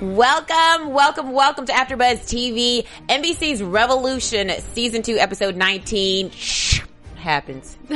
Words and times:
Welcome, 0.00 0.92
welcome, 0.92 1.32
welcome 1.32 1.64
to 1.64 1.72
AfterBuzz 1.72 2.26
TV, 2.26 2.86
NBC's 3.08 3.62
Revolution, 3.62 4.50
Season 4.74 5.00
2, 5.00 5.16
Episode 5.16 5.56
19. 5.56 6.30
Shh, 6.32 6.82
happens. 7.14 7.78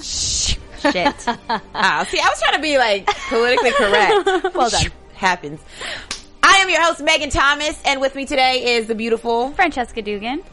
Shh, 0.00 0.56
shit. 0.78 1.24
Ah, 1.74 2.06
see, 2.08 2.20
I 2.20 2.28
was 2.28 2.40
trying 2.40 2.54
to 2.54 2.62
be 2.62 2.78
like 2.78 3.06
politically 3.28 3.72
correct. 3.72 4.54
Well 4.54 4.70
done. 4.70 4.92
Happens. 5.14 5.60
I 6.44 6.58
am 6.58 6.68
your 6.68 6.80
host, 6.80 7.02
Megan 7.02 7.30
Thomas, 7.30 7.76
and 7.86 8.00
with 8.00 8.14
me 8.14 8.24
today 8.24 8.76
is 8.76 8.86
the 8.86 8.94
beautiful, 8.94 9.50
Francesca 9.50 10.00
Dugan. 10.00 10.44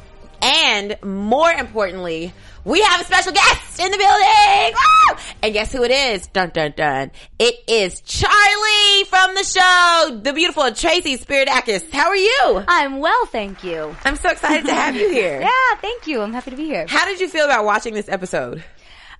And 0.41 0.97
more 1.03 1.51
importantly, 1.51 2.33
we 2.65 2.81
have 2.81 3.01
a 3.01 3.03
special 3.03 3.31
guest 3.31 3.79
in 3.79 3.91
the 3.91 3.97
building! 3.97 4.73
Woo! 4.73 5.15
And 5.41 5.53
guess 5.53 5.71
who 5.71 5.83
it 5.83 5.91
is? 5.91 6.27
Dun 6.27 6.51
dun 6.53 6.73
dun. 6.75 7.11
It 7.39 7.55
is 7.67 8.01
Charlie 8.01 9.03
from 9.05 9.35
the 9.35 9.43
show, 9.43 10.19
the 10.21 10.33
beautiful 10.33 10.71
Tracy 10.73 11.17
Spiridakos. 11.17 11.91
How 11.91 12.07
are 12.09 12.15
you? 12.15 12.63
I'm 12.67 12.99
well, 12.99 13.25
thank 13.27 13.63
you. 13.63 13.95
I'm 14.05 14.15
so 14.15 14.29
excited 14.29 14.65
to 14.65 14.73
have 14.73 14.95
you 14.95 15.09
here. 15.13 15.41
Yeah, 15.41 15.75
thank 15.81 16.07
you. 16.07 16.21
I'm 16.21 16.33
happy 16.33 16.51
to 16.51 16.57
be 16.57 16.65
here. 16.65 16.85
How 16.87 17.05
did 17.05 17.19
you 17.19 17.29
feel 17.29 17.45
about 17.45 17.65
watching 17.65 17.93
this 17.93 18.09
episode? 18.09 18.63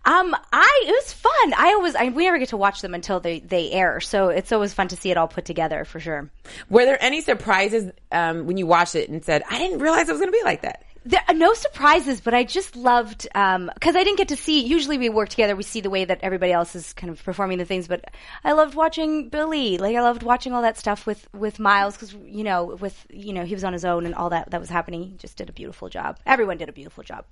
Um, 0.06 0.34
I 0.54 0.84
it 0.88 0.92
was 0.92 1.12
fun. 1.12 1.54
I 1.58 1.74
always 1.74 1.94
I, 1.96 2.10
we 2.10 2.24
never 2.24 2.38
get 2.38 2.50
to 2.50 2.58
watch 2.58 2.82
them 2.82 2.94
until 2.94 3.20
they 3.20 3.40
they 3.42 3.72
air, 3.72 4.00
so 4.00 4.30
it's 4.30 4.52
always 4.52 4.74
fun 4.74 4.88
to 4.90 4.96
see 4.96 5.12
it 5.12 5.18
all 5.18 5.28
put 5.28 5.44
together 5.44 5.84
for 5.84 6.00
sure. 6.00 6.30
Were 6.70 6.86
there 6.86 6.98
any 7.04 7.20
surprises 7.22 7.92
um, 8.12 8.48
when 8.48 8.58
you 8.58 8.66
watched 8.66 8.96
it 8.96 9.10
and 9.10 9.24
said, 9.24 9.44
"I 9.50 9.60
didn't 9.60 9.80
realize 9.80 10.08
it 10.08 10.14
was 10.14 10.22
going 10.22 10.32
to 10.32 10.38
be 10.38 10.44
like 10.44 10.62
that"? 10.62 10.84
There 11.06 11.22
are 11.28 11.34
no 11.34 11.54
surprises, 11.54 12.22
but 12.22 12.34
I 12.34 12.44
just 12.44 12.76
loved 12.76 13.28
um, 13.34 13.72
because 13.74 13.96
I 13.96 14.04
didn't 14.04 14.18
get 14.18 14.30
to 14.30 14.36
see. 14.36 14.66
Usually, 14.66 14.98
we 14.98 15.10
work 15.10 15.30
together. 15.30 15.56
We 15.56 15.64
see 15.64 15.82
the 15.82 15.90
way 15.90 16.06
that 16.06 16.20
everybody 16.22 16.52
else 16.52 16.76
is 16.76 16.94
kind 16.94 17.10
of 17.10 17.24
performing 17.24 17.58
the 17.58 17.66
things. 17.66 17.88
But 17.88 18.06
I 18.44 18.52
loved 18.52 18.76
watching 18.76 19.30
Billy. 19.30 19.78
Like 19.78 19.96
I 19.96 20.02
loved 20.02 20.24
watching 20.24 20.54
all 20.54 20.62
that 20.62 20.78
stuff 20.78 21.06
with 21.06 21.28
with 21.34 21.60
Miles 21.60 21.96
because 21.96 22.14
you 22.14 22.44
know 22.44 22.78
with 22.80 23.08
you 23.10 23.34
know 23.34 23.46
he 23.46 23.54
was 23.54 23.64
on 23.64 23.74
his 23.74 23.86
own 23.86 24.06
and 24.06 24.14
all 24.14 24.30
that 24.32 24.52
that 24.52 24.60
was 24.60 24.70
happening. 24.70 25.04
He 25.04 25.16
just 25.16 25.38
did 25.38 25.50
a 25.50 25.54
beautiful 25.54 25.90
job. 25.90 26.20
Everyone 26.26 26.58
did 26.58 26.70
a 26.70 26.74
beautiful 26.74 27.04
job. 27.04 27.26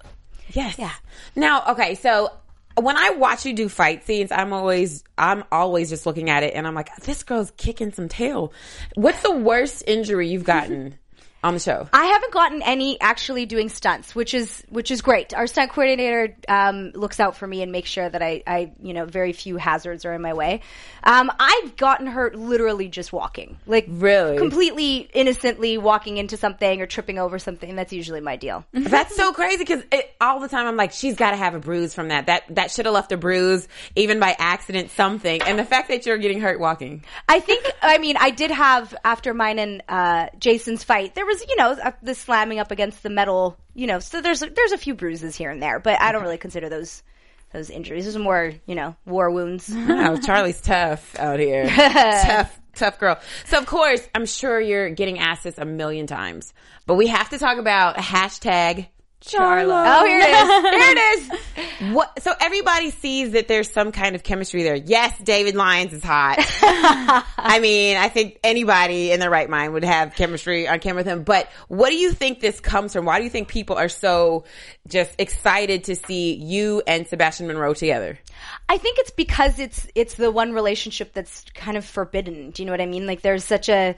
Yes. 0.50 0.78
Yeah. 0.78 0.94
Now, 1.36 1.72
okay, 1.72 1.96
so 1.96 2.32
when 2.80 2.96
I 2.96 3.12
watch 3.12 3.46
you 3.46 3.54
do 3.54 3.70
fight 3.70 4.06
scenes, 4.06 4.32
I'm 4.32 4.54
always 4.54 5.04
I'm 5.18 5.44
always 5.52 5.90
just 5.90 6.06
looking 6.06 6.30
at 6.30 6.44
it 6.44 6.54
and 6.54 6.68
I'm 6.68 6.76
like, 6.76 6.96
this 6.98 7.24
girl's 7.24 7.52
kicking 7.58 7.92
some 7.92 8.08
tail. 8.08 8.54
What's 8.96 9.22
the 9.24 9.36
worst 9.36 9.84
injury 9.88 10.30
you've 10.30 10.44
gotten 10.44 10.98
on 11.48 11.54
the 11.54 11.60
show? 11.60 11.88
I 11.94 12.06
haven't 12.06 12.34
gotten 12.34 12.62
any 12.62 13.00
actually 13.00 13.46
doing 13.46 13.70
stunts, 13.70 14.14
which 14.14 14.34
is 14.34 14.64
which 14.70 14.92
is 14.92 15.02
great. 15.02 15.34
Our 15.34 15.48
stunt 15.48 15.72
coordinator 15.72 16.36
um, 16.48 16.92
looks 16.94 17.20
out 17.20 17.38
for 17.38 17.48
me 17.48 17.62
and 17.62 17.72
makes 17.72 17.90
sure 17.90 18.08
that 18.08 18.22
I, 18.22 18.44
I, 18.46 18.72
you 18.82 18.94
know, 18.94 19.06
very 19.06 19.34
few 19.34 19.58
hazards 19.58 20.06
are 20.06 20.14
in 20.14 20.22
my 20.22 20.34
way. 20.34 20.62
Um, 21.04 21.32
I've 21.40 21.78
gotten 21.78 22.08
hurt 22.08 22.36
literally 22.36 22.90
just 22.90 23.14
walking, 23.14 23.58
like 23.66 23.86
Really? 23.88 24.38
completely 24.38 25.10
innocently 25.14 25.78
walking 25.78 26.18
into 26.18 26.38
something 26.38 26.82
or 26.82 26.86
tripping 26.86 27.18
over 27.18 27.40
something. 27.40 27.76
That's 27.76 27.94
usually 27.94 28.20
my 28.22 28.36
deal. 28.36 28.66
That's 28.74 29.16
so 29.16 29.32
crazy 29.32 29.58
because 29.60 29.84
all 30.20 30.40
the 30.40 30.50
time 30.50 30.68
I'm 30.68 30.76
like, 30.76 30.92
she's 30.92 31.16
got 31.16 31.32
to 31.32 31.38
have 31.38 31.56
a 31.56 31.60
bruise 31.60 31.94
from 31.94 32.10
that. 32.10 32.26
That 32.26 32.44
that 32.50 32.72
should 32.72 32.86
have 32.86 32.94
left 32.94 33.12
a 33.12 33.18
bruise, 33.18 33.68
even 33.96 34.20
by 34.20 34.36
accident, 34.38 34.92
something. 34.92 35.42
And 35.42 35.58
the 35.58 35.66
fact 35.66 35.88
that 35.90 36.06
you're 36.06 36.18
getting 36.18 36.42
hurt 36.42 36.60
walking. 36.60 37.04
I 37.30 37.40
think, 37.40 37.66
I 37.82 37.98
mean, 38.00 38.18
I 38.20 38.32
did 38.32 38.52
have 38.52 38.94
after 39.04 39.34
mine 39.34 39.60
and 39.60 39.84
uh, 39.88 40.28
Jason's 40.40 40.84
fight. 40.84 41.16
There 41.16 41.26
was, 41.26 41.37
you 41.48 41.56
know, 41.56 41.72
uh, 41.72 41.92
the 42.02 42.16
slamming 42.16 42.60
up 42.60 42.72
against 42.72 43.04
the 43.04 43.10
metal. 43.10 43.58
You 43.74 43.88
know, 43.88 44.00
so 44.00 44.22
there's 44.22 44.40
there's 44.40 44.72
a 44.72 44.78
few 44.78 44.96
bruises 44.96 45.36
here 45.36 45.50
and 45.52 45.62
there, 45.62 45.80
but 45.80 46.02
I 46.02 46.12
don't 46.12 46.24
really 46.24 46.38
consider 46.38 46.70
those 46.70 47.04
those 47.54 47.70
injuries. 47.70 48.06
Those 48.06 48.16
are 48.16 48.20
more, 48.20 48.54
you 48.66 48.76
know, 48.76 48.96
war 49.06 49.30
wounds. 49.32 49.70
Oh, 49.90 50.18
Charlie's 50.18 50.62
tough 50.62 51.18
out 51.20 51.40
here. 51.40 51.68
tough, 51.76 52.60
tough 52.76 53.00
girl. 53.00 53.20
So 53.46 53.58
of 53.58 53.66
course, 53.66 54.08
I'm 54.16 54.26
sure 54.26 54.60
you're 54.60 54.90
getting 54.90 55.20
asked 55.20 55.44
this 55.44 55.58
a 55.58 55.66
million 55.66 56.08
times, 56.08 56.54
but 56.86 56.96
we 56.96 57.08
have 57.08 57.30
to 57.30 57.38
talk 57.38 57.58
about 57.58 57.98
hashtag 57.98 58.88
Charlo. 59.22 59.84
Oh, 59.86 60.06
here 60.06 60.20
it 60.20 60.30
is. 60.30 60.48
Here 60.78 60.92
it 60.92 61.90
is. 61.90 61.94
What? 61.94 62.22
So 62.22 62.34
everybody 62.40 62.92
sees 62.92 63.32
that 63.32 63.48
there's 63.48 63.70
some 63.70 63.92
kind 63.92 64.16
of 64.16 64.24
chemistry 64.24 64.64
there. 64.64 64.76
Yes, 64.76 65.18
David 65.20 65.56
Lyons 65.56 65.92
is 65.92 66.04
hot. 66.04 66.38
I 67.38 67.60
mean, 67.60 67.98
I 67.98 68.10
think 68.10 68.40
anybody 68.44 69.12
in 69.12 69.20
their 69.20 69.30
right 69.30 69.50
mind 69.50 69.74
would 69.74 69.84
have 69.84 70.16
chemistry 70.16 70.68
on 70.68 70.80
camera 70.80 71.00
with 71.00 71.08
him. 71.08 71.24
But 71.24 71.50
what 71.68 71.90
do 71.90 71.96
you 71.98 72.12
think 72.12 72.40
this 72.40 72.60
comes 72.60 72.94
from? 72.94 73.06
Why 73.06 73.18
do 73.18 73.24
you 73.24 73.30
think 73.30 73.48
people 73.48 73.76
are 73.76 73.90
so 73.90 74.46
just 74.88 75.12
excited 75.20 75.86
to 75.86 75.96
see 75.96 76.36
you 76.36 76.84
and 76.86 77.08
Sebastian 77.08 77.48
Monroe 77.48 77.74
together? 77.74 78.20
I 78.70 78.78
think 78.78 79.00
it's 79.00 79.12
because 79.12 79.60
it's 79.60 79.88
it's 79.96 80.14
the 80.14 80.32
one 80.32 80.54
relationship 80.54 81.14
that's 81.14 81.44
kind 81.56 81.76
of 81.76 81.86
forbidden. 81.86 82.52
Do 82.52 82.62
you 82.62 82.68
know 82.68 82.74
what 82.74 82.82
I 82.82 82.86
mean? 82.86 83.08
Like 83.08 83.22
there's 83.22 83.44
such 83.44 83.68
a 83.68 83.96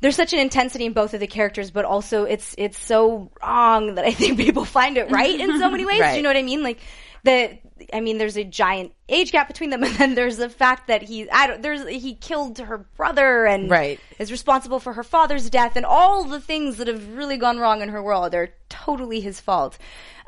there's 0.00 0.16
such 0.16 0.32
an 0.32 0.38
intensity 0.38 0.86
in 0.86 0.92
both 0.92 1.14
of 1.14 1.20
the 1.20 1.26
characters, 1.26 1.70
but 1.70 1.84
also 1.84 2.24
it's 2.24 2.54
it's 2.58 2.78
so 2.78 3.30
wrong 3.42 3.96
that 3.96 4.04
I 4.04 4.12
think 4.12 4.38
people 4.46 4.64
find 4.64 4.96
it 4.96 5.10
right 5.10 5.38
in 5.38 5.58
so 5.58 5.70
many 5.70 5.84
ways. 5.84 6.00
Right. 6.00 6.10
Do 6.12 6.16
you 6.16 6.22
know 6.22 6.28
what 6.30 6.36
I 6.36 6.42
mean? 6.42 6.62
Like 6.62 6.78
the 7.24 7.58
I 7.92 8.00
mean, 8.00 8.18
there's 8.18 8.36
a 8.36 8.44
giant 8.44 8.92
age 9.08 9.32
gap 9.32 9.48
between 9.48 9.70
them, 9.70 9.82
and 9.84 9.94
then 9.96 10.14
there's 10.14 10.36
the 10.36 10.48
fact 10.48 10.88
that 10.88 11.02
he 11.02 11.28
I 11.30 11.46
don't 11.46 11.62
there's 11.62 11.86
he 11.88 12.14
killed 12.14 12.58
her 12.58 12.78
brother 12.96 13.44
and 13.46 13.70
Right. 13.70 13.98
is 14.18 14.30
responsible 14.30 14.78
for 14.80 14.92
her 14.92 15.02
father's 15.04 15.50
death 15.50 15.76
and 15.76 15.84
all 15.86 16.24
the 16.24 16.40
things 16.40 16.76
that 16.76 16.88
have 16.88 17.14
really 17.16 17.36
gone 17.36 17.58
wrong 17.58 17.82
in 17.82 17.88
her 17.88 18.02
world 18.02 18.34
are 18.34 18.50
totally 18.68 19.20
his 19.20 19.40
fault. 19.40 19.78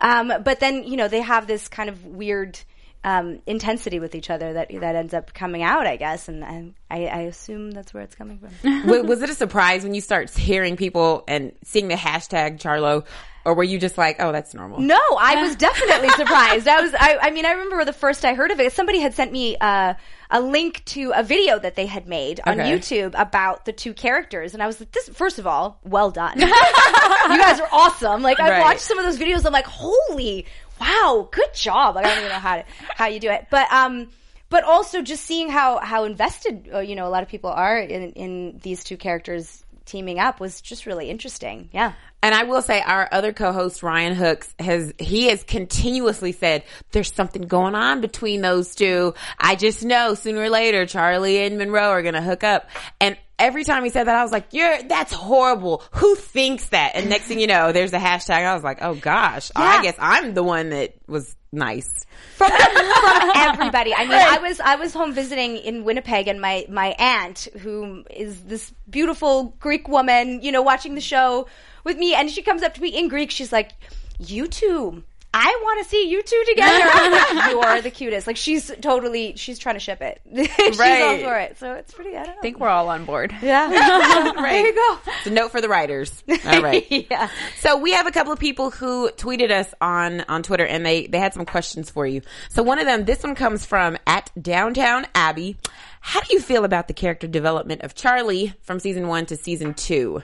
Um, 0.01 0.33
but 0.43 0.61
then 0.61 0.85
you 0.85 0.97
know 0.97 1.09
they 1.09 1.21
have 1.21 1.47
this 1.47 1.69
kind 1.69 1.89
of 1.89 2.05
weird 2.07 2.59
um, 3.03 3.41
intensity 3.47 3.99
with 3.99 4.15
each 4.15 4.29
other 4.31 4.53
that 4.55 4.69
that 4.81 4.95
ends 4.95 5.15
up 5.15 5.33
coming 5.33 5.63
out, 5.63 5.87
I 5.87 5.97
guess, 5.97 6.29
and, 6.29 6.45
and 6.45 6.75
I, 6.91 7.07
I 7.07 7.21
assume 7.23 7.71
that's 7.71 7.95
where 7.95 8.03
it's 8.03 8.15
coming 8.15 8.39
from. 8.39 8.87
Wa- 8.89 9.03
was 9.03 9.23
it 9.23 9.31
a 9.31 9.35
surprise 9.35 9.83
when 9.85 9.95
you 9.95 10.01
start 10.03 10.31
hearing 10.31 10.77
people 10.77 11.25
and 11.27 11.53
seeing 11.65 11.89
the 11.89 11.95
hashtag 11.95 12.59
Charlo, 12.61 13.07
or 13.47 13.55
were 13.55 13.65
you 13.65 13.79
just 13.79 13.97
like, 13.97 14.17
oh, 14.21 14.33
that's 14.33 14.53
normal? 14.53 14.81
No, 14.81 14.99
I 15.19 15.41
was 15.43 15.57
definitely 15.57 16.11
surprised. 16.11 16.69
I 16.69 16.83
was, 16.83 16.93
I, 16.95 17.19
I 17.23 17.31
mean, 17.31 17.47
I 17.47 17.53
remember 17.53 17.87
the 17.87 17.95
first 17.95 18.23
I 18.27 18.35
heard 18.35 18.51
of 18.51 18.61
it. 18.61 18.75
Somebody 18.75 18.99
had 19.01 19.15
sent 19.15 19.33
me 19.33 19.57
uh, 19.59 19.95
a 20.31 20.41
link 20.43 20.85
to 20.87 21.13
a 21.17 21.23
video 21.23 21.59
that 21.59 21.77
they 21.77 21.87
had 21.87 22.07
made 22.07 22.41
on 22.45 22.61
Okay. 22.61 22.71
YouTube 22.71 23.19
about 23.19 23.65
the 23.65 23.73
two 23.73 23.95
characters, 23.95 24.53
and 24.53 24.63
I 24.63 24.67
was 24.67 24.79
like, 24.79 24.93
"This, 24.93 25.09
first 25.09 25.39
of 25.39 25.47
all, 25.47 25.81
well 25.85 26.11
done. 26.11 26.39
you 26.39 26.47
guys 26.49 27.61
are 27.61 27.69
awesome." 27.73 28.21
Like, 28.23 28.39
I 28.41 28.51
Right. 28.51 28.61
watched 28.61 28.81
some 28.83 28.99
of 28.99 29.07
those 29.07 29.19
videos. 29.19 29.47
I'm 29.47 29.53
like, 29.55 29.65
"Holy, 29.67 30.45
wow, 30.81 31.29
good 31.31 31.55
job!" 31.55 31.95
Like, 31.95 32.07
I 32.07 32.09
don't 32.09 32.19
even 32.19 32.31
know 32.31 32.39
how 32.39 32.57
to 32.57 32.65
how 32.95 33.07
you 33.07 33.21
do 33.21 33.31
it, 33.31 33.47
but 33.51 33.71
um. 33.73 34.09
But 34.49 34.65
also 34.65 35.01
just 35.01 35.25
seeing 35.25 35.49
how 35.49 35.79
how 35.79 36.03
invested 36.03 36.71
uh, 36.75 36.81
you 36.81 36.97
know 36.97 37.07
a 37.07 37.09
lot 37.09 37.23
of 37.23 37.29
people 37.29 37.51
are 37.51 37.79
in 37.79 38.11
in 38.15 38.59
these 38.61 38.83
two 38.83 38.97
characters 38.97 39.65
teaming 39.91 40.19
up 40.19 40.41
was 40.41 40.61
just 40.61 40.87
really 40.87 41.11
interesting. 41.11 41.69
Yeah. 41.73 41.93
And 42.23 42.35
I 42.35 42.45
will 42.45 42.63
say 42.63 42.81
our 42.81 43.09
other 43.11 43.33
co-host 43.33 43.83
Ryan 43.83 44.15
Hooks 44.15 44.55
has 44.59 44.93
he 44.99 45.27
has 45.29 45.43
continuously 45.43 46.33
said 46.33 46.65
there's 46.93 47.13
something 47.13 47.43
going 47.43 47.75
on 47.75 48.01
between 48.01 48.41
those 48.41 48.75
two. 48.75 49.15
I 49.39 49.57
just 49.57 49.85
know 49.85 50.15
sooner 50.15 50.43
or 50.43 50.51
later 50.51 50.87
Charlie 50.87 51.39
and 51.39 51.59
Monroe 51.59 51.89
are 51.91 52.03
going 52.03 52.15
to 52.15 52.23
hook 52.23 52.45
up. 52.45 52.69
And 53.01 53.17
every 53.41 53.65
time 53.65 53.83
he 53.83 53.91
said 53.91 54.05
that 54.05 54.15
I 54.15 54.23
was 54.23 54.31
like, 54.31 54.53
"You're 54.53 54.83
that's 54.85 55.13
horrible. 55.13 55.83
Who 55.93 56.15
thinks 56.15 56.69
that?" 56.69 56.93
And 56.95 57.09
next 57.09 57.25
thing 57.25 57.41
you 57.41 57.47
know, 57.47 57.73
there's 57.73 57.93
a 57.93 57.99
hashtag. 57.99 58.45
I 58.45 58.55
was 58.55 58.63
like, 58.63 58.79
"Oh 58.83 58.95
gosh. 58.95 59.51
I 59.57 59.83
guess 59.83 59.97
I'm 59.99 60.35
the 60.35 60.43
one 60.45 60.71
that 60.71 60.95
was 61.09 61.35
nice." 61.53 62.07
from, 62.37 62.51
from 62.51 63.31
everybody. 63.35 63.95
I 63.95 64.03
mean, 64.03 64.13
I 64.13 64.39
was 64.39 64.61
I 64.61 64.77
was 64.77 64.95
home 64.95 65.13
visiting 65.13 65.57
in 65.57 65.85
Winnipeg, 65.85 66.29
and 66.29 66.41
my 66.41 66.67
my 66.69 66.95
aunt, 66.99 67.49
who 67.61 68.05
is 68.11 68.45
this 68.45 68.73
beautiful 68.89 69.55
Greek 69.59 69.89
woman, 69.89 70.43
you 70.43 70.53
know, 70.53 70.63
watching 70.63 70.95
the 70.95 71.01
show 71.01 71.47
with 71.85 71.99
me, 71.99 72.15
and 72.15 72.31
she 72.31 72.43
comes 72.43 72.63
up 72.63 72.75
to 72.75 72.83
me 72.83 72.89
in 72.89 73.09
Greek. 73.09 73.31
She's 73.31 73.53
like, 73.53 73.73
"You 74.19 74.47
two." 74.47 75.05
I 75.33 75.61
want 75.63 75.83
to 75.85 75.89
see 75.89 76.09
you 76.11 76.23
two 76.23 76.43
together. 76.49 76.79
you 77.51 77.61
are 77.61 77.81
the 77.81 77.91
cutest. 77.91 78.27
Like 78.27 78.37
she's 78.37 78.71
totally, 78.81 79.37
she's 79.37 79.59
trying 79.61 79.77
to 79.77 79.81
ship 79.81 80.01
it. 80.03 80.21
she's 80.35 80.51
all 80.81 80.87
Right. 80.87 81.23
for 81.23 81.39
it. 81.39 81.59
So 81.59 81.75
it's 81.75 81.93
pretty. 81.95 82.11
I 82.17 82.25
don't 82.25 82.35
know. 82.35 82.39
I 82.39 82.43
think 82.43 82.59
we're 82.59 82.69
all 82.69 82.89
on 82.89 83.05
board. 83.05 83.33
yeah. 83.41 83.69
There 84.41 84.67
you 84.67 84.75
go. 84.75 84.99
It's 85.19 85.27
a 85.27 85.31
note 85.31 85.53
for 85.53 85.61
the 85.61 85.69
writers. 85.69 86.23
All 86.47 86.63
right. 86.63 86.85
yeah. 86.91 87.29
So 87.61 87.79
we 87.79 87.93
have 87.93 88.07
a 88.07 88.11
couple 88.11 88.33
of 88.33 88.41
people 88.41 88.71
who 88.71 89.11
tweeted 89.11 89.51
us 89.53 89.73
on 89.81 90.23
on 90.23 90.43
Twitter, 90.43 90.67
and 90.67 90.85
they 90.85 91.07
they 91.07 91.19
had 91.19 91.33
some 91.35 91.47
questions 91.47 91.91
for 91.91 92.07
you. 92.07 92.23
So 92.49 92.63
one 92.65 92.79
of 92.81 92.87
them, 92.87 93.05
this 93.05 93.23
one 93.23 93.35
comes 93.37 93.65
from 93.65 93.97
at 94.07 94.31
Downton 94.41 95.07
Abbey. 95.15 95.57
How 96.01 96.21
do 96.21 96.35
you 96.35 96.41
feel 96.41 96.65
about 96.65 96.89
the 96.89 96.95
character 96.95 97.27
development 97.29 97.83
of 97.83 97.95
Charlie 97.95 98.55
from 98.63 98.81
season 98.81 99.07
one 99.07 99.27
to 99.27 99.37
season 99.37 99.75
two? 99.75 100.23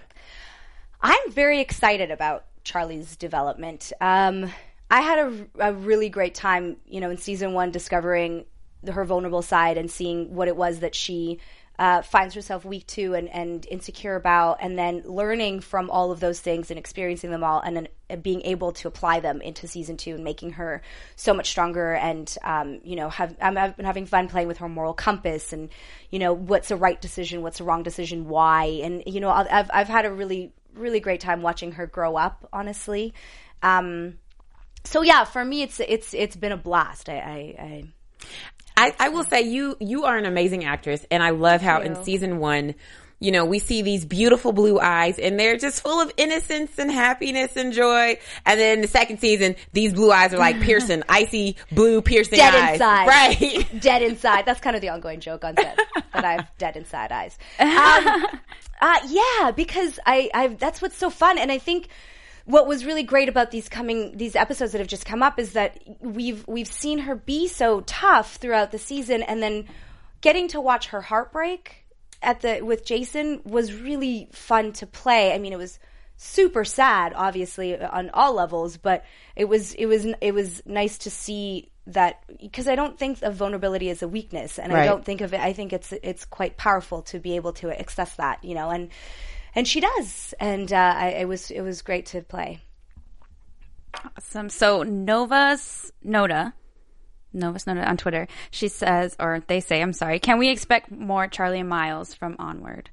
I'm 1.01 1.31
very 1.31 1.61
excited 1.61 2.11
about 2.11 2.45
Charlie's 2.65 3.17
development. 3.17 3.93
Um, 4.01 4.51
I 4.91 5.01
had 5.01 5.19
a, 5.19 5.71
a 5.71 5.73
really 5.73 6.09
great 6.09 6.35
time, 6.35 6.77
you 6.87 7.01
know, 7.01 7.11
in 7.11 7.17
season 7.17 7.53
one, 7.53 7.71
discovering 7.71 8.45
the, 8.83 8.93
her 8.93 9.05
vulnerable 9.05 9.43
side 9.43 9.79
and 9.79 9.91
seeing 9.91 10.35
what 10.35 10.49
it 10.49 10.57
was 10.57 10.81
that 10.81 10.95
she 10.95 11.41
uh, 11.79 12.01
finds 12.03 12.35
herself 12.35 12.65
weak 12.65 12.87
to 12.87 13.15
and, 13.15 13.29
and 13.29 13.67
insecure 13.67 14.17
about, 14.17 14.59
and 14.61 14.79
then 14.79 15.03
learning 15.05 15.61
from 15.61 15.91
all 15.91 16.11
of 16.11 16.21
those 16.21 16.41
things 16.41 16.71
and 16.71 16.79
experiencing 16.79 17.31
them 17.31 17.45
all, 17.45 17.61
and 17.61 17.77
then 17.77 17.89
uh, 18.09 18.17
being 18.17 18.41
able 18.43 18.73
to 18.73 18.89
apply 18.89 19.21
them 19.21 19.43
into 19.43 19.69
season 19.69 19.97
two 19.97 20.15
and 20.15 20.25
making 20.25 20.53
her 20.53 20.81
so 21.17 21.35
much 21.35 21.51
stronger. 21.51 21.93
And 21.93 22.35
um, 22.43 22.81
you 22.83 22.97
know, 22.97 23.11
have, 23.11 23.37
I'm, 23.43 23.59
I've 23.59 23.77
been 23.77 23.85
having 23.85 24.07
fun 24.07 24.29
playing 24.29 24.49
with 24.49 24.59
her 24.59 24.69
moral 24.69 24.95
compass, 24.95 25.53
and 25.53 25.69
you 26.11 26.19
know, 26.19 26.33
what's 26.33 26.71
a 26.71 26.77
right 26.77 27.01
decision, 27.01 27.43
what's 27.43 27.61
a 27.61 27.65
wrong 27.65 27.83
decision, 27.83 28.27
why, 28.27 28.81
and 28.83 29.03
you 29.05 29.21
know, 29.21 29.31
I've, 29.31 29.71
I've 29.73 29.89
had 29.89 30.07
a 30.07 30.13
really 30.13 30.53
really 30.75 31.01
great 31.01 31.21
time 31.21 31.43
watching 31.43 31.73
her 31.73 31.87
grow 31.87 32.17
up. 32.17 32.49
Honestly. 32.53 33.13
Um, 33.63 34.19
so 34.87 35.03
yeah, 35.03 35.25
for 35.25 35.45
me, 35.45 35.63
it's 35.63 35.81
it's 35.81 36.15
it's 36.15 36.37
been 36.37 36.53
a 36.53 36.57
blast. 36.57 37.09
I, 37.09 37.15
I, 37.15 37.63
I 37.63 37.85
I, 38.77 38.95
I 38.99 39.09
will 39.09 39.25
say 39.25 39.43
you 39.43 39.77
you 39.81 40.05
are 40.05 40.17
an 40.17 40.27
amazing 40.27 40.65
actress, 40.65 41.05
and 41.11 41.23
I 41.23 41.31
love 41.31 41.61
how 41.63 41.81
in 41.81 42.03
season 42.05 42.39
one, 42.39 42.75
you 43.19 43.33
know, 43.33 43.47
we 43.47 43.59
see 43.59 43.81
these 43.81 44.05
beautiful 44.05 44.53
blue 44.53 44.79
eyes, 44.79 45.19
and 45.19 45.41
they're 45.41 45.57
just 45.57 45.81
full 45.81 46.01
of 46.01 46.13
innocence 46.19 46.79
and 46.79 46.91
happiness 46.91 47.57
and 47.57 47.73
joy. 47.73 48.19
And 48.45 48.61
then 48.61 48.83
the 48.83 48.89
second 48.89 49.21
season, 49.21 49.57
these 49.73 49.95
blue 49.95 50.13
eyes 50.13 50.35
are 50.35 50.39
like 50.39 50.61
piercing, 50.61 51.03
icy 51.09 51.57
blue 51.73 52.03
piercing 52.03 52.39
dead 52.39 52.55
eyes, 52.55 52.75
inside, 52.75 53.07
right? 53.07 53.67
dead 53.81 54.03
inside. 54.03 54.45
That's 54.45 54.61
kind 54.61 54.77
of 54.77 54.83
the 54.83 54.91
ongoing 54.91 55.21
joke 55.21 55.45
on 55.45 55.57
set 55.57 55.79
that 56.13 56.25
I've 56.25 56.59
dead 56.59 56.77
inside 56.77 57.13
eyes. 57.13 57.39
Um, 57.59 58.27
uh, 58.79 58.99
yeah, 59.09 59.53
because 59.53 59.99
I, 60.05 60.29
I 60.35 60.49
that's 60.49 60.83
what's 60.83 60.99
so 60.99 61.09
fun, 61.09 61.39
and 61.39 61.51
I 61.51 61.57
think 61.57 61.89
what 62.47 62.67
was 62.67 62.85
really 62.85 63.03
great 63.03 63.29
about 63.29 63.51
these 63.51 63.69
coming 63.69 64.17
these 64.17 64.37
episodes 64.37 64.73
that 64.73 64.79
have 64.79 64.89
just 64.89 65.05
come 65.05 65.23
up 65.23 65.39
is 65.39 65.53
that 65.53 65.79
we've 66.01 66.47
we've 66.47 66.69
seen 66.69 67.01
her 67.01 67.15
be 67.15 67.49
so 67.49 67.83
tough 67.83 68.37
throughout 68.37 68.71
the 68.71 68.79
season, 68.79 69.23
and 69.23 69.43
then 69.43 69.67
getting 70.21 70.49
to 70.49 70.61
watch 70.61 70.89
her 70.89 71.03
heartbreak 71.03 71.85
at 72.23 72.41
the 72.41 72.63
with 72.63 72.87
Jason 72.87 73.43
was 73.45 73.75
really 73.75 74.29
fun 74.33 74.73
to 74.75 74.87
play. 74.87 75.35
I 75.35 75.39
mean, 75.39 75.53
it 75.53 75.59
was 75.59 75.79
super 76.17 76.65
sad, 76.65 77.13
obviously 77.15 77.79
on 77.79 78.11
all 78.11 78.35
levels, 78.35 78.77
but 78.77 79.05
it 79.35 79.47
was 79.47 79.75
it 79.75 79.87
was 79.87 80.07
it 80.21 80.33
was 80.33 80.63
nice 80.65 80.99
to 80.99 81.11
see 81.11 81.71
that 81.89 82.23
because 82.41 82.69
I 82.69 82.75
don't 82.75 82.99
think 82.99 83.23
of 83.23 83.35
vulnerability 83.35 83.91
as 83.91 84.03
a 84.03 84.09
weakness, 84.09 84.59
and 84.59 84.73
I 84.73 84.87
don't 84.87 85.05
think 85.05 85.21
of 85.21 85.35
it. 85.35 85.41
I 85.41 85.53
think 85.53 85.73
it's 85.73 85.93
it's 86.03 86.25
quite 86.25 86.57
powerful 86.57 87.03
to 87.03 87.19
be 87.19 87.37
able 87.37 87.53
to 87.55 87.71
access 87.79 88.15
that, 88.17 88.45
you 88.45 88.55
know, 88.55 88.71
and 88.71 88.91
and 89.57 89.67
she 89.67 89.81
does, 89.81 90.35
and 90.39 90.73
uh, 90.73 90.95
I, 90.97 91.09
it 91.09 91.29
was 91.29 91.51
it 91.51 91.63
was 91.63 91.83
great 91.83 92.07
to 92.07 92.23
play. 92.23 92.61
Awesome. 94.17 94.51
So 94.51 94.85
Nova's 94.85 95.93
Noda, 96.07 96.53
Novus 97.33 97.65
Noda 97.65 97.87
on 97.87 97.97
Twitter, 97.97 98.29
she 98.51 98.69
says, 98.69 99.17
or 99.19 99.43
they 99.47 99.61
say, 99.61 99.81
I'm 99.81 99.95
sorry, 99.95 100.19
can 100.19 100.39
we 100.39 100.51
expect 100.51 100.91
more 100.91 101.27
Charlie 101.27 101.61
and 101.61 101.69
Miles 101.69 102.15
from 102.15 102.37
Onward? 102.39 102.91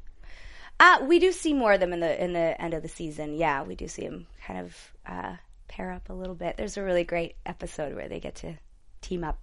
Uh, 0.80 1.00
we 1.04 1.20
do 1.20 1.32
see 1.32 1.54
more 1.54 1.74
of 1.74 1.80
them 1.80 1.94
in 1.94 2.00
the 2.00 2.24
in 2.24 2.34
the 2.34 2.60
end 2.62 2.74
of 2.74 2.82
the 2.82 2.90
season. 2.90 3.36
Yeah, 3.36 3.64
we 3.64 3.76
do 3.76 3.88
see 3.88 4.08
them 4.08 4.28
kind 4.48 4.60
of 4.62 4.94
uh, 5.06 5.36
pair 5.68 5.92
up 5.92 6.10
a 6.10 6.14
little 6.14 6.36
bit. 6.36 6.58
There's 6.58 6.78
a 6.78 6.84
really 6.84 7.04
great 7.04 7.36
episode 7.46 7.96
where 7.96 8.10
they 8.10 8.20
get 8.20 8.36
to 8.36 8.56
team 9.02 9.24
up, 9.24 9.40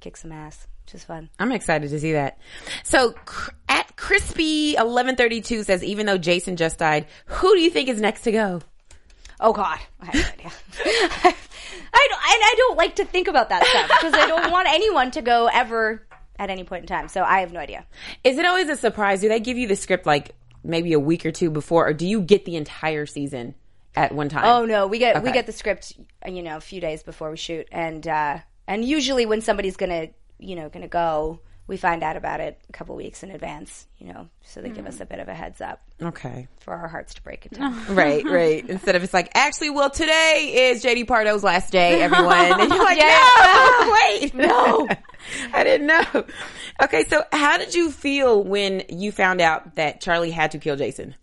kick 0.00 0.16
some 0.16 0.32
ass, 0.32 0.66
which 0.84 0.94
is 0.94 1.04
fun. 1.04 1.28
I'm 1.38 1.52
excited 1.52 1.90
to 1.90 2.00
see 2.00 2.12
that. 2.12 2.38
So 2.84 3.14
cr- 4.00 4.14
at 4.14 4.20
crispy 4.20 4.72
1132 4.72 5.64
says, 5.64 5.84
even 5.84 6.06
though 6.06 6.18
Jason 6.18 6.56
just 6.56 6.78
died, 6.78 7.06
who 7.26 7.54
do 7.54 7.60
you 7.60 7.70
think 7.70 7.88
is 7.88 8.00
next 8.00 8.22
to 8.22 8.32
go? 8.32 8.60
Oh 9.38 9.52
God, 9.52 9.78
I 10.00 10.06
have 10.06 10.14
no 10.14 10.20
idea. 10.20 10.52
I 11.92 12.08
don't, 12.08 12.20
and 12.22 12.42
I 12.42 12.54
don't 12.56 12.76
like 12.76 12.96
to 12.96 13.04
think 13.04 13.28
about 13.28 13.48
that 13.48 13.64
stuff 13.64 13.88
because 13.88 14.14
I 14.14 14.26
don't 14.26 14.50
want 14.50 14.68
anyone 14.68 15.10
to 15.12 15.22
go 15.22 15.48
ever 15.52 16.06
at 16.38 16.50
any 16.50 16.64
point 16.64 16.82
in 16.82 16.86
time. 16.88 17.08
So 17.08 17.22
I 17.22 17.40
have 17.40 17.52
no 17.52 17.60
idea. 17.60 17.86
Is 18.22 18.38
it 18.38 18.44
always 18.44 18.68
a 18.68 18.76
surprise? 18.76 19.20
Do 19.20 19.28
they 19.28 19.40
give 19.40 19.56
you 19.56 19.66
the 19.66 19.76
script 19.76 20.06
like 20.06 20.34
maybe 20.62 20.92
a 20.92 21.00
week 21.00 21.24
or 21.24 21.32
two 21.32 21.50
before, 21.50 21.86
or 21.88 21.92
do 21.92 22.06
you 22.06 22.20
get 22.20 22.44
the 22.44 22.56
entire 22.56 23.06
season 23.06 23.54
at 23.94 24.12
one 24.12 24.28
time? 24.28 24.44
Oh 24.44 24.66
no, 24.66 24.86
we 24.86 24.98
get 24.98 25.22
we 25.22 25.32
get 25.32 25.46
the 25.46 25.52
script, 25.52 25.94
you 26.26 26.42
know, 26.42 26.56
a 26.56 26.60
few 26.60 26.80
days 26.80 27.02
before 27.02 27.30
we 27.30 27.36
shoot, 27.36 27.66
and 27.72 28.06
uh, 28.06 28.38
and 28.66 28.84
usually 28.84 29.26
when 29.26 29.40
somebody's 29.40 29.76
gonna, 29.76 30.08
you 30.38 30.56
know, 30.56 30.68
gonna 30.68 30.88
go, 30.88 31.40
we 31.70 31.76
find 31.76 32.02
out 32.02 32.16
about 32.16 32.40
it 32.40 32.58
a 32.68 32.72
couple 32.72 32.96
weeks 32.96 33.22
in 33.22 33.30
advance, 33.30 33.86
you 33.98 34.12
know, 34.12 34.28
so 34.42 34.60
they 34.60 34.70
give 34.70 34.86
us 34.86 34.96
hmm. 34.96 35.04
a 35.04 35.06
bit 35.06 35.20
of 35.20 35.28
a 35.28 35.34
heads 35.34 35.60
up 35.60 35.80
Okay. 36.02 36.48
for 36.58 36.74
our 36.74 36.88
hearts 36.88 37.14
to 37.14 37.22
break 37.22 37.46
in 37.46 37.52
time. 37.52 37.70
Right, 37.94 38.24
right. 38.24 38.68
Instead 38.68 38.96
of 38.96 39.04
it's 39.04 39.14
like, 39.14 39.30
actually, 39.34 39.70
well, 39.70 39.88
today 39.88 40.70
is 40.72 40.82
JD 40.82 41.06
Pardo's 41.06 41.44
last 41.44 41.70
day, 41.70 42.02
everyone. 42.02 42.60
And 42.60 42.72
you're 42.72 42.84
like, 42.84 42.98
no, 42.98 43.98
wait, 44.10 44.34
no. 44.34 44.88
I 45.52 45.62
didn't 45.62 45.86
know. 45.86 46.26
Okay, 46.82 47.04
so 47.04 47.22
how 47.30 47.56
did 47.56 47.72
you 47.72 47.92
feel 47.92 48.42
when 48.42 48.82
you 48.88 49.12
found 49.12 49.40
out 49.40 49.76
that 49.76 50.00
Charlie 50.00 50.32
had 50.32 50.50
to 50.50 50.58
kill 50.58 50.74
Jason? 50.74 51.14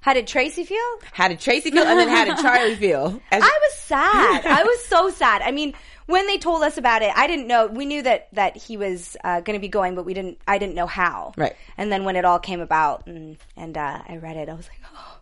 How 0.00 0.14
did 0.14 0.26
Tracy 0.26 0.64
feel? 0.64 0.78
How 1.12 1.28
did 1.28 1.40
Tracy 1.40 1.70
feel, 1.70 1.84
and 1.84 1.98
then 1.98 2.08
how 2.08 2.24
did 2.24 2.38
Charlie 2.38 2.74
feel? 2.74 3.20
As- 3.30 3.42
I 3.42 3.46
was 3.46 3.74
sad. 3.74 4.46
I 4.46 4.62
was 4.64 4.84
so 4.86 5.10
sad. 5.10 5.42
I 5.42 5.52
mean, 5.52 5.74
when 6.06 6.26
they 6.26 6.38
told 6.38 6.62
us 6.62 6.78
about 6.78 7.02
it, 7.02 7.12
I 7.14 7.26
didn't 7.26 7.46
know. 7.46 7.66
We 7.66 7.86
knew 7.86 8.02
that 8.02 8.28
that 8.32 8.56
he 8.56 8.76
was 8.76 9.16
uh, 9.24 9.40
going 9.40 9.56
to 9.56 9.60
be 9.60 9.68
going, 9.68 9.94
but 9.94 10.04
we 10.04 10.14
didn't. 10.14 10.38
I 10.46 10.58
didn't 10.58 10.74
know 10.74 10.86
how. 10.86 11.32
Right. 11.36 11.56
And 11.76 11.90
then 11.90 12.04
when 12.04 12.16
it 12.16 12.24
all 12.24 12.38
came 12.38 12.60
about, 12.60 13.06
and 13.06 13.36
and 13.56 13.76
uh, 13.76 14.02
I 14.08 14.16
read 14.16 14.36
it, 14.36 14.48
I 14.48 14.54
was 14.54 14.68
like, 14.68 14.80
oh. 14.94 15.18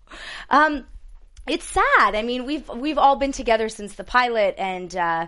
Um, 0.50 0.87
it's 1.47 1.65
sad. 1.65 2.15
I 2.15 2.23
mean, 2.23 2.44
we've 2.47 2.69
we've 2.69 2.99
all 2.99 3.17
been 3.17 3.32
together 3.32 3.69
since 3.69 3.94
the 3.94 4.05
pilot, 4.05 4.55
and 4.59 4.94
uh, 4.97 5.27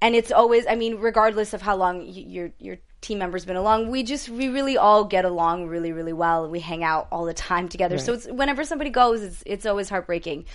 and 0.00 0.14
it's 0.14 0.32
always. 0.32 0.66
I 0.66 0.74
mean, 0.74 0.96
regardless 0.96 1.52
of 1.52 1.62
how 1.62 1.76
long 1.76 1.98
y- 1.98 2.24
your 2.26 2.52
your 2.58 2.78
team 3.00 3.18
member's 3.18 3.44
been 3.44 3.56
along, 3.56 3.90
we 3.90 4.02
just 4.02 4.28
we 4.28 4.48
really 4.48 4.76
all 4.76 5.04
get 5.04 5.24
along 5.24 5.66
really 5.68 5.92
really 5.92 6.12
well, 6.12 6.48
we 6.48 6.60
hang 6.60 6.84
out 6.84 7.08
all 7.10 7.24
the 7.24 7.34
time 7.34 7.68
together. 7.68 7.98
So 7.98 8.12
it's 8.14 8.26
whenever 8.26 8.64
somebody 8.64 8.90
goes, 8.90 9.22
it's 9.22 9.42
it's 9.46 9.66
always 9.66 9.88
heartbreaking. 9.88 10.46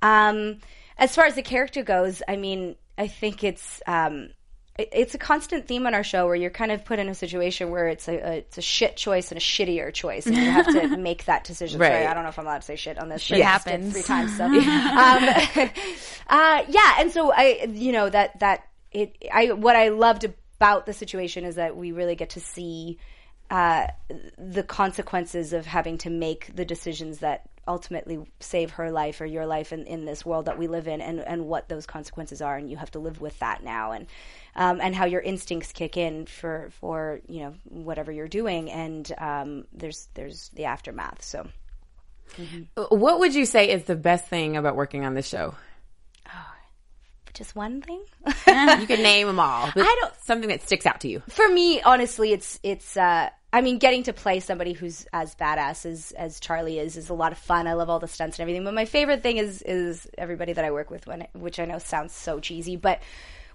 Um, 0.00 0.58
as 0.98 1.14
far 1.14 1.26
as 1.26 1.34
the 1.34 1.42
character 1.42 1.82
goes, 1.82 2.22
I 2.28 2.36
mean, 2.36 2.76
I 2.98 3.08
think 3.08 3.42
it's 3.44 3.80
um, 3.86 4.30
it- 4.78 4.88
it's 4.92 5.14
a 5.14 5.18
constant 5.18 5.66
theme 5.68 5.86
on 5.86 5.94
our 5.94 6.02
show 6.04 6.26
where 6.26 6.34
you're 6.34 6.50
kind 6.50 6.72
of 6.72 6.84
put 6.84 6.98
in 6.98 7.08
a 7.08 7.14
situation 7.14 7.70
where 7.70 7.88
it's 7.88 8.08
a, 8.08 8.14
a 8.16 8.32
it's 8.38 8.58
a 8.58 8.62
shit 8.62 8.96
choice 8.96 9.30
and 9.30 9.38
a 9.38 9.40
shittier 9.40 9.92
choice, 9.92 10.26
and 10.26 10.36
you 10.36 10.42
have 10.50 10.66
to 10.66 10.96
make 10.96 11.24
that 11.26 11.44
decision. 11.44 11.78
Sorry, 11.78 12.06
I 12.06 12.14
don't 12.14 12.22
know 12.22 12.28
if 12.30 12.38
I'm 12.38 12.46
allowed 12.46 12.58
to 12.62 12.66
say 12.66 12.76
shit 12.76 12.98
on 12.98 13.08
this. 13.08 13.22
Shit 13.22 13.38
but 13.40 13.46
I 13.46 13.52
just 13.52 13.64
did 13.66 13.70
happens. 13.72 13.92
three 13.92 14.02
times. 14.02 14.36
So, 14.36 14.44
um, 14.46 15.70
uh, 16.28 16.64
yeah, 16.68 16.94
and 16.98 17.10
so 17.12 17.32
I, 17.32 17.66
you 17.72 17.92
know, 17.92 18.08
that 18.08 18.38
that 18.40 18.66
it. 18.90 19.16
I 19.32 19.52
what 19.52 19.76
I 19.76 19.88
loved 19.88 20.24
about 20.58 20.86
the 20.86 20.92
situation 20.92 21.44
is 21.44 21.56
that 21.56 21.76
we 21.76 21.92
really 21.92 22.14
get 22.14 22.30
to 22.30 22.40
see 22.40 22.98
uh, 23.50 23.86
the 24.38 24.62
consequences 24.62 25.52
of 25.52 25.66
having 25.66 25.98
to 25.98 26.10
make 26.10 26.54
the 26.54 26.64
decisions 26.64 27.18
that 27.18 27.48
ultimately 27.68 28.18
save 28.40 28.72
her 28.72 28.90
life 28.90 29.20
or 29.20 29.26
your 29.26 29.46
life 29.46 29.72
in, 29.72 29.86
in 29.86 30.04
this 30.04 30.26
world 30.26 30.46
that 30.46 30.58
we 30.58 30.66
live 30.66 30.88
in 30.88 31.00
and, 31.00 31.20
and 31.20 31.46
what 31.46 31.68
those 31.68 31.86
consequences 31.86 32.42
are 32.42 32.56
and 32.56 32.68
you 32.68 32.76
have 32.76 32.90
to 32.90 32.98
live 32.98 33.20
with 33.20 33.38
that 33.38 33.62
now 33.62 33.92
and 33.92 34.08
um, 34.56 34.80
and 34.80 34.96
how 34.96 35.04
your 35.04 35.20
instincts 35.20 35.70
kick 35.70 35.96
in 35.96 36.26
for 36.26 36.70
for 36.80 37.20
you 37.28 37.40
know 37.40 37.54
whatever 37.64 38.10
you're 38.10 38.26
doing 38.26 38.68
and 38.68 39.12
um, 39.18 39.64
there's 39.72 40.08
there's 40.14 40.48
the 40.54 40.64
aftermath 40.64 41.22
so 41.22 41.46
what 42.88 43.18
would 43.18 43.34
you 43.34 43.46
say 43.46 43.70
is 43.70 43.84
the 43.84 43.96
best 43.96 44.26
thing 44.26 44.56
about 44.56 44.76
working 44.76 45.04
on 45.04 45.14
this 45.14 45.28
show? 45.28 45.54
Just 47.34 47.54
one 47.56 47.80
thing 47.82 48.02
You 48.26 48.86
can 48.86 49.02
name 49.02 49.26
them 49.26 49.40
all. 49.40 49.70
But 49.74 49.82
I 49.84 49.96
don't- 50.00 50.14
Something 50.24 50.48
that 50.50 50.62
sticks 50.62 50.86
out 50.86 51.00
to 51.00 51.08
you. 51.08 51.22
for 51.28 51.48
me, 51.48 51.80
honestly, 51.82 52.32
it's 52.32 52.58
it's. 52.62 52.96
Uh, 52.96 53.28
I 53.54 53.60
mean, 53.60 53.76
getting 53.78 54.04
to 54.04 54.12
play 54.14 54.40
somebody 54.40 54.72
who's 54.72 55.06
as 55.12 55.34
badass 55.34 55.84
as 55.84 56.12
as 56.12 56.40
Charlie 56.40 56.78
is 56.78 56.96
is 56.96 57.10
a 57.10 57.14
lot 57.14 57.32
of 57.32 57.38
fun. 57.38 57.66
I 57.66 57.74
love 57.74 57.90
all 57.90 57.98
the 57.98 58.08
stunts 58.08 58.38
and 58.38 58.42
everything. 58.44 58.64
But 58.64 58.72
my 58.74 58.84
favorite 58.86 59.22
thing 59.22 59.36
is 59.38 59.60
is 59.62 60.08
everybody 60.16 60.52
that 60.54 60.64
I 60.64 60.70
work 60.70 60.90
with, 60.90 61.06
when 61.06 61.26
which 61.34 61.58
I 61.60 61.64
know 61.66 61.78
sounds 61.78 62.12
so 62.14 62.40
cheesy, 62.40 62.76
but. 62.76 63.00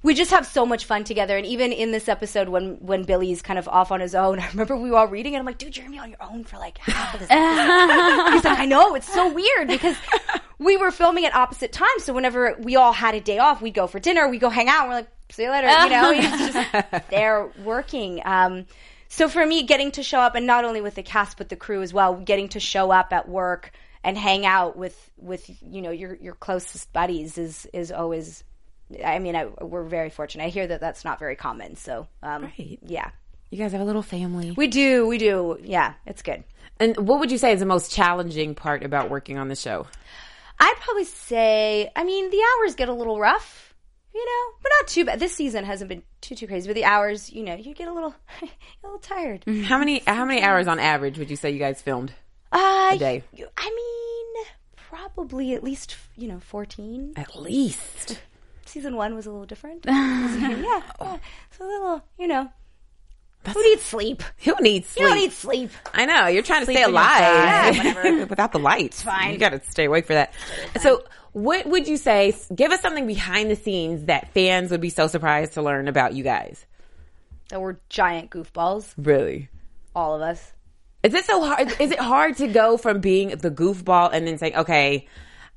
We 0.04 0.14
just 0.14 0.30
have 0.30 0.46
so 0.46 0.64
much 0.64 0.86
fun 0.86 1.04
together, 1.06 1.36
and 1.38 1.46
even 1.48 1.72
in 1.72 1.92
this 1.92 2.08
episode, 2.08 2.50
when 2.50 2.76
when 2.76 3.02
Billy's 3.04 3.42
kind 3.42 3.58
of 3.58 3.68
off 3.68 3.92
on 3.92 4.00
his 4.00 4.14
own, 4.14 4.40
I 4.44 4.48
remember 4.50 4.78
we 4.78 4.92
were 4.92 4.98
all 4.98 5.08
reading, 5.08 5.34
and 5.34 5.40
I'm 5.40 5.46
like, 5.46 5.58
"Dude, 5.58 5.76
you're 5.76 5.86
gonna 5.88 5.96
be 5.98 6.00
on 6.00 6.10
your 6.12 6.22
own 6.22 6.44
for 6.44 6.58
like 6.58 6.78
half 6.78 7.16
of 7.16 7.20
this." 7.20 7.30
He's 8.34 8.44
like, 8.46 8.60
"I 8.60 8.66
know, 8.68 8.94
it's 8.94 9.12
so 9.12 9.34
weird 9.34 9.68
because 9.68 9.96
we 10.60 10.78
were 10.78 10.92
filming 10.92 11.26
at 11.26 11.36
opposite 11.36 11.72
times. 11.72 12.04
So 12.04 12.14
whenever 12.14 12.56
we 12.60 12.76
all 12.76 12.94
had 12.94 13.16
a 13.16 13.22
day 13.22 13.38
off, 13.40 13.62
we'd 13.62 13.74
go 13.74 13.88
for 13.88 14.00
dinner, 14.00 14.28
we'd 14.30 14.42
go 14.42 14.50
hang 14.50 14.68
out. 14.70 14.82
And 14.82 14.90
we're 14.90 14.96
like, 14.96 15.10
see 15.32 15.44
you 15.44 15.52
later. 15.52 15.68
You 15.68 15.90
know, 15.90 16.12
he's 16.40 16.54
just 16.54 17.10
there 17.10 17.50
working. 17.64 18.22
Um, 18.26 18.66
so 19.10 19.30
for 19.30 19.46
me, 19.46 19.64
getting 19.64 19.92
to 19.92 20.04
show 20.04 20.20
up 20.20 20.36
and 20.36 20.46
not 20.46 20.66
only 20.66 20.82
with 20.82 20.96
the 20.96 21.04
cast 21.04 21.38
but 21.38 21.50
the 21.50 21.56
crew 21.56 21.82
as 21.82 21.94
well, 21.94 22.16
getting 22.16 22.50
to 22.50 22.60
show 22.60 22.92
up 22.92 23.14
at 23.14 23.28
work 23.30 23.72
and 24.04 24.18
hang 24.18 24.46
out 24.46 24.78
with 24.78 25.10
with 25.18 25.50
you 25.62 25.82
know 25.82 25.92
your 25.92 26.16
your 26.16 26.34
closest 26.36 26.92
buddies 26.94 27.38
is 27.38 27.68
is 27.74 27.92
always. 27.92 28.44
I 29.04 29.20
mean, 29.20 29.36
I, 29.36 29.46
we're 29.46 29.84
very 29.84 30.10
fortunate. 30.10 30.46
I 30.46 30.48
hear 30.48 30.66
that 30.66 30.80
that's 30.80 31.04
not 31.04 31.20
very 31.20 31.36
common. 31.36 31.76
So, 31.76 32.08
um, 32.24 32.44
Right. 32.44 32.80
yeah, 32.86 33.10
You 33.50 33.58
guys 33.58 33.74
have 33.74 33.82
a 33.82 33.84
little 33.84 34.02
family. 34.02 34.52
we 34.56 34.68
do, 34.68 35.06
we 35.08 35.18
do. 35.18 35.58
Yeah, 35.62 35.96
it's 36.06 36.22
good. 36.22 36.46
And 36.80 36.96
what 36.96 37.20
would 37.20 37.30
you 37.30 37.38
say 37.38 37.52
is 37.52 37.60
the 37.60 37.66
most 37.66 37.92
challenging 37.92 38.56
part 38.56 38.84
about 38.86 39.10
working 39.10 39.38
on 39.38 39.50
the 39.50 39.58
show? 39.58 39.88
I'd 40.60 40.76
probably 40.82 41.06
say, 41.06 41.92
I 41.96 42.04
mean, 42.04 42.30
the 42.30 42.42
hours 42.62 42.76
get 42.76 42.90
a 42.90 42.94
little 42.94 43.20
rough, 43.20 43.74
you 44.14 44.26
know, 44.26 44.58
but 44.64 44.72
not 44.80 44.88
too 44.88 45.06
bad. 45.06 45.20
This 45.20 45.34
season 45.36 45.64
hasn't 45.66 45.90
been 45.90 46.04
too 46.22 46.36
too 46.36 46.48
crazy, 46.48 46.68
but 46.68 46.74
the 46.76 46.86
hours, 46.86 47.32
you 47.32 47.44
know, 47.44 47.56
you 47.56 47.74
get 47.74 47.88
a 47.88 47.94
little 47.94 48.16
a 48.42 48.48
little 48.84 49.00
tired. 49.00 49.44
How 49.66 49.78
many 49.78 50.00
how 50.08 50.26
many 50.26 50.42
hours 50.42 50.68
on 50.68 50.80
average 50.80 51.18
would 51.20 51.30
you 51.30 51.36
say 51.36 51.52
you 51.52 51.60
guys 51.60 51.82
filmed? 51.82 52.14
Uh, 52.52 52.92
A 52.94 52.98
day. 52.98 53.24
you- 53.34 53.48
I 53.58 53.70
mean, 53.70 54.46
probably 54.76 55.54
at 55.54 55.64
least 55.64 55.96
you 56.16 56.28
know 56.28 56.40
fourteen. 56.40 57.14
At 57.16 57.36
least. 57.36 58.20
Season 58.66 58.96
one 58.98 59.16
was 59.16 59.26
a 59.26 59.32
little 59.32 59.46
different. 59.46 59.86
yeah, 59.88 60.38
yeah, 60.40 60.82
it's 61.50 61.60
a 61.60 61.64
little, 61.64 62.04
you 62.20 62.28
know. 62.28 62.52
Who 63.54 63.64
needs 63.64 63.82
sleep? 63.82 64.24
Who 64.44 64.56
needs 64.60 64.88
sleep? 64.90 65.02
You 65.04 65.08
don't 65.10 65.18
need 65.18 65.32
sleep. 65.32 65.70
I 65.94 66.06
know 66.06 66.28
you're 66.28 66.44
trying 66.44 66.66
to 66.66 66.72
stay 66.72 66.84
alive. 66.84 67.76
Yeah, 67.76 68.24
Without 68.30 68.52
the 68.52 68.60
lights, 68.60 69.02
fine. 69.02 69.32
You 69.32 69.38
got 69.38 69.50
to 69.52 69.62
stay 69.70 69.86
awake 69.86 70.06
for 70.06 70.14
that. 70.16 70.34
So, 70.82 71.04
what 71.32 71.66
would 71.66 71.88
you 71.88 71.96
say? 71.98 72.36
Give 72.54 72.72
us 72.72 72.82
something 72.82 73.08
behind 73.08 73.50
the 73.50 73.56
scenes 73.56 74.06
that 74.06 74.34
fans 74.34 74.72
would 74.72 74.82
be 74.82 74.90
so 74.90 75.08
surprised 75.08 75.54
to 75.54 75.62
learn 75.62 75.88
about 75.88 76.14
you 76.14 76.24
guys. 76.24 76.66
That 77.50 77.62
we're 77.62 77.78
giant 77.88 78.32
goofballs, 78.32 78.94
Really, 78.98 79.48
all 79.96 80.14
of 80.16 80.22
us. 80.22 80.52
is 81.04 81.14
it 81.14 81.24
so 81.24 81.42
hard? 81.42 81.70
Is 81.80 81.92
it 81.92 82.00
hard 82.00 82.36
to 82.38 82.48
go 82.48 82.76
from 82.76 83.00
being 83.00 83.30
the 83.30 83.50
goofball 83.52 84.10
and 84.12 84.28
then 84.28 84.38
saying, 84.38 84.58
"Okay, 84.58 85.08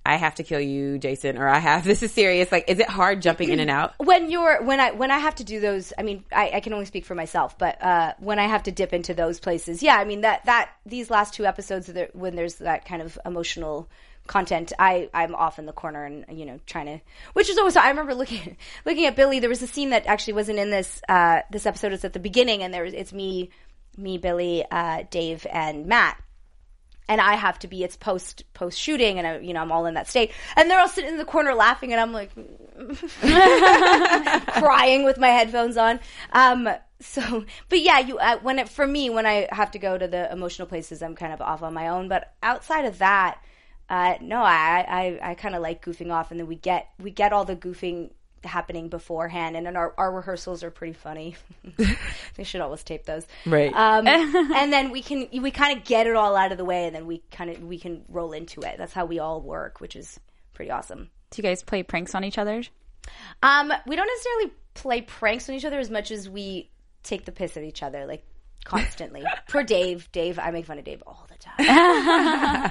I 0.04 0.16
have 0.16 0.36
to 0.36 0.42
kill 0.42 0.60
you, 0.60 0.98
Jason," 0.98 1.36
or 1.38 1.48
"I 1.48 1.58
have 1.58 1.84
this 1.90 2.02
is 2.02 2.12
serious"? 2.12 2.50
Like, 2.50 2.68
is 2.68 2.78
it 2.78 2.88
hard 2.88 3.22
jumping 3.22 3.50
in 3.50 3.60
and 3.60 3.70
out? 3.70 3.94
when 3.98 4.30
you're 4.30 4.62
when 4.62 4.80
I 4.80 4.92
when 4.92 5.10
I 5.10 5.18
have 5.18 5.34
to 5.36 5.44
do 5.44 5.60
those, 5.60 5.92
I 5.98 6.02
mean, 6.02 6.24
I, 6.32 6.50
I 6.54 6.60
can 6.60 6.72
only 6.72 6.86
speak 6.86 7.04
for 7.04 7.14
myself, 7.14 7.58
but 7.58 7.82
uh, 7.82 8.14
when 8.18 8.38
I 8.38 8.46
have 8.46 8.64
to 8.64 8.72
dip 8.72 8.92
into 8.92 9.14
those 9.14 9.40
places, 9.40 9.82
yeah, 9.82 9.96
I 9.96 10.04
mean 10.04 10.22
that 10.22 10.44
that 10.46 10.70
these 10.86 11.10
last 11.10 11.34
two 11.34 11.46
episodes, 11.46 11.90
when 12.12 12.36
there's 12.36 12.56
that 12.56 12.84
kind 12.84 13.02
of 13.02 13.18
emotional 13.24 13.88
content, 14.26 14.72
I 14.78 15.10
I'm 15.12 15.34
off 15.34 15.58
in 15.58 15.66
the 15.66 15.72
corner 15.72 16.04
and 16.04 16.24
you 16.32 16.46
know 16.46 16.60
trying 16.66 16.86
to, 16.86 17.00
which 17.34 17.50
is 17.50 17.58
always. 17.58 17.76
I 17.76 17.88
remember 17.88 18.14
looking 18.14 18.56
looking 18.86 19.06
at 19.06 19.16
Billy. 19.16 19.40
There 19.40 19.50
was 19.50 19.62
a 19.62 19.66
scene 19.66 19.90
that 19.90 20.06
actually 20.06 20.34
wasn't 20.34 20.58
in 20.58 20.70
this 20.70 21.02
uh, 21.08 21.40
this 21.50 21.66
episode. 21.66 21.92
It's 21.92 22.04
at 22.04 22.12
the 22.12 22.20
beginning, 22.20 22.62
and 22.62 22.72
there 22.72 22.84
was 22.84 22.94
it's 22.94 23.12
me, 23.12 23.50
me, 23.96 24.18
Billy, 24.18 24.64
uh, 24.70 25.04
Dave, 25.10 25.46
and 25.50 25.86
Matt 25.86 26.20
and 27.10 27.20
I 27.20 27.34
have 27.34 27.58
to 27.58 27.68
be 27.68 27.82
it's 27.82 27.96
post 27.96 28.44
post 28.54 28.78
shooting 28.78 29.18
and 29.18 29.26
I, 29.26 29.38
you 29.40 29.52
know 29.52 29.60
I'm 29.60 29.72
all 29.72 29.86
in 29.86 29.94
that 29.94 30.08
state. 30.08 30.30
And 30.56 30.70
they're 30.70 30.78
all 30.78 30.88
sitting 30.88 31.10
in 31.10 31.18
the 31.18 31.24
corner 31.24 31.54
laughing 31.54 31.92
and 31.92 32.00
I'm 32.00 32.12
like 32.12 32.30
crying 34.52 35.02
with 35.02 35.18
my 35.18 35.26
headphones 35.26 35.76
on. 35.76 35.98
Um 36.32 36.68
so 37.00 37.44
but 37.68 37.80
yeah 37.80 37.98
you 37.98 38.16
uh, 38.18 38.38
when 38.42 38.60
it 38.60 38.68
for 38.68 38.86
me 38.86 39.10
when 39.10 39.26
I 39.26 39.48
have 39.50 39.72
to 39.72 39.78
go 39.78 39.98
to 39.98 40.06
the 40.06 40.32
emotional 40.32 40.68
places 40.68 41.02
I'm 41.02 41.16
kind 41.16 41.32
of 41.32 41.40
off 41.40 41.64
on 41.64 41.74
my 41.74 41.88
own. 41.88 42.08
But 42.08 42.32
outside 42.44 42.84
of 42.84 42.98
that 42.98 43.42
uh 43.88 44.14
no 44.20 44.40
I 44.40 44.86
I 44.88 45.30
I 45.30 45.34
kind 45.34 45.56
of 45.56 45.62
like 45.62 45.84
goofing 45.84 46.12
off 46.12 46.30
and 46.30 46.38
then 46.38 46.46
we 46.46 46.54
get 46.54 46.90
we 47.00 47.10
get 47.10 47.32
all 47.32 47.44
the 47.44 47.56
goofing 47.56 48.10
happening 48.44 48.88
beforehand 48.88 49.56
and 49.56 49.66
then 49.66 49.76
our, 49.76 49.94
our 49.98 50.10
rehearsals 50.12 50.62
are 50.64 50.70
pretty 50.70 50.92
funny 50.94 51.36
they 52.36 52.44
should 52.44 52.60
always 52.60 52.82
tape 52.82 53.04
those 53.04 53.26
Right. 53.46 53.72
um, 53.74 54.06
and 54.08 54.72
then 54.72 54.90
we 54.90 55.02
can 55.02 55.28
we 55.42 55.50
kind 55.50 55.76
of 55.78 55.84
get 55.84 56.06
it 56.06 56.16
all 56.16 56.36
out 56.36 56.52
of 56.52 56.58
the 56.58 56.64
way, 56.64 56.86
and 56.86 56.94
then 56.94 57.06
we 57.06 57.22
kind 57.30 57.50
of 57.50 57.62
we 57.62 57.78
can 57.78 58.04
roll 58.08 58.32
into 58.32 58.60
it. 58.62 58.76
That's 58.78 58.92
how 58.92 59.04
we 59.04 59.18
all 59.18 59.40
work, 59.40 59.80
which 59.80 59.96
is 59.96 60.18
pretty 60.54 60.70
awesome. 60.70 61.10
Do 61.30 61.42
you 61.42 61.42
guys 61.42 61.62
play 61.62 61.82
pranks 61.82 62.14
on 62.14 62.24
each 62.24 62.38
other? 62.38 62.62
Um, 63.42 63.72
we 63.86 63.96
don't 63.96 64.06
necessarily 64.06 64.52
play 64.74 65.02
pranks 65.02 65.48
on 65.48 65.54
each 65.54 65.64
other 65.64 65.78
as 65.78 65.90
much 65.90 66.10
as 66.10 66.28
we 66.28 66.70
take 67.02 67.24
the 67.24 67.32
piss 67.32 67.56
at 67.56 67.62
each 67.62 67.82
other, 67.82 68.06
like 68.06 68.24
constantly. 68.64 69.22
Poor 69.48 69.62
Dave. 69.62 70.10
Dave, 70.12 70.38
I 70.38 70.50
make 70.50 70.66
fun 70.66 70.78
of 70.78 70.84
Dave 70.84 71.02
all 71.06 71.26
the 71.28 71.36
time. 71.38 71.66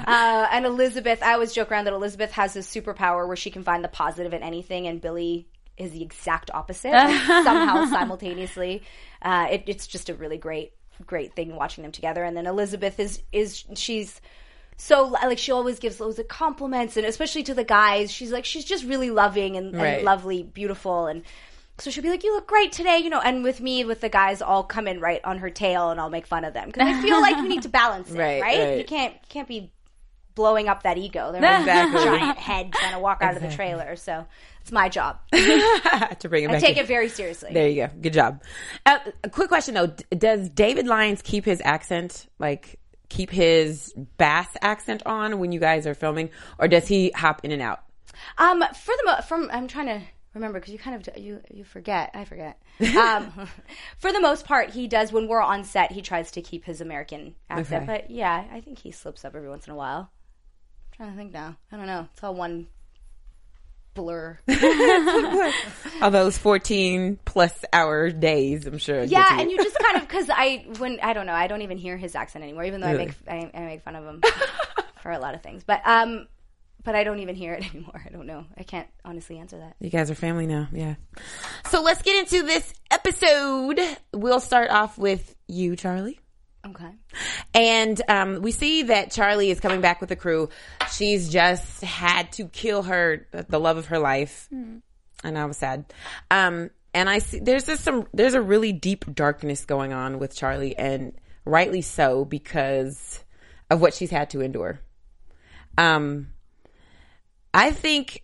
uh, 0.07 0.47
and 0.51 0.65
Elizabeth, 0.65 1.21
I 1.23 1.33
always 1.33 1.53
joke 1.53 1.71
around 1.71 1.85
that 1.85 1.93
Elizabeth 1.93 2.31
has 2.33 2.55
a 2.55 2.59
superpower 2.59 3.27
where 3.27 3.35
she 3.37 3.51
can 3.51 3.63
find 3.63 3.83
the 3.83 3.87
positive 3.89 4.33
in 4.33 4.43
anything, 4.43 4.87
and 4.87 5.01
Billy 5.01 5.47
is 5.79 5.91
the 5.91 6.01
exact 6.03 6.51
opposite 6.53 6.91
like, 6.91 7.21
somehow 7.43 7.85
simultaneously. 7.85 8.83
Uh, 9.21 9.47
it, 9.51 9.63
it's 9.67 9.87
just 9.87 10.09
a 10.09 10.13
really 10.13 10.37
great, 10.37 10.73
great 11.05 11.33
thing 11.35 11.55
watching 11.55 11.81
them 11.83 11.91
together. 11.91 12.23
And 12.23 12.35
then 12.37 12.45
Elizabeth 12.45 12.99
is 12.99 13.21
is 13.31 13.63
she's 13.75 14.21
so 14.77 15.03
like 15.07 15.37
she 15.37 15.51
always 15.51 15.79
gives 15.79 15.99
loads 15.99 16.19
of 16.19 16.27
compliments, 16.27 16.95
and 16.97 17.05
especially 17.05 17.43
to 17.43 17.53
the 17.53 17.63
guys, 17.63 18.11
she's 18.11 18.31
like 18.31 18.45
she's 18.45 18.65
just 18.65 18.85
really 18.85 19.11
loving 19.11 19.57
and, 19.57 19.67
and 19.73 19.79
Right. 19.81 20.03
lovely, 20.03 20.43
beautiful, 20.43 21.07
and 21.07 21.23
so 21.77 21.89
she'll 21.91 22.03
be 22.03 22.09
like, 22.09 22.23
"You 22.23 22.33
look 22.33 22.47
great 22.47 22.71
today," 22.71 22.97
you 22.99 23.09
know. 23.09 23.21
And 23.21 23.43
with 23.43 23.61
me, 23.61 23.85
with 23.85 24.01
the 24.01 24.09
guys, 24.09 24.41
I'll 24.41 24.63
come 24.63 24.87
in 24.87 24.99
right 24.99 25.21
on 25.23 25.37
her 25.39 25.49
tail, 25.49 25.89
and 25.91 25.99
I'll 25.99 26.09
make 26.09 26.27
fun 26.27 26.43
of 26.45 26.53
them 26.53 26.67
because 26.69 26.87
I 26.87 27.01
feel 27.01 27.19
like 27.21 27.41
we 27.41 27.47
need 27.49 27.61
to 27.63 27.69
balance 27.69 28.09
it, 28.11 28.17
Right, 28.17 28.41
right? 28.41 28.57
right. 28.59 28.77
You 28.77 28.83
can't 28.85 29.13
you 29.13 29.27
can't 29.29 29.47
be 29.47 29.71
blowing 30.39 30.69
up 30.69 30.83
that 30.83 30.97
ego. 30.97 31.31
They're 31.33 31.41
like 31.41 31.59
Exactly. 31.59 32.01
a 32.01 32.05
giant 32.05 32.37
head 32.37 32.71
trying 32.73 32.93
to 32.93 32.99
walk 32.99 33.21
out 33.21 33.35
of 33.35 33.41
the 33.41 33.51
trailer. 33.51 33.97
So 33.97 34.25
it's 34.61 34.71
my 34.71 34.87
job. 34.87 35.19
to 35.33 36.27
bring 36.29 36.45
it 36.45 36.49
I 36.49 36.53
back. 36.53 36.61
take 36.61 36.77
in. 36.77 36.83
it 36.83 36.87
very 36.87 37.09
seriously. 37.09 37.51
There 37.53 37.67
you 37.67 37.87
go. 37.87 37.93
Good 38.01 38.13
job. 38.13 38.41
Uh, 38.85 38.99
a 39.23 39.29
quick 39.29 39.49
question 39.49 39.73
though: 39.75 39.87
D- 39.87 40.05
Does 40.17 40.49
David 40.49 40.87
Lyons 40.87 41.21
keep 41.21 41.43
his 41.43 41.61
accent, 41.65 42.27
like 42.39 42.79
keep 43.09 43.29
his 43.31 43.93
bass 44.17 44.47
accent 44.61 45.03
on 45.05 45.39
when 45.39 45.51
you 45.51 45.59
guys 45.59 45.85
are 45.85 45.93
filming, 45.95 46.29
or 46.57 46.67
does 46.69 46.87
he 46.87 47.09
hop 47.11 47.43
in 47.43 47.51
and 47.51 47.61
out? 47.61 47.81
Um, 48.37 48.59
for 48.61 48.93
the 48.97 49.03
mo- 49.05 49.21
from 49.27 49.49
I'm 49.51 49.67
trying 49.67 49.87
to 49.87 50.01
remember 50.35 50.59
because 50.59 50.71
you 50.71 50.79
kind 50.79 50.95
of 51.07 51.17
you 51.17 51.41
you 51.51 51.63
forget. 51.65 52.11
I 52.13 52.23
forget. 52.25 52.61
Um, 52.95 53.33
for 53.97 54.13
the 54.13 54.21
most 54.21 54.45
part, 54.45 54.69
he 54.69 54.87
does 54.87 55.11
when 55.11 55.27
we're 55.27 55.41
on 55.41 55.65
set. 55.65 55.91
He 55.91 56.01
tries 56.01 56.31
to 56.31 56.41
keep 56.41 56.63
his 56.63 56.79
American 56.79 57.35
accent, 57.49 57.83
Okay. 57.89 58.03
but 58.03 58.09
yeah, 58.11 58.45
I 58.53 58.61
think 58.61 58.79
he 58.79 58.91
slips 58.91 59.25
up 59.25 59.35
every 59.35 59.49
once 59.49 59.67
in 59.67 59.73
a 59.73 59.75
while. 59.75 60.09
Trying 60.99 61.11
to 61.11 61.15
think 61.15 61.31
now. 61.31 61.55
I 61.71 61.77
don't 61.77 61.85
know. 61.85 62.09
It's 62.11 62.21
all 62.21 62.35
one 62.35 62.67
blur. 63.93 64.37
All 66.01 66.11
those 66.11 66.37
fourteen 66.37 67.17
plus 67.23 67.53
hour 67.71 68.09
days, 68.11 68.65
I'm 68.65 68.77
sure. 68.79 69.03
Yeah, 69.03 69.35
you. 69.35 69.41
and 69.41 69.51
you 69.51 69.57
just 69.57 69.79
kind 69.79 69.95
of 69.95 70.01
because 70.01 70.29
I 70.29 70.65
when 70.77 70.99
I 71.01 71.13
don't 71.13 71.25
know 71.25 71.31
I 71.33 71.47
don't 71.47 71.61
even 71.61 71.77
hear 71.77 71.95
his 71.95 72.15
accent 72.15 72.43
anymore, 72.43 72.65
even 72.65 72.81
though 72.81 72.91
Really? 72.91 73.13
I 73.27 73.37
make 73.39 73.53
I, 73.55 73.57
I 73.57 73.61
make 73.61 73.83
fun 73.83 73.95
of 73.95 74.03
him 74.03 74.21
for 75.01 75.11
a 75.11 75.19
lot 75.19 75.35
of 75.35 75.41
things, 75.41 75.63
but 75.63 75.81
um, 75.85 76.27
but 76.83 76.95
I 76.95 77.05
don't 77.05 77.19
even 77.19 77.35
hear 77.35 77.53
it 77.53 77.73
anymore. 77.73 78.01
I 78.05 78.09
don't 78.09 78.25
know. 78.25 78.45
I 78.57 78.63
can't 78.63 78.89
honestly 79.05 79.37
answer 79.37 79.57
that. 79.57 79.77
You 79.79 79.89
guys 79.89 80.11
are 80.11 80.15
family 80.15 80.47
now, 80.47 80.67
yeah. 80.73 80.95
So 81.69 81.81
let's 81.81 82.01
get 82.01 82.17
into 82.19 82.45
this 82.45 82.73
episode. 82.91 83.79
We'll 84.13 84.41
start 84.41 84.69
off 84.69 84.97
with 84.97 85.33
you, 85.47 85.77
Charlie. 85.77 86.19
Okay. 86.65 86.91
And 87.53 88.01
um, 88.09 88.41
we 88.41 88.51
see 88.51 88.83
that 88.83 89.11
Charlie 89.11 89.49
is 89.49 89.59
coming 89.59 89.81
back 89.81 90.01
with 90.01 90.09
the 90.09 90.15
crew. 90.15 90.49
She's 90.91 91.29
just 91.29 91.81
had 91.81 92.31
to 92.33 92.45
kill 92.45 92.83
her, 92.83 93.27
the 93.31 93.59
love 93.59 93.77
of 93.77 93.87
her 93.87 93.99
life, 93.99 94.49
and 95.23 95.37
I 95.37 95.45
was 95.45 95.57
sad. 95.57 95.85
Um, 96.29 96.69
and 96.93 97.09
I 97.09 97.19
see 97.19 97.39
there's 97.39 97.65
just 97.65 97.83
some 97.83 98.07
there's 98.13 98.33
a 98.33 98.41
really 98.41 98.73
deep 98.73 99.05
darkness 99.13 99.65
going 99.65 99.93
on 99.93 100.19
with 100.19 100.35
Charlie, 100.35 100.75
and 100.77 101.13
rightly 101.45 101.81
so 101.81 102.25
because 102.25 103.23
of 103.69 103.79
what 103.79 103.93
she's 103.93 104.09
had 104.09 104.31
to 104.31 104.41
endure. 104.41 104.79
Um, 105.77 106.29
I 107.53 107.71
think 107.71 108.23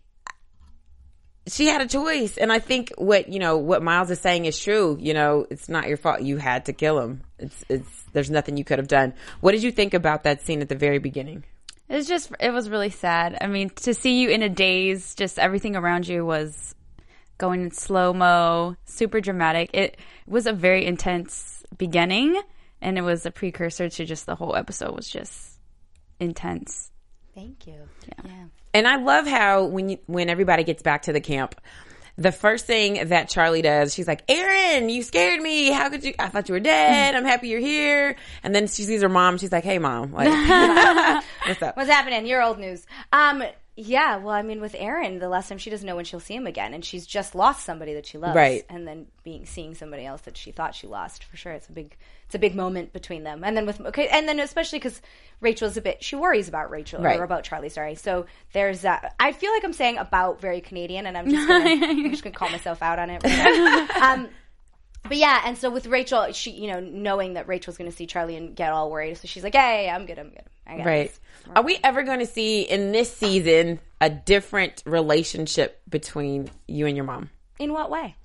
she 1.47 1.67
had 1.67 1.81
a 1.81 1.87
choice, 1.87 2.37
and 2.37 2.51
I 2.51 2.59
think 2.59 2.91
what 2.97 3.29
you 3.29 3.39
know 3.39 3.57
what 3.57 3.83
Miles 3.83 4.09
is 4.11 4.19
saying 4.19 4.45
is 4.45 4.59
true. 4.59 4.97
You 4.99 5.13
know, 5.13 5.45
it's 5.49 5.69
not 5.69 5.87
your 5.87 5.97
fault. 5.97 6.21
You 6.21 6.37
had 6.37 6.65
to 6.65 6.73
kill 6.73 6.99
him. 6.99 7.21
It's 7.37 7.63
it's 7.69 8.03
there's 8.13 8.31
nothing 8.31 8.57
you 8.57 8.63
could 8.63 8.79
have 8.79 8.87
done. 8.87 9.13
What 9.41 9.51
did 9.51 9.63
you 9.63 9.71
think 9.71 9.93
about 9.93 10.23
that 10.23 10.41
scene 10.41 10.61
at 10.61 10.69
the 10.69 10.75
very 10.75 10.99
beginning? 10.99 11.43
It 11.87 11.95
was 11.95 12.07
just, 12.07 12.31
it 12.39 12.51
was 12.51 12.69
really 12.69 12.89
sad. 12.89 13.37
I 13.41 13.47
mean, 13.47 13.69
to 13.69 13.93
see 13.93 14.19
you 14.19 14.29
in 14.29 14.41
a 14.41 14.49
daze, 14.49 15.13
just 15.13 15.37
everything 15.37 15.75
around 15.75 16.07
you 16.07 16.25
was 16.25 16.73
going 17.37 17.61
in 17.61 17.71
slow 17.71 18.11
mo, 18.11 18.75
super 18.85 19.21
dramatic. 19.21 19.69
It 19.73 19.99
was 20.25 20.47
a 20.47 20.53
very 20.53 20.85
intense 20.85 21.63
beginning, 21.77 22.41
and 22.81 22.97
it 22.97 23.01
was 23.01 23.25
a 23.25 23.31
precursor 23.31 23.87
to 23.87 24.05
just 24.05 24.25
the 24.25 24.35
whole 24.35 24.55
episode 24.55 24.95
was 24.95 25.07
just 25.07 25.59
intense. 26.19 26.91
Thank 27.35 27.67
you. 27.67 27.87
Yeah. 28.23 28.45
And 28.75 28.85
I 28.85 28.97
love 28.97 29.25
how 29.25 29.63
when 29.63 29.87
you, 29.87 29.99
when 30.05 30.29
everybody 30.29 30.65
gets 30.65 30.83
back 30.83 31.03
to 31.03 31.13
the 31.13 31.21
camp, 31.21 31.55
the 32.17 32.33
first 32.33 32.65
thing 32.65 33.07
that 33.07 33.29
Charlie 33.29 33.61
does, 33.61 33.93
she's 33.93 34.05
like, 34.05 34.21
"Aaron, 34.27 34.89
you 34.89 35.01
scared 35.01 35.41
me. 35.41 35.71
How 35.71 35.89
could 35.89 36.03
you? 36.03 36.13
I 36.19 36.27
thought 36.27 36.49
you 36.49 36.53
were 36.55 36.59
dead. 36.59 37.15
I'm 37.15 37.23
happy 37.23 37.47
you're 37.47 37.61
here." 37.61 38.17
And 38.43 38.53
then 38.53 38.67
she 38.67 38.83
sees 38.83 39.01
her 39.01 39.07
mom. 39.07 39.37
She's 39.37 39.53
like, 39.53 39.63
"Hey, 39.63 39.79
mom, 39.79 40.11
like, 40.11 40.27
what's 41.47 41.61
up?" 41.61 41.77
What's 41.77 41.89
happening? 41.89 42.25
You're 42.27 42.43
old 42.43 42.59
news. 42.59 42.85
Um, 43.13 43.43
Yeah, 43.77 44.17
well, 44.17 44.33
I 44.33 44.41
mean, 44.41 44.61
with 44.61 44.73
Aaron, 44.77 45.19
the 45.19 45.27
last 45.27 45.49
time 45.49 45.57
she 45.57 45.69
doesn't 45.69 45.85
know 45.85 45.97
when 45.97 46.05
she'll 46.05 46.21
see 46.21 46.33
him 46.35 46.47
again, 46.47 46.73
and 46.73 46.83
she's 46.83 47.05
just 47.05 47.35
lost 47.35 47.65
somebody 47.65 47.93
that 47.95 48.05
she 48.05 48.17
loves, 48.17 48.33
Right. 48.35 48.63
And 48.69 48.87
then 48.87 49.07
being 49.23 49.45
seeing 49.45 49.75
somebody 49.75 50.05
else 50.05 50.21
that 50.21 50.37
she 50.37 50.51
thought 50.51 50.73
she 50.75 50.87
lost 50.87 51.25
for 51.25 51.35
sure. 51.35 51.51
It's 51.51 51.67
a 51.67 51.73
big, 51.73 51.97
it's 52.25 52.35
a 52.35 52.39
big 52.39 52.55
moment 52.55 52.93
between 52.93 53.23
them. 53.23 53.43
And 53.43 53.57
then 53.57 53.65
with 53.65 53.81
okay, 53.81 54.07
and 54.07 54.29
then 54.29 54.39
especially 54.39 54.79
because 54.79 55.01
Rachel's 55.41 55.75
a 55.75 55.81
bit, 55.81 56.01
she 56.01 56.15
worries 56.15 56.47
about 56.47 56.69
Rachel 56.71 57.01
Right. 57.01 57.19
or 57.19 57.23
about 57.23 57.43
Charlie. 57.43 57.67
Sorry. 57.67 57.95
So 57.95 58.27
there's 58.53 58.81
that. 58.81 59.13
I 59.19 59.33
feel 59.33 59.51
like 59.51 59.65
I'm 59.65 59.73
saying 59.73 59.97
about 59.97 60.39
very 60.39 60.61
Canadian, 60.61 61.05
and 61.05 61.17
I'm 61.17 61.29
just 61.29 61.45
gonna, 61.45 61.65
I'm 61.85 62.09
just 62.11 62.23
gonna 62.23 62.35
call 62.35 62.49
myself 62.49 62.81
out 62.81 62.97
on 62.97 63.09
it. 63.09 63.23
Right 63.25 63.89
um, 64.01 64.29
but 65.07 65.17
yeah, 65.17 65.41
and 65.45 65.57
so 65.57 65.69
with 65.69 65.87
Rachel, 65.87 66.31
she, 66.31 66.51
you 66.51 66.71
know, 66.71 66.79
knowing 66.79 67.33
that 67.33 67.47
Rachel's 67.47 67.77
going 67.77 67.89
to 67.89 67.95
see 67.95 68.05
Charlie 68.07 68.35
and 68.35 68.55
get 68.55 68.71
all 68.71 68.89
worried, 68.91 69.17
so 69.17 69.27
she's 69.27 69.43
like, 69.43 69.55
"Hey, 69.55 69.89
I'm 69.89 70.05
good, 70.05 70.19
I'm 70.19 70.29
good, 70.29 70.43
I 70.67 70.77
got 70.77 70.85
Right. 70.85 71.07
this." 71.09 71.19
Are 71.55 71.63
we 71.63 71.77
ever 71.83 72.03
going 72.03 72.19
to 72.19 72.25
see 72.25 72.61
in 72.63 72.91
this 72.91 73.15
season 73.15 73.79
a 74.01 74.09
different 74.09 74.81
relationship 74.85 75.81
between 75.89 76.49
you 76.67 76.87
and 76.87 76.95
your 76.95 77.05
mom? 77.05 77.29
In 77.59 77.71
what 77.73 77.89
way? 77.89 78.15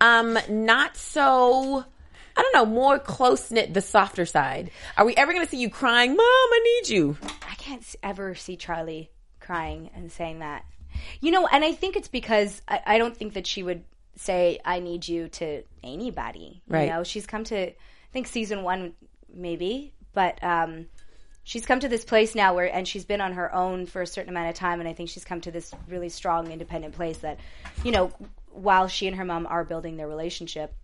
Um, 0.00 0.38
not 0.48 0.96
so. 0.96 1.84
I 2.36 2.42
don't 2.42 2.54
know, 2.54 2.66
more 2.66 3.00
close 3.00 3.50
knit, 3.50 3.74
the 3.74 3.80
softer 3.80 4.24
side. 4.24 4.70
Are 4.96 5.04
we 5.04 5.16
ever 5.16 5.32
going 5.32 5.44
to 5.44 5.50
see 5.50 5.58
you 5.60 5.70
crying, 5.70 6.10
"Mom, 6.10 6.20
I 6.20 6.60
need 6.82 6.88
you"? 6.90 7.16
I 7.50 7.54
can't 7.56 7.84
ever 8.02 8.34
see 8.36 8.56
Charlie 8.56 9.10
crying 9.40 9.90
and 9.94 10.12
saying 10.12 10.38
that. 10.40 10.64
You 11.20 11.30
know, 11.32 11.46
and 11.48 11.64
I 11.64 11.72
think 11.72 11.96
it's 11.96 12.08
because 12.08 12.62
I, 12.68 12.80
I 12.86 12.98
don't 12.98 13.16
think 13.16 13.32
that 13.34 13.46
she 13.46 13.62
would 13.62 13.82
say, 14.18 14.60
I 14.64 14.80
need 14.80 15.06
you 15.06 15.28
to 15.28 15.62
anybody. 15.82 16.62
Right. 16.68 16.84
You 16.84 16.90
know, 16.90 17.04
she's 17.04 17.26
come 17.26 17.44
to, 17.44 17.68
I 17.68 17.74
think 18.12 18.26
season 18.26 18.62
one, 18.62 18.94
maybe, 19.32 19.92
but 20.12 20.42
um, 20.42 20.86
she's 21.44 21.66
come 21.66 21.80
to 21.80 21.88
this 21.88 22.04
place 22.04 22.34
now 22.34 22.54
where, 22.54 22.72
and 22.72 22.86
she's 22.86 23.04
been 23.04 23.20
on 23.20 23.34
her 23.34 23.54
own 23.54 23.86
for 23.86 24.02
a 24.02 24.06
certain 24.06 24.30
amount 24.30 24.50
of 24.50 24.54
time, 24.54 24.80
and 24.80 24.88
I 24.88 24.92
think 24.92 25.08
she's 25.08 25.24
come 25.24 25.40
to 25.42 25.50
this 25.50 25.72
really 25.88 26.08
strong, 26.08 26.50
independent 26.50 26.94
place 26.94 27.18
that, 27.18 27.38
you 27.84 27.92
know, 27.92 28.12
while 28.50 28.88
she 28.88 29.06
and 29.06 29.16
her 29.16 29.24
mom 29.24 29.46
are 29.46 29.64
building 29.64 29.96
their 29.96 30.08
relationship, 30.08 30.74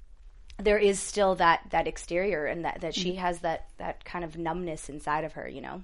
there 0.58 0.78
is 0.78 1.00
still 1.00 1.34
that 1.34 1.62
that 1.70 1.88
exterior 1.88 2.46
and 2.46 2.64
that 2.64 2.80
that 2.82 2.94
she 2.94 3.16
has 3.16 3.40
that 3.40 3.66
that 3.78 4.04
kind 4.04 4.24
of 4.24 4.38
numbness 4.38 4.88
inside 4.88 5.24
of 5.24 5.32
her, 5.32 5.48
you 5.48 5.60
know. 5.60 5.82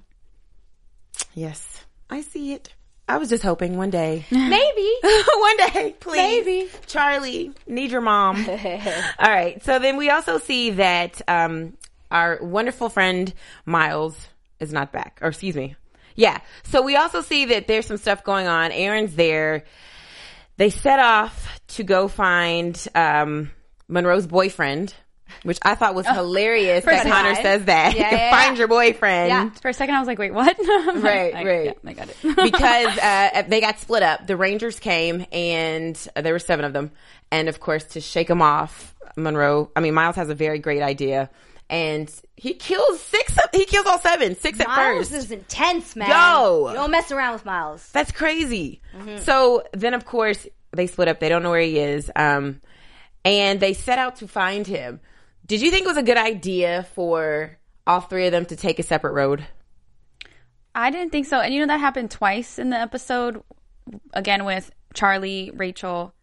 Yes, 1.33 1.83
I 2.09 2.21
see 2.21 2.53
it. 2.53 2.73
I 3.11 3.17
was 3.17 3.27
just 3.27 3.43
hoping 3.43 3.75
one 3.75 3.89
day. 3.89 4.25
Maybe. 4.31 4.95
one 5.03 5.57
day, 5.57 5.95
please. 5.99 6.15
Maybe. 6.15 6.69
Charlie, 6.87 7.51
need 7.67 7.91
your 7.91 7.99
mom. 7.99 8.37
All 9.19 9.29
right. 9.29 9.61
So 9.65 9.79
then 9.79 9.97
we 9.97 10.09
also 10.09 10.37
see 10.37 10.71
that 10.71 11.21
um, 11.27 11.75
our 12.09 12.39
wonderful 12.41 12.87
friend 12.87 13.33
Miles 13.65 14.15
is 14.61 14.71
not 14.71 14.93
back. 14.93 15.19
Or 15.21 15.27
excuse 15.27 15.57
me. 15.57 15.75
Yeah. 16.15 16.39
So 16.63 16.83
we 16.83 16.95
also 16.95 17.21
see 17.21 17.45
that 17.45 17.67
there's 17.67 17.85
some 17.85 17.97
stuff 17.97 18.23
going 18.23 18.47
on. 18.47 18.71
Aaron's 18.71 19.13
there. 19.15 19.65
They 20.55 20.69
set 20.69 20.99
off 20.99 21.59
to 21.69 21.83
go 21.83 22.07
find 22.07 22.81
um, 22.95 23.51
Monroe's 23.89 24.25
boyfriend, 24.25 24.93
which 25.43 25.59
I 25.61 25.75
thought 25.75 25.95
was 25.95 26.07
hilarious 26.07 26.83
that 26.85 26.93
Oh, 26.93 26.97
first 26.97 27.09
Connor 27.09 27.33
time. 27.35 27.43
says 27.43 27.65
that. 27.65 27.95
Yeah, 27.95 28.11
yeah, 28.11 28.31
find 28.43 28.55
yeah. 28.55 28.59
your 28.59 28.67
boyfriend. 28.67 29.29
Yeah. 29.29 29.49
For 29.61 29.69
a 29.69 29.73
second, 29.73 29.95
I 29.95 29.99
was 29.99 30.07
like, 30.07 30.19
wait, 30.19 30.33
what? 30.33 30.57
Right, 31.01 31.33
I, 31.35 31.43
right. 31.43 31.77
I 31.85 31.93
got 31.93 32.09
it. 32.09 32.17
because 32.23 32.97
uh, 32.97 33.43
they 33.47 33.61
got 33.61 33.79
split 33.79 34.03
up. 34.03 34.27
The 34.27 34.35
Rangers 34.37 34.79
came, 34.79 35.25
and 35.31 35.97
uh, 36.15 36.21
there 36.21 36.33
were 36.33 36.39
seven 36.39 36.65
of 36.65 36.73
them. 36.73 36.91
And 37.31 37.47
of 37.49 37.59
course, 37.59 37.83
to 37.85 38.01
shake 38.01 38.27
them 38.27 38.41
off, 38.41 38.93
Monroe. 39.15 39.71
I 39.75 39.79
mean, 39.79 39.93
Miles 39.93 40.15
has 40.17 40.29
a 40.29 40.35
very 40.35 40.59
great 40.59 40.81
idea, 40.81 41.29
and 41.69 42.13
he 42.35 42.53
kills 42.53 42.99
six. 43.01 43.37
Of, 43.37 43.43
he 43.53 43.65
kills 43.65 43.85
all 43.85 43.99
seven. 43.99 44.35
Six 44.37 44.59
at 44.59 44.67
Miles 44.67 45.09
first. 45.09 45.11
is 45.13 45.31
intense, 45.31 45.95
man. 45.95 46.09
Yo. 46.09 46.67
You 46.69 46.75
don't 46.75 46.91
mess 46.91 47.11
around 47.11 47.33
with 47.33 47.45
Miles. 47.45 47.87
That's 47.93 48.11
crazy. 48.11 48.81
So 49.21 49.63
then, 49.73 49.93
of 49.93 50.05
course, 50.05 50.45
they 50.71 50.87
split 50.87 51.07
up. 51.07 51.19
They 51.19 51.29
don't 51.29 51.43
know 51.43 51.51
where 51.51 51.61
he 51.61 51.79
is. 51.79 52.11
Um, 52.15 52.61
and 53.23 53.59
they 53.59 53.73
set 53.73 53.99
out 53.99 54.17
to 54.17 54.27
find 54.27 54.65
him. 54.67 54.99
Did 55.51 55.61
you 55.61 55.69
think 55.69 55.83
it 55.83 55.89
was 55.89 55.97
a 55.97 56.03
good 56.03 56.15
idea 56.15 56.87
for 56.95 57.57
all 57.85 57.99
three 57.99 58.25
of 58.25 58.31
them 58.31 58.45
to 58.45 58.55
take 58.55 58.79
a 58.79 58.83
separate 58.83 59.11
road? 59.11 59.45
I 60.73 60.91
didn't 60.91 61.11
think 61.11 61.25
so. 61.25 61.41
And 61.41 61.53
you 61.53 61.59
know 61.59 61.67
that 61.67 61.81
happened 61.81 62.09
twice 62.09 62.57
in 62.57 62.69
the 62.69 62.77
episode, 62.77 63.43
again 64.13 64.45
with 64.45 64.71
Charlie, 64.93 65.51
Rachel, 65.53 66.13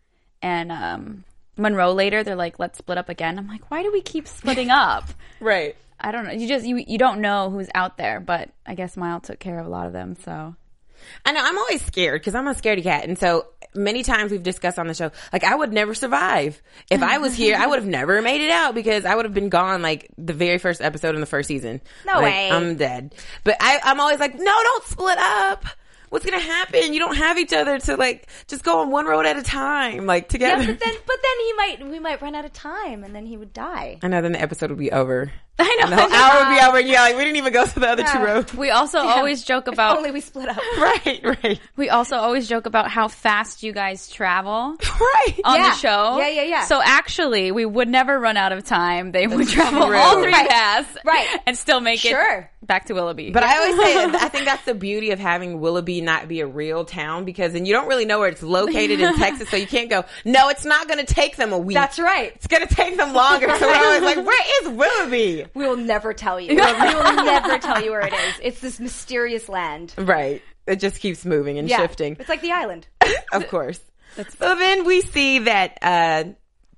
and 0.40 0.72
um, 0.72 1.24
Monroe. 1.58 1.92
Later, 1.92 2.24
they're 2.24 2.36
like, 2.36 2.58
"Let's 2.58 2.78
split 2.78 2.96
up 2.96 3.10
again." 3.10 3.38
I'm 3.38 3.46
like, 3.46 3.70
why 3.70 3.82
do 3.82 3.92
we 3.92 4.00
keep 4.00 4.26
splitting 4.26 4.70
up? 4.70 5.04
Right. 5.40 5.76
I 6.00 6.10
don't 6.10 6.24
know. 6.24 6.32
You 6.32 6.48
just 6.48 6.64
you 6.64 6.78
you 6.78 6.96
don't 6.96 7.20
know 7.20 7.50
who's 7.50 7.68
out 7.74 7.98
there, 7.98 8.20
but 8.20 8.48
I 8.64 8.74
guess 8.74 8.96
Miles 8.96 9.24
took 9.24 9.38
care 9.38 9.58
of 9.58 9.66
a 9.66 9.68
lot 9.68 9.86
of 9.86 9.92
them. 9.92 10.16
So 10.24 10.56
I 11.26 11.32
know 11.32 11.40
I'm 11.42 11.58
always 11.58 11.84
scared 11.84 12.22
because 12.22 12.34
I'm 12.34 12.48
a 12.48 12.54
scaredy 12.54 12.82
cat, 12.82 13.04
and 13.04 13.18
so 13.18 13.48
many 13.74 14.02
times 14.02 14.30
we've 14.32 14.42
discussed 14.42 14.78
on 14.78 14.86
the 14.86 14.94
show, 14.94 15.10
like 15.32 15.44
I 15.44 15.54
would 15.54 15.72
never 15.72 15.94
survive 15.94 16.60
if 16.90 17.02
I 17.02 17.18
was 17.18 17.34
here. 17.34 17.56
I 17.56 17.66
would 17.66 17.78
have 17.78 17.86
never 17.88 18.20
made 18.22 18.40
it 18.40 18.50
out 18.50 18.74
because 18.74 19.04
I 19.04 19.14
would 19.14 19.24
have 19.24 19.34
been 19.34 19.48
gone 19.48 19.82
like 19.82 20.08
the 20.18 20.32
very 20.32 20.58
first 20.58 20.80
episode 20.80 21.14
in 21.14 21.20
the 21.20 21.26
first 21.26 21.48
season. 21.48 21.80
No 22.06 22.14
Like, 22.14 22.24
way. 22.24 22.50
I'm 22.50 22.76
dead. 22.76 23.14
But 23.44 23.56
I, 23.60 23.80
I'm 23.82 24.00
always 24.00 24.18
like, 24.20 24.34
no, 24.34 24.44
don't 24.44 24.84
split 24.84 25.18
up. 25.18 25.64
What's 26.10 26.24
gonna 26.24 26.40
happen? 26.40 26.94
You 26.94 27.00
don't 27.00 27.16
have 27.16 27.36
each 27.38 27.52
other 27.52 27.78
to 27.80 27.96
like 27.96 28.28
just 28.46 28.64
go 28.64 28.78
on 28.80 28.90
one 28.90 29.04
road 29.04 29.26
at 29.26 29.36
a 29.36 29.42
time, 29.42 30.06
like 30.06 30.24
Yeah, 30.24 30.28
together. 30.28 30.66
but 30.66 30.80
then, 30.80 30.94
but 31.06 31.16
then 31.22 31.46
he 31.46 31.52
might, 31.52 31.90
we 31.90 31.98
might 31.98 32.22
run 32.22 32.34
out 32.34 32.46
of 32.46 32.52
time, 32.54 33.04
and 33.04 33.14
then 33.14 33.26
he 33.26 33.36
would 33.36 33.52
die. 33.52 33.98
I 34.02 34.08
know. 34.08 34.22
Then 34.22 34.32
the 34.32 34.40
episode 34.40 34.70
would 34.70 34.78
be 34.78 34.90
over. 34.90 35.30
I 35.60 35.76
know. 35.80 35.90
The 35.90 35.96
whole 35.96 36.08
oh 36.10 36.14
hour 36.14 36.44
would 36.48 36.54
be 36.56 36.60
over, 36.66 36.78
and 36.78 36.88
yeah, 36.88 37.00
like 37.02 37.16
we 37.16 37.22
didn't 37.24 37.36
even 37.36 37.52
go 37.52 37.66
to 37.66 37.80
the 37.80 37.88
other 37.88 38.04
two 38.04 38.18
roads. 38.18 38.54
we 38.54 38.70
also 38.70 38.98
always 39.06 39.42
joke 39.44 39.66
about 39.66 39.96
Only 39.96 40.10
we 40.12 40.20
split 40.20 40.48
up. 40.48 40.56
Right, 40.78 41.20
right, 41.24 41.60
we 41.76 41.88
also 41.90 42.16
always 42.16 42.48
joke 42.48 42.66
about 42.66 42.90
how 42.90 43.08
fast 43.08 43.62
you 43.62 43.72
guys 43.72 44.08
travel 44.08 44.76
right. 45.00 45.34
on 45.44 45.56
Yeah. 45.56 45.70
the 45.70 45.76
show. 45.76 46.18
Yeah, 46.18 46.28
yeah, 46.28 46.42
yeah. 46.42 46.64
So 46.64 46.80
actually, 46.82 47.50
we 47.50 47.66
would 47.66 47.88
never 47.88 48.18
run 48.18 48.36
out 48.36 48.52
of 48.52 48.64
time. 48.64 49.10
They 49.12 49.26
would 49.26 49.48
travel 49.48 49.86
true. 49.86 49.96
all 49.96 50.22
three 50.22 50.32
Right. 50.32 50.48
paths, 50.48 50.96
Right. 51.04 51.26
and 51.46 51.56
still 51.58 51.80
make 51.80 52.04
it. 52.04 52.10
Sure. 52.10 52.50
it 52.57 52.57
back 52.68 52.84
to 52.84 52.92
Willoughby. 52.94 53.30
But 53.32 53.42
I 53.42 53.58
always 53.58 53.76
say, 53.76 54.04
I 54.24 54.28
think 54.28 54.44
that's 54.44 54.64
the 54.64 54.74
beauty 54.74 55.10
of 55.10 55.18
having 55.18 55.58
Willoughby 55.60 56.00
not 56.00 56.28
be 56.28 56.40
a 56.40 56.46
real 56.46 56.84
town 56.84 57.24
because 57.24 57.52
then 57.54 57.66
you 57.66 57.72
don't 57.72 57.88
really 57.88 58.04
know 58.04 58.20
where 58.20 58.28
it's 58.28 58.42
located 58.42 59.00
in 59.00 59.14
Texas, 59.18 59.48
so 59.48 59.56
you 59.56 59.66
can't 59.66 59.90
go, 59.90 60.04
no, 60.24 60.50
it's 60.50 60.64
not 60.64 60.86
going 60.86 61.04
to 61.04 61.12
take 61.12 61.34
them 61.36 61.52
a 61.52 61.58
week. 61.58 61.74
That's 61.74 61.98
right. 61.98 62.32
It's 62.36 62.46
going 62.46 62.64
to 62.64 62.72
take 62.72 62.96
them 62.96 63.12
longer. 63.12 63.48
So 63.58 63.66
we're 63.66 63.74
always 63.74 64.02
like, 64.02 64.24
where 64.24 64.62
is 64.62 64.68
Willoughby? 64.68 65.46
We 65.54 65.66
will 65.66 65.76
never 65.76 66.12
tell 66.12 66.38
you. 66.38 66.48
we 66.50 66.54
will 66.56 67.24
never 67.24 67.58
tell 67.58 67.82
you 67.82 67.90
where 67.90 68.06
it 68.06 68.12
is. 68.12 68.34
It's 68.42 68.60
this 68.60 68.78
mysterious 68.78 69.48
land. 69.48 69.94
Right. 69.98 70.42
It 70.66 70.76
just 70.76 71.00
keeps 71.00 71.24
moving 71.24 71.58
and 71.58 71.68
Yeah. 71.68 71.78
shifting. 71.78 72.16
It's 72.20 72.28
like 72.28 72.42
the 72.42 72.52
island. 72.52 72.86
of 73.32 73.48
course. 73.48 73.80
so 74.16 74.54
then 74.54 74.84
we 74.84 75.00
see 75.00 75.40
that 75.40 75.78
uh, 75.82 76.24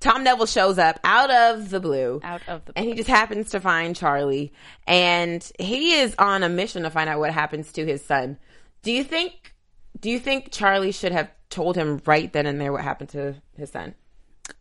Tom 0.01 0.25
Neville 0.25 0.47
shows 0.47 0.79
up 0.79 0.99
out 1.05 1.31
of 1.31 1.71
the 1.71 1.79
blue. 1.79 2.21
Out 2.23 2.41
of 2.49 2.65
the 2.65 2.73
And 2.75 2.87
he 2.87 2.95
just 2.95 3.09
happens 3.09 3.51
to 3.51 3.61
find 3.61 3.95
Charlie. 3.95 4.53
And 4.87 5.49
he 5.59 5.95
is 5.95 6.15
on 6.19 6.43
a 6.43 6.49
mission 6.49 6.83
to 6.85 6.91
find 6.91 7.09
out 7.09 7.21
what 7.21 7.33
happens 7.33 7.71
to 7.73 7.85
his 7.85 8.05
son. 8.05 8.39
Do 8.83 8.91
you 8.93 9.05
think 9.05 9.55
do 10.01 10.11
you 10.11 10.19
think 10.19 10.51
Charlie 10.51 10.93
should 10.93 11.13
have 11.13 11.31
told 11.51 11.77
him 11.77 12.01
right 12.07 12.33
then 12.33 12.47
and 12.47 12.61
there 12.61 12.73
what 12.73 12.83
happened 12.83 13.11
to 13.11 13.37
his 13.57 13.71
son? 13.71 13.95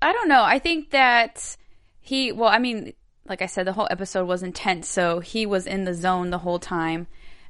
I 0.01 0.11
don't 0.11 0.27
know. 0.27 0.43
I 0.43 0.59
think 0.59 0.91
that 0.91 1.55
he, 2.01 2.31
well, 2.31 2.49
I 2.49 2.59
mean, 2.59 2.93
like 3.27 3.41
I 3.41 3.45
said, 3.45 3.65
the 3.65 3.73
whole 3.73 3.87
episode 3.89 4.25
was 4.27 4.43
intense, 4.43 4.87
so 4.87 5.19
he 5.19 5.45
was 5.45 5.67
in 5.67 5.85
the 5.85 5.93
zone 5.93 6.29
the 6.29 6.37
whole 6.39 6.59
time. 6.59 7.07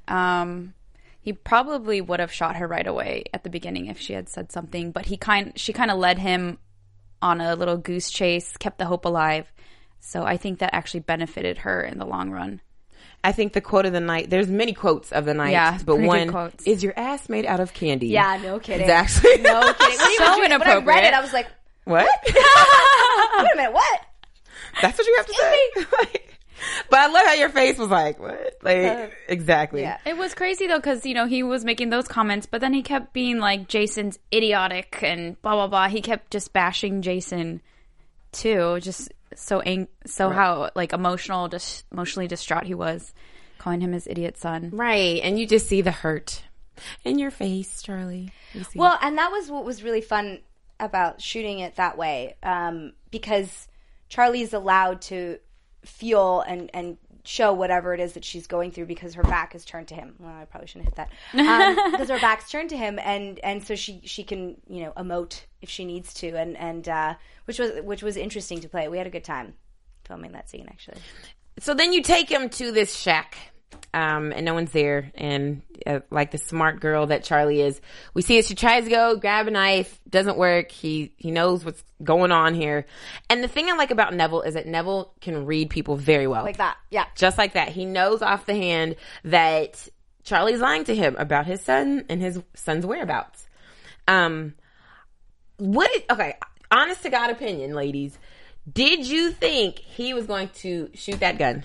Um, 0.08 0.74
he 1.22 1.34
probably 1.34 2.02
would 2.02 2.20
have 2.20 2.32
shot 2.32 2.58
her 2.58 2.68
right 2.68 2.86
away 2.86 3.24
at 3.34 3.44
the 3.44 3.50
beginning 3.50 3.88
if 3.88 4.00
she 4.00 4.14
had 4.14 4.30
said 4.30 4.52
something, 4.52 4.92
but 4.92 5.06
he 5.06 5.18
kind, 5.18 5.54
she 5.56 5.74
kind 5.74 5.92
of 5.92 5.98
led 5.98 6.20
him 6.20 6.60
on 7.22 7.42
a 7.42 7.56
little 7.56 7.78
goose 7.78 8.10
chase, 8.10 8.56
kept 8.58 8.78
the 8.78 8.86
hope 8.86 9.06
alive. 9.06 9.52
So 10.00 10.24
I 10.24 10.38
think 10.38 10.60
that 10.60 10.74
actually 10.74 11.02
benefited 11.02 11.60
her 11.60 11.82
in 11.82 11.98
the 12.00 12.06
long 12.06 12.32
run. 12.32 12.62
I 13.24 13.34
think 13.34 13.52
the 13.52 13.60
quote 13.62 13.86
of 13.86 13.92
the 13.92 14.00
night. 14.00 14.30
There's 14.30 14.48
many 14.48 14.72
quotes 14.74 15.12
of 15.12 15.26
the 15.26 15.34
night, 15.34 15.52
Yeah, 15.52 15.78
but 15.86 15.98
one 16.00 16.54
is 16.66 16.82
your 16.84 16.94
ass 16.98 17.28
made 17.28 17.46
out 17.46 17.60
of 17.60 17.74
candy. 17.74 18.08
Yeah, 18.08 18.40
no 18.42 18.60
kidding. 18.60 18.82
It's 18.82 18.90
actually 18.90 19.40
No 19.42 19.74
kidding. 19.74 19.98
When, 19.98 20.10
you 20.12 20.18
So 20.18 20.30
were 20.30 20.36
doing- 20.36 20.40
when 20.40 20.52
I 20.52 20.56
read 20.56 20.62
inappropriate. 20.78 21.04
it, 21.06 21.14
I 21.14 21.22
was 21.22 21.34
like, 21.34 21.48
what? 21.84 22.08
wait 22.28 22.36
a 23.54 23.56
minute, 23.58 23.74
what? 23.74 24.00
That's 24.82 24.98
what 24.98 25.06
you 25.08 25.16
have 25.18 25.26
to 25.26 25.34
say. 25.34 26.20
but 26.90 27.00
I 27.00 27.08
love 27.08 27.26
how 27.26 27.34
your 27.34 27.50
face 27.50 27.78
was 27.78 27.90
like, 27.90 28.20
what? 28.20 28.58
Like 28.62 29.14
exactly. 29.28 29.82
yeah. 29.82 29.98
It 30.06 30.18
was 30.18 30.34
crazy 30.34 30.68
though, 30.68 30.78
because 30.78 31.06
you 31.06 31.14
know 31.14 31.26
he 31.26 31.44
was 31.44 31.66
making 31.66 31.90
those 31.90 32.08
comments, 32.08 32.46
but 32.46 32.62
then 32.62 32.74
he 32.74 32.82
kept 32.82 33.14
being 33.14 33.40
like 33.40 33.68
Jason's 33.68 34.20
idiotic 34.34 35.00
and 35.02 35.42
blah 35.42 35.54
blah 35.54 35.68
blah. 35.68 35.88
He 35.88 36.02
kept 36.02 36.32
just 36.32 36.54
bashing 36.54 37.02
Jason 37.02 37.62
too, 38.32 38.80
just 38.82 39.12
so 39.36 39.62
ang- 39.62 39.88
so 40.06 40.30
how 40.30 40.72
like 40.76 40.94
emotional, 40.94 41.48
just 41.48 41.86
emotionally 41.92 42.28
distraught 42.28 42.64
he 42.64 42.74
was, 42.74 43.14
calling 43.58 43.82
him 43.82 43.92
his 43.94 44.08
idiot 44.08 44.38
son. 44.38 44.72
Right. 44.74 45.22
And 45.24 45.40
you 45.40 45.48
just 45.48 45.68
see 45.68 45.82
the 45.82 45.92
hurt 45.92 46.44
in 47.04 47.20
your 47.20 47.32
face, 47.32 47.82
Charlie. 47.82 48.32
You 48.54 48.64
see 48.64 48.80
Well, 48.80 48.98
and 49.02 49.18
that 49.18 49.32
was 49.32 49.50
what 49.52 49.66
was 49.66 49.84
really 49.84 50.02
fun 50.02 50.40
about 50.80 51.22
shooting 51.22 51.60
it 51.60 51.76
that 51.76 51.98
way, 51.98 52.36
um, 52.42 52.94
because 53.12 53.68
Charlie's 54.08 54.54
allowed 54.54 55.02
to 55.04 55.40
feel 55.86 56.42
and 56.42 56.70
and 56.74 56.98
show 57.24 57.54
whatever 57.54 57.94
it 57.94 58.00
is 58.00 58.14
that 58.14 58.26
she's 58.26 58.48
going 58.48 58.72
through 58.72 58.86
because 58.86 59.14
her 59.14 59.24
back 59.24 59.54
is 59.54 59.66
turned 59.66 59.88
to 59.88 59.94
him. 59.94 60.16
Well, 60.20 60.34
I 60.34 60.46
probably 60.46 60.68
shouldn't 60.68 60.86
hit 60.86 60.96
that 60.96 61.10
um, 61.34 61.92
because 61.92 62.10
her 62.10 62.20
back's 62.20 62.50
turned 62.50 62.70
to 62.70 62.78
him, 62.78 63.00
and 63.00 63.40
and 63.40 63.66
so 63.66 63.76
she 63.76 64.02
she 64.04 64.24
can 64.24 64.58
you 64.68 64.84
know 64.84 64.94
emote 64.98 65.42
if 65.62 65.70
she 65.70 65.86
needs 65.86 66.14
to, 66.16 66.30
and 66.38 66.58
and 66.58 66.88
uh, 66.88 67.16
which 67.46 67.60
was 67.60 67.72
which 67.84 68.04
was 68.04 68.18
interesting 68.18 68.60
to 68.62 68.70
play. 68.70 68.88
We 68.88 68.98
had 68.98 69.08
a 69.08 69.12
good 69.12 69.24
time 69.24 69.54
filming 70.06 70.32
that 70.32 70.50
scene 70.50 70.68
actually. 70.70 70.98
So 71.60 71.74
then 71.74 71.94
you 71.94 72.02
take 72.02 72.30
him 72.30 72.50
to 72.50 72.72
this 72.72 72.96
shack, 72.96 73.38
um, 73.94 74.32
and 74.32 74.46
no 74.46 74.54
one's 74.54 74.72
there. 74.72 75.12
And 75.16 75.62
uh, 75.86 76.00
like 76.12 76.32
the 76.32 76.38
smart 76.38 76.80
girl 76.80 77.08
that 77.08 77.24
Charlie 77.24 77.62
is, 77.62 77.80
we 78.14 78.22
see 78.22 78.38
that 78.38 78.46
she 78.46 78.56
tries 78.56 78.84
to 78.84 78.90
go 78.90 79.16
grab 79.18 79.48
a 79.48 79.52
knife, 79.52 80.00
doesn't 80.10 80.38
work. 80.38 80.72
He 80.72 81.14
he 81.18 81.32
knows 81.32 81.66
what's 81.66 81.84
going 82.04 82.32
on 82.32 82.54
here. 82.54 82.86
And 83.30 83.44
the 83.44 83.48
thing 83.48 83.70
I 83.70 83.74
like 83.74 83.92
about 83.92 84.14
Neville 84.14 84.42
is 84.42 84.54
that 84.54 84.68
Neville 84.68 85.14
can 85.22 85.46
read 85.46 85.70
people 85.70 85.96
very 85.96 86.28
well, 86.28 86.44
Like 86.44 86.58
that, 86.58 86.78
yeah. 86.90 87.06
just 87.16 87.38
like 87.38 87.54
that. 87.54 87.70
He 87.70 87.86
knows 87.86 88.22
off 88.22 88.46
the 88.46 88.56
hand 88.56 88.96
that 89.24 89.88
Charlie's 90.24 90.60
lying 90.62 90.84
to 90.86 90.96
him 90.96 91.16
about 91.18 91.46
his 91.46 91.62
son 91.62 92.06
and 92.10 92.22
his 92.22 92.40
son's 92.56 92.86
whereabouts. 92.86 93.48
Um, 94.08 94.54
what? 95.58 95.90
Okay, 96.10 96.36
honest 96.72 97.04
to 97.04 97.10
God 97.10 97.30
opinion, 97.32 97.74
ladies. 97.74 98.18
Did 98.72 99.08
you 99.08 99.32
think 99.32 99.80
he 99.80 100.14
was 100.14 100.28
going 100.28 100.50
to 100.56 100.90
shoot 100.94 101.20
that 101.22 101.38
gun? 101.40 101.64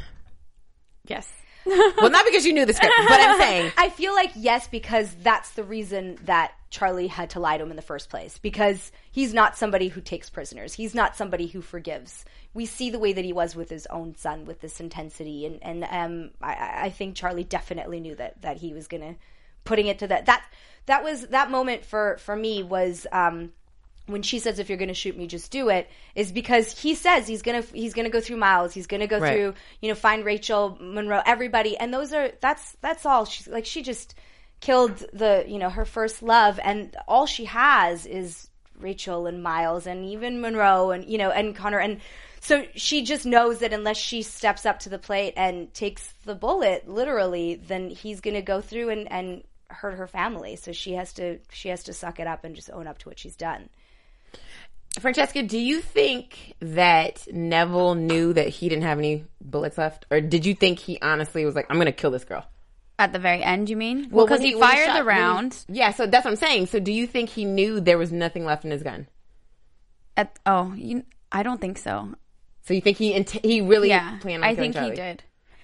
Yes. 1.07 1.31
Well, 1.97 2.11
not 2.11 2.25
because 2.25 2.45
you 2.45 2.53
knew 2.53 2.67
the 2.67 2.75
script, 2.75 2.95
but 3.09 3.21
I'm 3.21 3.39
saying 3.39 3.73
I 3.79 3.89
feel 3.89 4.15
like 4.15 4.33
yes, 4.35 4.69
because 4.69 5.15
that's 5.23 5.51
the 5.51 5.65
reason 5.65 6.19
that 6.25 6.53
Charlie 6.71 7.07
had 7.07 7.31
to 7.31 7.41
lie 7.41 7.57
to 7.57 7.65
him 7.65 7.71
in 7.71 7.77
the 7.77 7.83
first 7.83 8.11
place. 8.11 8.39
Because 8.39 8.93
he's 9.11 9.33
not 9.33 9.57
somebody 9.57 9.89
who 9.89 10.01
takes 10.01 10.29
prisoners. 10.29 10.75
He's 10.75 10.95
not 10.95 11.17
somebody 11.17 11.47
who 11.47 11.63
forgives. 11.63 12.25
We 12.53 12.67
see 12.67 12.91
the 12.91 12.99
way 12.99 13.13
that 13.13 13.25
he 13.25 13.33
was 13.33 13.57
with 13.57 13.71
his 13.71 13.87
own 13.87 14.15
son, 14.17 14.45
with 14.45 14.61
this 14.61 14.81
intensity, 14.81 15.47
and 15.47 15.63
and 15.63 15.85
um, 15.85 16.31
I, 16.43 16.85
I 16.85 16.91
think 16.91 17.17
Charlie 17.17 17.45
definitely 17.45 18.01
knew 18.01 18.15
that 18.17 18.43
that 18.43 18.59
he 18.59 18.75
was 18.75 18.87
gonna 18.87 19.17
putting 19.65 19.87
it 19.87 20.01
to 20.01 20.07
that. 20.09 20.27
That 20.27 20.45
that 20.87 21.03
was 21.03 21.29
that 21.29 21.51
moment 21.51 21.85
for 21.85 22.19
for 22.19 22.37
me 22.37 22.63
was. 22.63 23.07
Um, 23.11 23.53
when 24.07 24.23
she 24.23 24.39
says 24.39 24.59
if 24.59 24.69
you're 24.69 24.79
going 24.79 24.89
to 24.89 24.95
shoot 24.95 25.17
me 25.17 25.27
just 25.27 25.51
do 25.51 25.71
it 25.71 25.89
is 26.15 26.31
because 26.31 26.79
he 26.79 26.95
says 26.95 27.27
he's 27.27 27.43
going 27.43 27.63
to 27.63 27.69
he's 27.75 27.95
going 27.95 28.05
to 28.05 28.11
go 28.11 28.21
through 28.21 28.37
miles 28.37 28.75
he's 28.75 28.87
going 28.87 29.01
to 29.01 29.07
go 29.07 29.19
Right. 29.19 29.33
through 29.35 29.55
you 29.81 29.89
know 29.89 29.95
find 29.95 30.25
Rachel 30.25 30.77
Monroe 30.81 31.23
everybody 31.25 31.77
and 31.77 31.93
those 31.93 32.13
are 32.13 32.31
that's 32.41 32.77
that's 32.81 33.07
all. 33.07 33.25
She's 33.25 33.49
like 33.49 33.65
she 33.67 33.83
just 33.83 34.15
killed 34.61 34.97
the 35.13 35.45
you 35.49 35.59
know 35.59 35.71
her 35.71 35.85
first 35.85 36.23
love 36.23 36.61
and 36.63 36.97
all 37.09 37.27
she 37.27 37.47
has 37.47 38.07
is 38.07 38.49
Rachel 38.79 39.27
and 39.27 39.43
Miles 39.43 39.87
and 39.87 40.05
even 40.05 40.41
Monroe 40.41 40.91
and 40.91 41.05
you 41.07 41.17
know 41.19 41.31
and 41.31 41.55
Connor 41.57 41.79
and 41.79 42.01
so 42.41 42.65
she 42.75 43.05
just 43.05 43.25
knows 43.25 43.61
that 43.61 43.73
unless 43.73 43.97
she 43.97 44.21
steps 44.23 44.67
up 44.67 44.81
to 44.81 44.91
the 44.91 44.99
plate 44.99 45.33
and 45.37 45.73
takes 45.73 46.13
the 46.27 46.35
bullet 46.35 46.87
literally 46.89 47.55
then 47.55 47.89
he's 47.89 48.21
going 48.21 48.35
to 48.35 48.43
go 48.43 48.61
through 48.61 48.91
and 48.91 49.11
and 49.11 49.45
hurt 49.71 49.95
her 49.97 50.07
family. 50.07 50.57
So 50.57 50.73
she 50.73 50.93
has 50.93 51.15
to 51.15 51.39
she 51.51 51.69
has 51.71 51.85
to 51.85 51.93
suck 51.95 52.21
it 52.21 52.27
up 52.27 52.45
and 52.45 52.55
just 52.55 52.71
own 52.71 52.87
up 52.87 52.99
to 52.99 53.09
what 53.09 53.19
she's 53.19 53.35
done 53.37 53.69
Francesca, 55.01 55.43
do 55.43 55.59
you 55.59 55.81
think 55.81 56.55
that 56.61 57.27
Neville 57.33 57.95
knew 57.97 58.33
that 58.33 58.49
he 58.49 58.69
didn't 58.69 58.85
have 58.85 58.99
any 58.99 59.25
bullets 59.41 59.77
left, 59.77 60.07
or 60.11 60.21
did 60.21 60.47
you 60.47 60.55
think 60.55 60.79
he 60.79 60.99
honestly 61.03 61.45
was 61.45 61.55
like, 61.55 61.67
"I'm 61.69 61.77
going 61.77 61.87
to 61.87 61.93
kill 61.93 62.11
this 62.11 62.25
girl"? 62.25 62.47
At 62.99 63.13
the 63.13 63.19
very 63.19 63.43
end, 63.43 63.69
you 63.69 63.77
mean? 63.77 64.09
Well, 64.11 64.25
because 64.25 64.39
when 64.41 64.49
he, 64.49 64.55
when 64.55 64.63
fired 64.71 64.87
shot- 64.87 64.99
the 64.99 65.05
when 65.05 65.17
he- 65.17 65.21
round. 65.23 65.65
yeah, 65.69 65.91
so 65.91 66.07
that's 66.07 66.25
what 66.25 66.31
I'm 66.31 66.37
saying. 66.37 66.67
So, 66.67 66.79
do 66.79 66.93
you 66.93 67.07
think 67.09 67.29
he 67.29 67.45
knew 67.45 67.81
there 67.81 67.99
was 67.99 68.13
nothing 68.13 68.45
left 68.45 68.65
in 68.65 68.71
his 68.71 68.83
gun? 68.85 69.09
At 70.17 70.39
oh, 70.47 70.73
you, 70.77 71.03
I 71.33 71.43
don't 71.43 71.61
think 71.61 71.79
so. 71.79 72.15
So 72.63 72.73
you 72.73 72.81
think 72.81 72.97
he 72.97 73.21
he 73.43 73.61
really 73.61 73.89
Yeah, 73.89 74.19
planned 74.21 74.45
on 74.45 74.49
I 74.51 74.55
think 74.55 74.77
he 74.77 74.91
did. 74.93 75.23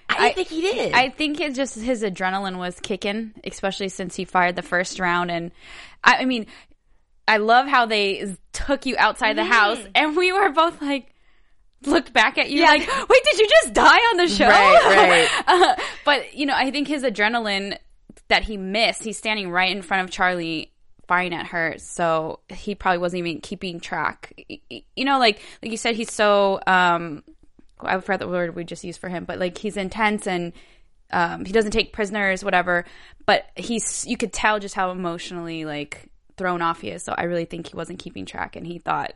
I, 0.09 0.33
didn't 0.33 0.35
think 0.35 0.47
he 0.49 0.61
did. 0.61 0.93
I 0.93 1.09
think 1.09 1.39
it's 1.39 1.55
just 1.55 1.79
his 1.79 2.03
adrenaline 2.03 2.57
was 2.57 2.77
kicking, 2.81 3.33
especially 3.45 3.87
since 3.87 4.13
he 4.13 4.25
fired 4.25 4.57
the 4.57 4.61
first 4.61 4.99
round. 4.99 5.31
And 5.31 5.51
I, 6.03 6.17
I 6.17 6.25
mean, 6.25 6.47
I 7.31 7.37
love 7.37 7.65
how 7.65 7.85
they 7.85 8.35
took 8.51 8.85
you 8.85 8.97
outside 8.97 9.37
the 9.37 9.45
house, 9.45 9.79
and 9.95 10.17
we 10.17 10.33
were 10.33 10.49
both 10.49 10.81
like, 10.81 11.13
looked 11.85 12.11
back 12.11 12.37
at 12.37 12.49
you 12.49 12.63
like, 12.63 12.81
wait, 12.81 13.23
did 13.31 13.39
you 13.39 13.47
just 13.47 13.73
die 13.73 13.97
on 13.97 14.17
the 14.17 14.27
show? 14.27 14.49
Right, 14.49 15.29
right. 15.29 15.29
Uh, 15.47 15.75
but 16.03 16.33
you 16.33 16.45
know, 16.45 16.53
I 16.53 16.71
think 16.71 16.89
his 16.89 17.03
adrenaline 17.03 17.77
that 18.27 18.43
he 18.43 18.57
missed, 18.57 19.05
he's 19.05 19.17
standing 19.17 19.49
right 19.49 19.73
in 19.73 19.81
front 19.81 20.03
of 20.03 20.11
Charlie. 20.11 20.67
Firing 21.07 21.33
at 21.33 21.47
her, 21.47 21.75
so 21.77 22.39
he 22.47 22.73
probably 22.73 22.99
wasn't 22.99 23.19
even 23.19 23.41
keeping 23.41 23.81
track. 23.81 24.33
You 24.95 25.03
know, 25.03 25.19
like 25.19 25.41
like 25.61 25.71
you 25.71 25.77
said, 25.77 25.95
he's 25.95 26.11
so 26.11 26.61
um, 26.65 27.23
I 27.81 27.99
forgot 27.99 28.19
the 28.19 28.29
word 28.29 28.55
we 28.55 28.63
just 28.63 28.85
used 28.85 29.01
for 29.01 29.09
him, 29.09 29.25
but 29.25 29.37
like 29.37 29.57
he's 29.57 29.75
intense 29.75 30.25
and 30.25 30.53
um, 31.11 31.43
he 31.43 31.51
doesn't 31.51 31.71
take 31.71 31.91
prisoners, 31.91 32.45
whatever. 32.45 32.85
But 33.25 33.45
he's 33.55 34.05
you 34.07 34.15
could 34.15 34.31
tell 34.31 34.59
just 34.59 34.73
how 34.73 34.91
emotionally 34.91 35.65
like 35.65 36.10
thrown 36.37 36.61
off 36.61 36.81
he 36.81 36.89
is. 36.89 37.03
So 37.03 37.13
I 37.17 37.23
really 37.23 37.45
think 37.45 37.67
he 37.67 37.75
wasn't 37.75 37.99
keeping 37.99 38.25
track, 38.25 38.55
and 38.55 38.65
he 38.65 38.79
thought 38.79 39.13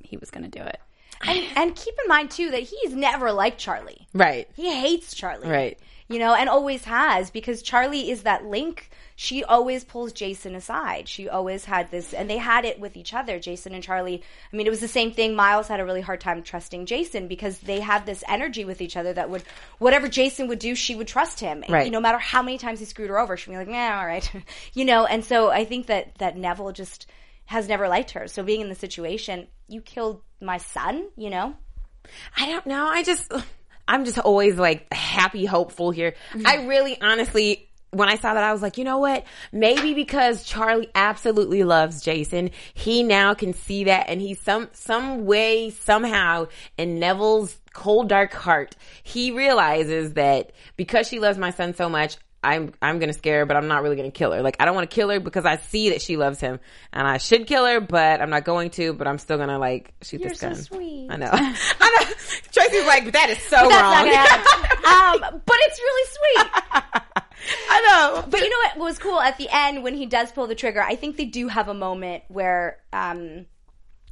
he 0.00 0.16
was 0.16 0.30
going 0.30 0.48
to 0.48 0.58
do 0.58 0.64
it. 0.64 0.78
And, 1.24 1.44
and 1.56 1.76
keep 1.76 1.94
in 2.02 2.08
mind 2.08 2.30
too 2.32 2.50
that 2.50 2.62
he's 2.62 2.94
never 2.94 3.30
liked 3.30 3.58
Charlie. 3.58 4.08
right, 4.12 4.48
He 4.56 4.74
hates 4.74 5.14
Charlie. 5.14 5.48
right. 5.48 5.78
You 6.08 6.18
know, 6.18 6.34
and 6.34 6.48
always 6.48 6.84
has 6.84 7.30
because 7.30 7.62
Charlie 7.62 8.10
is 8.10 8.24
that 8.24 8.44
link. 8.44 8.90
She 9.22 9.44
always 9.44 9.84
pulls 9.84 10.12
Jason 10.12 10.56
aside. 10.56 11.08
She 11.08 11.28
always 11.28 11.64
had 11.64 11.92
this, 11.92 12.12
and 12.12 12.28
they 12.28 12.38
had 12.38 12.64
it 12.64 12.80
with 12.80 12.96
each 12.96 13.14
other, 13.14 13.38
Jason 13.38 13.72
and 13.72 13.80
Charlie. 13.80 14.20
I 14.52 14.56
mean, 14.56 14.66
it 14.66 14.70
was 14.70 14.80
the 14.80 14.88
same 14.88 15.12
thing. 15.12 15.36
Miles 15.36 15.68
had 15.68 15.78
a 15.78 15.84
really 15.84 16.00
hard 16.00 16.20
time 16.20 16.42
trusting 16.42 16.86
Jason 16.86 17.28
because 17.28 17.60
they 17.60 17.78
had 17.78 18.04
this 18.04 18.24
energy 18.26 18.64
with 18.64 18.80
each 18.80 18.96
other 18.96 19.12
that 19.12 19.30
would, 19.30 19.44
whatever 19.78 20.08
Jason 20.08 20.48
would 20.48 20.58
do, 20.58 20.74
she 20.74 20.96
would 20.96 21.06
trust 21.06 21.38
him. 21.38 21.62
Right. 21.68 21.84
Know, 21.84 21.98
no 21.98 22.00
matter 22.00 22.18
how 22.18 22.42
many 22.42 22.58
times 22.58 22.80
he 22.80 22.84
screwed 22.84 23.10
her 23.10 23.18
over, 23.20 23.36
she'd 23.36 23.52
be 23.52 23.56
like, 23.56 23.68
nah, 23.68 24.00
all 24.00 24.06
right. 24.06 24.28
you 24.74 24.84
know, 24.84 25.06
and 25.06 25.24
so 25.24 25.52
I 25.52 25.66
think 25.66 25.86
that, 25.86 26.16
that 26.18 26.36
Neville 26.36 26.72
just 26.72 27.06
has 27.44 27.68
never 27.68 27.86
liked 27.86 28.10
her. 28.10 28.26
So 28.26 28.42
being 28.42 28.60
in 28.60 28.68
the 28.70 28.74
situation, 28.74 29.46
you 29.68 29.82
killed 29.82 30.20
my 30.40 30.58
son, 30.58 31.06
you 31.16 31.30
know? 31.30 31.54
I 32.36 32.46
don't 32.46 32.66
know. 32.66 32.86
I 32.86 33.04
just, 33.04 33.32
I'm 33.86 34.04
just 34.04 34.18
always 34.18 34.56
like 34.56 34.92
happy, 34.92 35.44
hopeful 35.44 35.92
here. 35.92 36.16
Mm-hmm. 36.32 36.44
I 36.44 36.66
really, 36.66 37.00
honestly, 37.00 37.68
when 37.92 38.08
I 38.08 38.16
saw 38.16 38.32
that, 38.34 38.42
I 38.42 38.52
was 38.52 38.62
like, 38.62 38.78
you 38.78 38.84
know 38.84 38.98
what? 38.98 39.24
Maybe 39.52 39.92
because 39.92 40.44
Charlie 40.44 40.88
absolutely 40.94 41.62
loves 41.62 42.02
Jason, 42.02 42.50
he 42.72 43.02
now 43.02 43.34
can 43.34 43.52
see 43.52 43.84
that, 43.84 44.06
and 44.08 44.20
he's 44.20 44.40
some 44.40 44.68
some 44.72 45.26
way, 45.26 45.70
somehow, 45.70 46.46
in 46.78 46.98
Neville's 46.98 47.54
cold, 47.74 48.08
dark 48.08 48.32
heart, 48.32 48.76
he 49.02 49.30
realizes 49.30 50.14
that 50.14 50.52
because 50.76 51.06
she 51.06 51.18
loves 51.20 51.38
my 51.38 51.50
son 51.50 51.74
so 51.74 51.88
much. 51.88 52.16
I'm 52.44 52.72
I'm 52.82 52.98
gonna 52.98 53.12
scare 53.12 53.40
her, 53.40 53.46
but 53.46 53.56
I'm 53.56 53.68
not 53.68 53.82
really 53.82 53.94
gonna 53.94 54.10
kill 54.10 54.32
her. 54.32 54.42
Like 54.42 54.56
I 54.58 54.64
don't 54.64 54.74
want 54.74 54.90
to 54.90 54.94
kill 54.94 55.10
her 55.10 55.20
because 55.20 55.44
I 55.44 55.58
see 55.58 55.90
that 55.90 56.02
she 56.02 56.16
loves 56.16 56.40
him, 56.40 56.58
and 56.92 57.06
I 57.06 57.18
should 57.18 57.46
kill 57.46 57.64
her, 57.66 57.78
but 57.80 58.20
I'm 58.20 58.30
not 58.30 58.44
going 58.44 58.70
to. 58.70 58.94
But 58.94 59.06
I'm 59.06 59.18
still 59.18 59.38
gonna 59.38 59.58
like 59.60 59.92
shoot 60.02 60.20
You're 60.20 60.30
this 60.30 60.40
so 60.40 60.48
gun. 60.48 60.56
sweet. 60.56 61.08
I 61.10 61.16
know. 61.18 61.30
I 61.32 62.00
know. 62.00 62.14
Tracy's 62.50 62.86
like, 62.86 63.04
but 63.04 63.12
that 63.12 63.30
is 63.30 63.38
so 63.42 63.58
wrong. 63.58 64.08
um, 65.34 65.40
but 65.46 65.56
it's 65.60 65.78
really 65.78 66.08
sweet. 66.10 67.02
I 67.68 67.80
know. 67.80 68.24
But 68.28 68.40
you 68.40 68.50
know 68.50 68.56
what 68.68 68.78
was 68.78 68.98
cool 68.98 69.20
at 69.20 69.38
the 69.38 69.48
end 69.50 69.82
when 69.82 69.94
he 69.94 70.06
does 70.06 70.32
pull 70.32 70.46
the 70.46 70.54
trigger? 70.54 70.82
I 70.82 70.96
think 70.96 71.16
they 71.16 71.24
do 71.24 71.48
have 71.48 71.68
a 71.68 71.74
moment 71.74 72.24
where, 72.28 72.78
um, 72.92 73.46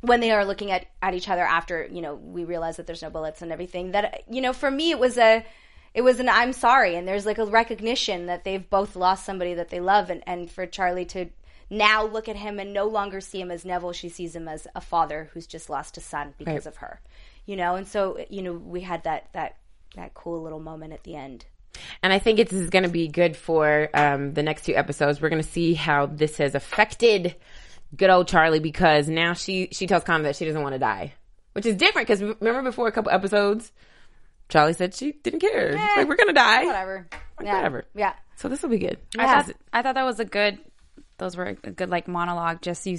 when 0.01 0.21
they 0.21 0.31
are 0.31 0.45
looking 0.45 0.71
at, 0.71 0.87
at 1.03 1.15
each 1.15 1.29
other 1.29 1.43
after, 1.43 1.87
you 1.91 2.01
know, 2.01 2.15
we 2.15 2.45
realize 2.45 2.77
that 2.79 2.87
there's 2.87 3.03
no 3.03 3.11
bullets 3.11 3.43
and 3.43 3.53
everything, 3.53 3.93
that, 3.93 4.25
you 4.31 4.41
know, 4.41 4.53
for 4.53 4.71
me, 4.71 4.91
it 4.91 4.99
was 4.99 5.19
a, 5.19 5.45
it 5.93 6.03
was 6.03 6.21
an 6.21 6.29
I'm 6.29 6.53
sorry. 6.53 6.97
And 6.97 7.07
there's 7.07 7.27
like 7.27 7.39
a 7.39 7.45
recognition 7.45 8.27
that 8.27 8.45
they've 8.45 8.69
both 8.71 8.97
lost 8.97 9.27
somebody 9.27 9.55
that 9.55 9.69
they 9.69 9.81
love. 9.81 10.09
And, 10.09 10.23
and 10.27 10.51
for 10.51 10.65
Charlie 10.67 11.05
to 11.07 11.27
now 11.69 12.05
look 12.05 12.29
at 12.29 12.37
him 12.37 12.59
and 12.59 12.73
no 12.73 12.87
longer 12.87 13.21
see 13.21 13.41
him 13.41 13.51
as 13.51 13.65
Neville, 13.65 13.93
she 13.93 14.09
sees 14.09 14.35
him 14.35 14.49
as 14.49 14.67
a 14.75 14.81
father 14.81 15.31
who's 15.35 15.47
just 15.47 15.69
lost 15.69 15.97
a 15.97 16.01
son 16.01 16.35
because 16.39 16.65
Right. 16.65 16.67
of 16.67 16.77
her, 16.79 17.01
you 17.45 17.55
know? 17.57 17.75
And 17.75 17.87
so, 17.87 18.25
you 18.31 18.43
know, 18.43 18.55
we 18.55 18.81
had 18.81 19.05
that, 19.05 19.29
that, 19.35 19.57
that 19.97 20.15
cool 20.15 20.41
little 20.43 20.61
moment 20.61 20.93
at 20.95 21.05
the 21.05 21.15
end. 21.15 21.45
And 22.03 22.13
I 22.13 22.19
think 22.19 22.39
it's 22.39 22.53
going 22.53 22.83
to 22.83 22.91
be 22.91 23.09
good 23.09 23.37
for 23.37 23.89
um, 23.95 24.35
the 24.35 24.43
next 24.43 24.65
two 24.65 24.75
episodes. 24.75 25.21
We're 25.21 25.29
going 25.29 25.43
to 25.43 25.49
see 25.49 25.75
how 25.75 26.07
this 26.07 26.37
has 26.39 26.55
affected 26.55 27.37
good 27.97 28.11
old 28.11 28.29
Charlie 28.29 28.61
because 28.61 29.09
now 29.09 29.33
she 29.33 29.69
she 29.73 29.87
tells 29.87 30.05
Connor 30.05 30.25
that 30.25 30.37
she 30.37 30.45
doesn't 30.45 30.63
want 30.63 30.75
to 30.75 30.79
die, 30.79 31.15
which 31.53 31.67
is 31.67 31.77
different 31.77 32.09
because 32.09 32.23
remember 32.23 32.63
before 32.63 32.89
a 32.89 32.93
couple 32.93 33.11
episodes, 33.11 33.73
Charlie 34.49 34.73
said 34.73 34.95
she 34.95 35.13
didn't 35.13 35.41
care. 35.41 35.75
Like, 35.75 36.09
we're 36.09 36.17
going 36.17 36.29
to 36.29 36.33
die. 36.35 36.65
Whatever. 36.65 37.07
Yeah. 37.43 37.57
Whatever. 37.57 37.85
Yeah. 37.95 38.13
So 38.37 38.49
this 38.49 38.63
will 38.63 38.71
be 38.71 38.79
good. 38.79 38.99
I 39.19 39.27
thought 39.27 39.55
I 39.73 39.83
thought 39.83 39.95
that 39.95 40.05
was 40.05 40.21
a 40.21 40.25
good. 40.25 40.59
Those 41.19 41.37
were 41.37 41.57
a 41.63 41.71
good 41.71 41.91
like 41.91 42.09
monologue. 42.09 42.63
Just 42.63 42.87
you, 42.87 42.99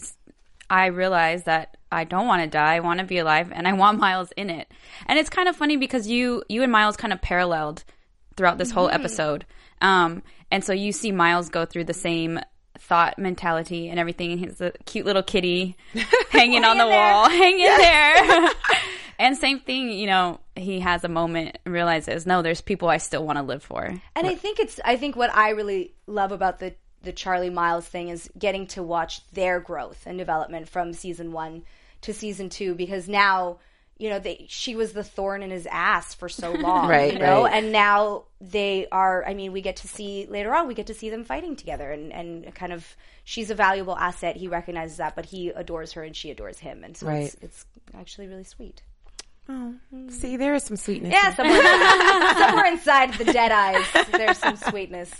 I 0.69 0.87
realized 0.87 1.45
that 1.45 1.77
I 1.91 2.03
don't 2.03 2.27
want 2.27 2.43
to 2.43 2.47
die. 2.47 2.75
I 2.75 2.79
want 2.79 2.99
to 2.99 3.05
be 3.05 3.17
alive, 3.17 3.51
and 3.51 3.67
I 3.67 3.73
want 3.73 3.99
Miles 3.99 4.31
in 4.37 4.49
it. 4.49 4.71
And 5.07 5.17
it's 5.17 5.29
kind 5.29 5.49
of 5.49 5.55
funny 5.55 5.77
because 5.77 6.07
you 6.07 6.43
you 6.47 6.63
and 6.63 6.71
Miles 6.71 6.95
kind 6.97 7.13
of 7.13 7.21
paralleled 7.21 7.83
throughout 8.35 8.57
this 8.57 8.71
whole 8.71 8.89
episode. 8.89 9.45
Um, 9.81 10.23
and 10.51 10.63
so 10.63 10.73
you 10.73 10.91
see 10.91 11.11
Miles 11.11 11.49
go 11.49 11.65
through 11.65 11.85
the 11.85 11.93
same 11.93 12.39
thought 12.77 13.17
mentality 13.17 13.89
and 13.89 13.99
everything. 13.99 14.31
And 14.31 14.39
he's 14.39 14.59
a 14.61 14.71
cute 14.85 15.05
little 15.05 15.23
kitty 15.23 15.77
hanging 16.29 16.65
on 16.65 16.77
the 16.77 16.87
wall, 16.87 17.29
hanging 17.29 17.65
there. 17.65 18.49
And 19.19 19.37
same 19.37 19.59
thing, 19.59 19.91
you 19.91 20.07
know, 20.07 20.39
he 20.55 20.79
has 20.79 21.03
a 21.03 21.07
moment 21.07 21.59
and 21.63 21.71
realizes, 21.71 22.25
no, 22.25 22.41
there's 22.41 22.59
people 22.59 22.89
I 22.89 22.97
still 22.97 23.23
want 23.23 23.37
to 23.37 23.43
live 23.43 23.61
for. 23.61 23.83
And 24.15 24.25
I 24.25 24.33
think 24.33 24.59
it's 24.59 24.79
I 24.83 24.97
think 24.97 25.15
what 25.15 25.31
I 25.31 25.51
really 25.51 25.93
love 26.07 26.31
about 26.31 26.57
the 26.57 26.73
the 27.03 27.11
Charlie 27.11 27.51
Miles 27.51 27.85
thing 27.85 28.09
is 28.09 28.31
getting 28.35 28.65
to 28.67 28.81
watch 28.81 29.23
their 29.29 29.59
growth 29.59 30.07
and 30.07 30.17
development 30.17 30.69
from 30.69 30.91
season 30.93 31.31
1 31.33 31.61
to 32.01 32.13
season 32.15 32.49
2 32.49 32.73
because 32.73 33.07
now 33.07 33.59
you 34.01 34.09
know 34.09 34.19
they 34.19 34.45
she 34.49 34.75
was 34.75 34.93
the 34.93 35.03
thorn 35.03 35.43
in 35.43 35.51
his 35.51 35.67
ass 35.71 36.13
for 36.15 36.27
so 36.27 36.51
long 36.67 36.87
Right, 36.89 37.13
you 37.13 37.19
know 37.19 37.43
right. 37.43 37.53
and 37.53 37.71
now 37.71 38.23
they 38.41 38.87
are 38.91 39.23
I 39.25 39.33
mean 39.35 39.51
we 39.53 39.61
get 39.61 39.77
to 39.77 39.87
see 39.87 40.25
later 40.29 40.53
on 40.55 40.67
we 40.67 40.73
get 40.73 40.87
to 40.87 40.93
see 40.93 41.09
them 41.09 41.23
fighting 41.23 41.55
together 41.55 41.91
and 41.91 42.11
and 42.11 42.53
kind 42.55 42.73
of 42.73 42.85
she's 43.23 43.49
a 43.51 43.55
valuable 43.55 43.95
asset 43.95 44.35
he 44.35 44.47
recognizes 44.47 44.97
that 44.97 45.15
but 45.15 45.25
he 45.25 45.49
adores 45.49 45.91
her 45.93 46.03
and 46.03 46.15
she 46.15 46.31
adores 46.31 46.57
him 46.59 46.83
and 46.83 46.97
so 46.97 47.07
Right. 47.07 47.25
it's, 47.25 47.35
it's 47.41 47.65
actually 47.95 48.27
really 48.27 48.43
sweet 48.43 48.81
Oh, 49.49 49.73
mm-hmm. 49.93 50.07
See, 50.09 50.37
there 50.37 50.53
is 50.53 50.63
some 50.63 50.77
sweetness. 50.77 51.11
yeah 51.11 51.33
somewhere 51.33 51.57
inside, 51.57 52.37
somewhere 52.47 52.65
inside 52.67 53.13
the 53.15 53.25
dead 53.33 53.51
eyes 53.51 53.85
there's 54.11 54.37
some 54.37 54.55
sweetness 54.55 55.11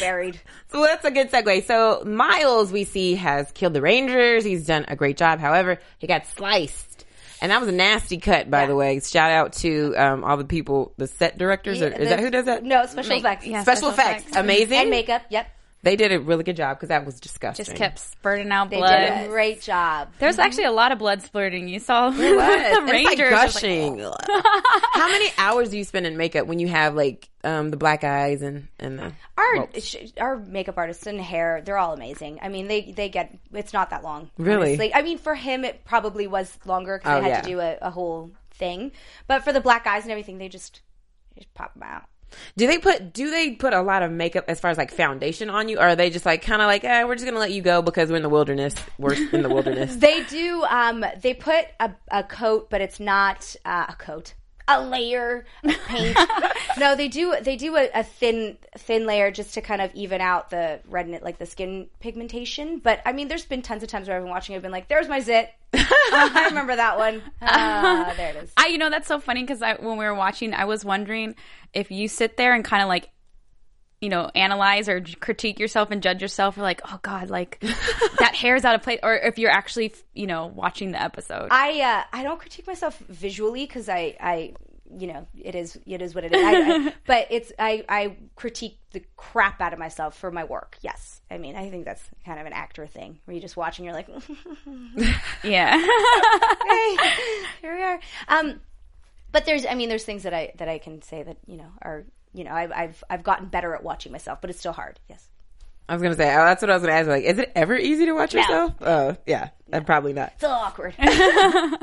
buried 0.00 0.40
So 0.72 0.82
that's 0.82 1.04
a 1.04 1.10
good 1.10 1.30
segue. 1.30 1.64
So 1.66 2.02
Miles, 2.04 2.72
we 2.72 2.84
see, 2.84 3.14
has 3.14 3.50
killed 3.52 3.72
the 3.74 3.80
Rangers. 3.80 4.44
He's 4.44 4.66
done 4.66 4.84
a 4.88 4.96
great 4.96 5.16
job. 5.16 5.38
However, 5.38 5.78
he 5.98 6.06
got 6.08 6.26
sliced. 6.26 7.04
And 7.40 7.50
that 7.50 7.60
was 7.60 7.68
a 7.68 7.72
nasty 7.72 8.18
cut, 8.18 8.50
by 8.50 8.66
the 8.66 8.74
way. 8.74 9.00
Shout 9.00 9.30
out 9.30 9.54
to 9.54 9.94
um, 9.96 10.24
all 10.24 10.36
the 10.36 10.44
people, 10.44 10.92
the 10.98 11.06
set 11.06 11.38
directors. 11.38 11.80
or, 11.80 11.88
is 11.88 12.08
that 12.10 12.20
who 12.20 12.30
does 12.30 12.44
that? 12.44 12.62
No, 12.62 12.84
special 12.86 13.16
effects. 13.16 13.46
yeah. 13.46 13.62
Special, 13.62 13.90
special 13.92 14.10
effects. 14.10 14.22
effects. 14.24 14.36
Amazing. 14.36 14.78
And 14.78 14.90
makeup. 14.90 15.22
Yep. 15.30 15.46
They 15.82 15.96
did 15.96 16.12
a 16.12 16.20
really 16.20 16.44
good 16.44 16.56
job 16.56 16.76
because 16.76 16.90
that 16.90 17.06
was 17.06 17.18
disgusting. 17.20 17.64
Just 17.64 17.76
kept 17.76 17.98
spurting 17.98 18.50
out 18.50 18.68
They 18.68 18.76
blood. 18.76 18.98
did 18.98 19.24
a 19.24 19.28
great 19.28 19.62
job. 19.62 20.08
There's 20.18 20.38
actually 20.38 20.64
a 20.64 20.72
lot 20.72 20.92
of 20.92 20.98
blood 20.98 21.22
splurting. 21.22 21.68
You 21.70 21.78
saw 21.78 22.10
the 22.10 22.22
And 22.22 22.88
it's 22.88 23.08
like 23.08 23.18
Rangers. 23.18 23.32
I 23.32 23.44
like, 23.44 23.52
gushing. 23.54 23.98
How 24.92 25.08
many 25.08 25.30
hours 25.38 25.70
do 25.70 25.78
you 25.78 25.84
spend 25.84 26.06
in 26.06 26.18
makeup 26.18 26.46
when 26.46 26.58
you 26.58 26.68
have 26.68 26.94
like 26.94 27.28
um, 27.44 27.70
the 27.70 27.78
black 27.78 28.04
eyes 28.04 28.42
and 28.42 28.68
and 28.78 28.98
the 28.98 29.12
Our 29.38 29.56
whoops? 29.60 29.84
sh- 29.86 29.96
our 30.18 30.36
makeup 30.36 30.76
artists 30.76 31.06
and 31.06 31.18
hair, 31.18 31.62
they're 31.64 31.78
all 31.78 31.94
amazing. 31.94 32.40
I 32.42 32.50
mean, 32.50 32.66
they 32.68 32.92
they 32.92 33.08
get 33.08 33.34
it's 33.54 33.72
not 33.72 33.88
that 33.88 34.02
long. 34.04 34.30
Really? 34.36 34.68
honestly. 34.72 34.94
I 34.94 35.00
mean, 35.00 35.16
for 35.16 35.34
him, 35.34 35.64
it 35.64 35.84
probably 35.86 36.26
was 36.26 36.58
longer 36.66 36.98
because 36.98 37.18
Oh, 37.18 37.22
they 37.22 37.30
had 37.30 37.36
yeah. 37.36 37.40
to 37.40 37.48
do 37.48 37.60
a, 37.60 37.78
a 37.80 37.90
whole 37.90 38.30
thing. 38.52 38.92
But 39.26 39.44
for 39.44 39.52
the 39.54 39.62
black 39.62 39.86
eyes 39.86 40.02
and 40.02 40.10
everything, 40.12 40.36
they 40.36 40.50
just 40.50 40.82
just 41.38 41.54
pop 41.54 41.72
them 41.72 41.84
out. 41.84 42.04
Do 42.56 42.66
they 42.66 42.78
put 42.78 43.12
do 43.12 43.30
they 43.30 43.52
put 43.52 43.72
a 43.72 43.82
lot 43.82 44.02
of 44.02 44.10
makeup 44.10 44.44
as 44.48 44.60
far 44.60 44.70
as 44.70 44.78
like 44.78 44.90
foundation 44.92 45.50
on 45.50 45.68
you, 45.68 45.78
or 45.78 45.82
are 45.82 45.96
they 45.96 46.10
just 46.10 46.26
like 46.26 46.42
kind 46.42 46.62
of 46.62 46.66
like, 46.66 46.84
eh, 46.84 47.04
we're 47.04 47.14
just 47.14 47.24
gonna 47.26 47.38
let 47.38 47.52
you 47.52 47.62
go 47.62 47.82
because 47.82 48.10
we're 48.10 48.16
in 48.16 48.22
the 48.22 48.28
wilderness. 48.28 48.74
We're 48.98 49.14
in 49.14 49.42
the 49.42 49.48
wilderness. 49.48 49.96
They 50.00 50.24
do. 50.24 50.64
Um, 50.64 51.04
they 51.20 51.34
put 51.34 51.66
a, 51.78 51.92
a 52.10 52.22
coat, 52.22 52.70
but 52.70 52.80
it's 52.80 53.00
not 53.00 53.54
uh, 53.64 53.86
a 53.88 53.94
coat. 53.94 54.34
A 54.78 54.82
layer 54.82 55.44
of 55.64 55.76
paint. 55.86 56.18
no, 56.78 56.94
they 56.94 57.08
do. 57.08 57.34
They 57.42 57.56
do 57.56 57.76
a, 57.76 57.90
a 57.94 58.04
thin, 58.04 58.56
thin 58.76 59.06
layer 59.06 59.30
just 59.30 59.54
to 59.54 59.60
kind 59.60 59.80
of 59.80 59.94
even 59.94 60.20
out 60.20 60.50
the 60.50 60.80
redness, 60.88 61.22
like 61.22 61.38
the 61.38 61.46
skin 61.46 61.88
pigmentation. 62.00 62.78
But 62.78 63.00
I 63.04 63.12
mean, 63.12 63.28
there's 63.28 63.44
been 63.44 63.62
tons 63.62 63.82
of 63.82 63.88
times 63.88 64.08
where 64.08 64.16
I've 64.16 64.22
been 64.22 64.30
watching. 64.30 64.54
I've 64.54 64.62
been 64.62 64.72
like, 64.72 64.88
"There's 64.88 65.08
my 65.08 65.20
zit." 65.20 65.50
I 65.72 66.46
remember 66.48 66.76
that 66.76 66.98
one. 66.98 67.22
Ah, 67.42 68.12
there 68.16 68.30
it 68.30 68.36
is. 68.36 68.52
I, 68.56 68.68
you 68.68 68.78
know, 68.78 68.90
that's 68.90 69.06
so 69.06 69.20
funny 69.20 69.42
because 69.42 69.60
when 69.60 69.98
we 69.98 70.04
were 70.04 70.14
watching, 70.14 70.52
I 70.54 70.64
was 70.64 70.84
wondering 70.84 71.34
if 71.72 71.90
you 71.90 72.08
sit 72.08 72.36
there 72.36 72.54
and 72.54 72.64
kind 72.64 72.82
of 72.82 72.88
like, 72.88 73.08
you 74.00 74.08
know, 74.08 74.30
analyze 74.34 74.88
or 74.88 75.00
critique 75.20 75.58
yourself 75.58 75.90
and 75.90 76.02
judge 76.02 76.22
yourself, 76.22 76.56
or 76.56 76.62
like, 76.62 76.80
oh 76.90 76.98
God, 77.02 77.28
like 77.28 77.60
that 78.18 78.34
hair's 78.34 78.64
out 78.64 78.74
of 78.74 78.82
place, 78.82 79.00
or 79.02 79.14
if 79.14 79.38
you're 79.38 79.50
actually, 79.50 79.94
you 80.14 80.26
know, 80.26 80.46
watching 80.46 80.92
the 80.92 81.02
episode. 81.02 81.48
I 81.50 81.80
uh, 81.80 82.16
I 82.16 82.22
don't 82.22 82.40
critique 82.40 82.66
myself 82.66 82.98
visually 83.08 83.66
because 83.66 83.88
I 83.88 84.16
I 84.18 84.54
you 84.98 85.06
know 85.06 85.26
it 85.38 85.54
is 85.54 85.78
it 85.86 86.02
is 86.02 86.14
what 86.14 86.24
it 86.24 86.34
is. 86.34 86.42
I, 86.42 86.52
I, 86.52 86.94
but 87.06 87.26
it's 87.30 87.52
I 87.58 87.84
I 87.88 88.16
critique 88.36 88.78
the 88.92 89.02
crap 89.16 89.60
out 89.60 89.72
of 89.72 89.78
myself 89.78 90.16
for 90.16 90.30
my 90.30 90.44
work. 90.44 90.78
Yes, 90.80 91.20
I 91.30 91.38
mean 91.38 91.56
I 91.56 91.70
think 91.70 91.84
that's 91.84 92.02
kind 92.24 92.40
of 92.40 92.46
an 92.46 92.52
actor 92.52 92.86
thing 92.86 93.18
where 93.24 93.34
you 93.34 93.40
just 93.40 93.56
watch 93.56 93.78
and 93.78 93.84
you're 93.84 93.94
like, 93.94 94.08
yeah. 95.44 95.76
hey, 95.78 96.96
here 97.60 97.76
we 97.76 97.82
are. 97.82 98.00
Um, 98.28 98.60
but 99.30 99.44
there's 99.44 99.66
I 99.66 99.74
mean 99.74 99.88
there's 99.88 100.04
things 100.04 100.22
that 100.24 100.34
I 100.34 100.52
that 100.56 100.68
I 100.68 100.78
can 100.78 101.02
say 101.02 101.22
that 101.22 101.36
you 101.46 101.56
know 101.56 101.70
are 101.82 102.04
you 102.32 102.44
know 102.44 102.52
I've 102.52 102.72
I've 102.72 103.04
I've 103.10 103.22
gotten 103.22 103.46
better 103.48 103.74
at 103.74 103.82
watching 103.82 104.12
myself, 104.12 104.40
but 104.40 104.50
it's 104.50 104.58
still 104.58 104.72
hard. 104.72 104.98
Yes. 105.08 105.26
I 105.88 105.94
was 105.94 106.02
gonna 106.02 106.14
say 106.14 106.32
oh, 106.32 106.44
that's 106.44 106.62
what 106.62 106.70
I 106.70 106.74
was 106.74 106.82
gonna 106.82 106.94
ask. 106.94 107.08
Like, 107.08 107.24
is 107.24 107.38
it 107.38 107.50
ever 107.56 107.76
easy 107.76 108.06
to 108.06 108.12
watch 108.12 108.32
yourself? 108.32 108.74
Oh, 108.80 109.16
yeah, 109.26 109.48
uh, 109.72 109.80
probably 109.80 110.12
not. 110.12 110.32
It's 110.34 110.44
a 110.44 110.48
awkward. 110.48 110.94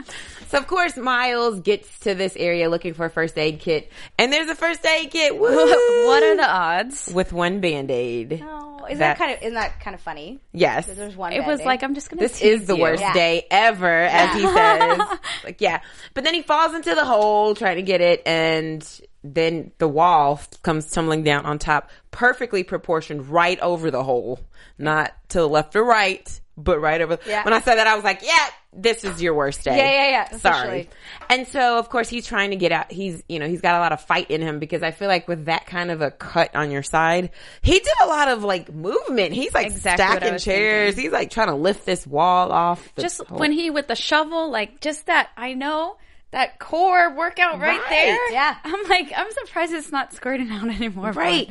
So 0.48 0.58
of 0.58 0.68
course, 0.68 0.96
Miles 0.96 1.60
gets 1.60 2.00
to 2.00 2.16
this 2.16 2.38
area 2.38 2.70
looking 2.70 2.94
for 2.94 3.06
a 3.06 3.10
first 3.10 3.38
aid 3.38 3.60
kit, 3.60 3.92
and 4.18 4.32
there's 4.32 4.50
a 4.50 4.56
first 4.56 4.86
aid 4.86 5.12
kit. 5.12 5.38
Woo! 5.38 5.50
what 5.50 6.24
are 6.24 6.38
the 6.38 6.50
odds? 6.50 7.12
with 7.14 7.34
one 7.34 7.60
band 7.60 7.92
aid? 7.92 8.42
oh, 8.44 8.77
is 8.90 9.00
That- 9.00 9.18
that 9.18 9.18
kind 9.18 9.32
of 9.36 9.42
isn't 9.42 9.54
that 9.56 9.80
kind 9.80 9.94
of 9.94 10.02
funny? 10.02 10.40
Yes, 10.54 10.86
There's 10.88 11.16
one. 11.16 11.34
It 11.34 11.40
was 11.40 11.60
Band-Aid. 11.60 11.66
like 11.66 11.84
I'm 11.84 11.94
just 11.94 12.10
gonna. 12.10 12.22
this 12.22 12.42
is 12.42 12.66
the 12.66 12.76
you. 12.76 12.82
worst 12.82 13.02
Yeah. 13.02 13.14
day 13.14 13.46
ever, 13.52 13.88
as 14.04 14.34
he 14.36 14.42
says. 14.48 15.00
like, 15.44 15.62
yeah. 15.62 15.82
But 16.14 16.24
then 16.24 16.34
he 16.34 16.42
falls 16.42 16.74
into 16.74 16.94
the 16.96 17.06
hole 17.06 17.56
trying 17.56 17.76
to 17.78 17.82
get 17.84 18.02
it, 18.02 18.22
and 18.26 18.86
then 19.24 19.72
the 19.78 19.88
wall 19.88 20.40
comes 20.64 20.90
tumbling 20.90 21.24
down 21.24 21.46
on 21.46 21.60
top, 21.60 21.90
perfectly 22.12 22.64
proportioned 22.64 23.28
right 23.30 23.60
over 23.60 23.92
the 23.92 24.04
hole. 24.04 24.40
Not 24.78 25.12
to 25.30 25.40
the 25.40 25.50
left 25.50 25.76
or 25.76 25.84
right, 25.84 26.40
but 26.58 26.80
right 26.80 27.00
over. 27.02 27.20
Yeah. 27.28 27.44
When 27.46 27.54
I 27.54 27.62
said 27.62 27.76
that, 27.76 27.88
I 27.88 27.96
was 27.96 28.04
like, 28.04 28.22
yeah, 28.24 28.48
this 28.74 29.04
is 29.04 29.22
your 29.22 29.34
worst 29.36 29.64
day. 29.64 29.78
Yeah, 29.78 29.92
yeah, 29.92 30.10
yeah, 30.32 30.38
Sorry. 30.38 30.90
And 31.30 31.48
so, 31.48 31.78
of 31.80 31.90
course, 31.90 32.10
he's 32.10 32.26
trying 32.26 32.50
to 32.50 32.56
get 32.56 32.72
out. 32.72 32.92
He's, 32.92 33.22
you 33.30 33.40
know, 33.40 33.48
he's 33.48 33.62
got 33.62 33.76
a 33.76 33.80
lot 33.80 33.92
of 33.92 34.02
fight 34.02 34.32
in 34.32 34.42
him 34.42 34.60
because 34.60 34.82
I 34.84 34.92
feel 34.92 35.08
like 35.08 35.28
with 35.28 35.46
that 35.46 35.66
kind 35.68 35.92
of 35.92 36.02
a 36.02 36.10
cut 36.12 36.56
on 36.56 36.72
your 36.72 36.84
side, 36.84 37.30
he 37.62 37.74
did 37.74 37.94
a 38.02 38.08
lot 38.08 38.28
of 38.28 38.44
like 38.44 38.74
movement. 38.74 39.34
He's 39.34 39.54
like 39.54 39.68
Exactly 39.68 40.06
stacking 40.06 40.38
chairs. 40.40 40.96
thinking. 40.96 41.04
He's 41.04 41.12
like 41.14 41.30
trying 41.32 41.48
to 41.48 41.56
lift 41.56 41.86
this 41.86 42.06
wall 42.08 42.52
off. 42.52 42.88
Just 42.98 43.22
whole- 43.24 43.38
when 43.40 43.52
he 43.52 43.70
with 43.70 43.88
the 43.88 43.96
shovel, 43.96 44.52
like 44.52 44.82
just 44.82 45.06
that. 45.06 45.30
I 45.38 45.54
know 45.54 45.98
that 46.32 46.60
core 46.60 47.14
workout 47.16 47.60
right, 47.60 47.80
Right. 47.80 47.90
there. 47.90 48.32
Yeah. 48.32 48.56
I'm 48.64 48.84
like, 48.90 49.12
I'm 49.16 49.32
surprised 49.32 49.74
it's 49.74 49.92
not 49.92 50.14
squirting 50.14 50.50
out 50.52 50.68
anymore. 50.70 51.12
right. 51.12 51.50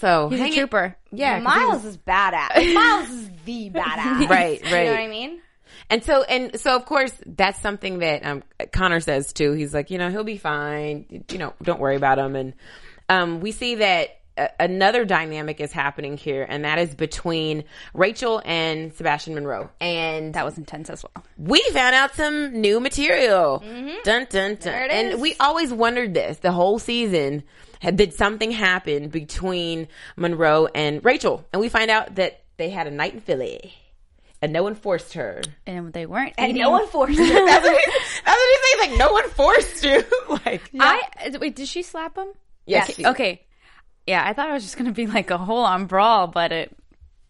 So 0.00 0.28
He's 0.30 0.40
a 0.40 0.44
it- 0.46 0.54
trooper. 0.54 0.96
Yeah, 1.12 1.40
'cause 1.42 1.54
he 1.54 1.60
Miles 1.66 1.84
is 1.84 1.98
badass. 1.98 2.74
Miles 2.74 3.10
is 3.10 3.30
the 3.44 3.70
badass. 3.70 4.28
Right, 4.28 4.28
right. 4.30 4.62
You 4.64 4.70
know 4.70 4.90
what 4.92 5.00
I 5.00 5.08
mean? 5.08 5.40
And 5.88 6.04
so, 6.04 6.22
and 6.22 6.58
so, 6.60 6.76
of 6.76 6.84
course, 6.86 7.12
that's 7.26 7.60
something 7.60 7.98
that 7.98 8.24
um, 8.24 8.42
Connor 8.72 9.00
says 9.00 9.32
too. 9.32 9.52
He's 9.52 9.74
like, 9.74 9.90
you 9.90 9.98
know, 9.98 10.08
he'll 10.10 10.24
be 10.24 10.36
fine. 10.36 11.24
You 11.30 11.38
know, 11.38 11.52
don't 11.62 11.80
worry 11.80 11.96
about 11.96 12.18
him. 12.18 12.36
And 12.36 12.54
um, 13.08 13.40
we 13.40 13.50
see 13.50 13.76
that 13.76 14.20
uh, 14.38 14.48
another 14.60 15.04
dynamic 15.04 15.58
is 15.60 15.72
happening 15.72 16.16
here, 16.16 16.46
and 16.48 16.64
that 16.64 16.78
is 16.78 16.94
between 16.94 17.64
Rachel 17.92 18.40
and 18.44 18.92
Sebastian 18.94 19.34
Monroe. 19.34 19.68
And 19.80 20.34
That 20.34 20.44
was 20.44 20.58
intense 20.58 20.90
as 20.90 21.02
well. 21.02 21.24
we 21.36 21.60
found 21.72 21.94
out 21.96 22.14
some 22.14 22.60
new 22.60 22.78
material. 22.78 23.58
Dun 24.04 24.26
dun 24.30 24.54
dun. 24.56 24.74
It 24.74 24.90
and 24.92 25.20
we 25.20 25.34
always 25.40 25.72
wondered 25.72 26.14
this 26.14 26.38
the 26.38 26.52
whole 26.52 26.78
season. 26.78 27.42
Had, 27.80 27.96
did 27.96 28.14
something 28.14 28.50
happen 28.52 29.08
between 29.08 29.88
Monroe 30.16 30.66
and 30.74 31.04
Rachel? 31.04 31.44
And 31.52 31.60
we 31.60 31.68
find 31.68 31.90
out 31.90 32.14
that 32.14 32.42
they 32.56 32.70
had 32.70 32.86
a 32.86 32.90
night 32.90 33.14
in 33.14 33.20
Philly, 33.20 33.74
and 34.42 34.52
no 34.52 34.62
one 34.62 34.74
forced 34.74 35.14
her. 35.14 35.42
And 35.66 35.92
they 35.92 36.06
weren't. 36.06 36.34
And 36.38 36.50
eating. 36.50 36.62
no 36.62 36.70
one 36.70 36.86
forced 36.86 37.18
it. 37.18 37.28
That's 37.46 37.64
what 37.66 37.80
he, 37.80 37.90
that's 38.24 38.36
what 38.38 38.58
he 38.78 38.78
says. 38.78 38.90
Like 38.90 38.98
no 38.98 39.12
one 39.12 39.28
forced 39.30 39.84
you. 39.84 40.04
like 40.46 40.70
I 40.78 41.00
wait. 41.40 41.56
Did 41.56 41.68
she 41.68 41.82
slap 41.82 42.16
him? 42.16 42.28
Yes, 42.66 42.90
Okay. 42.90 43.06
okay. 43.08 43.42
Yeah, 44.06 44.22
I 44.24 44.32
thought 44.32 44.48
it 44.50 44.52
was 44.52 44.62
just 44.62 44.76
gonna 44.76 44.92
be 44.92 45.06
like 45.06 45.30
a 45.30 45.38
whole 45.38 45.64
on 45.64 45.86
brawl, 45.86 46.26
but 46.26 46.52
it 46.52 46.76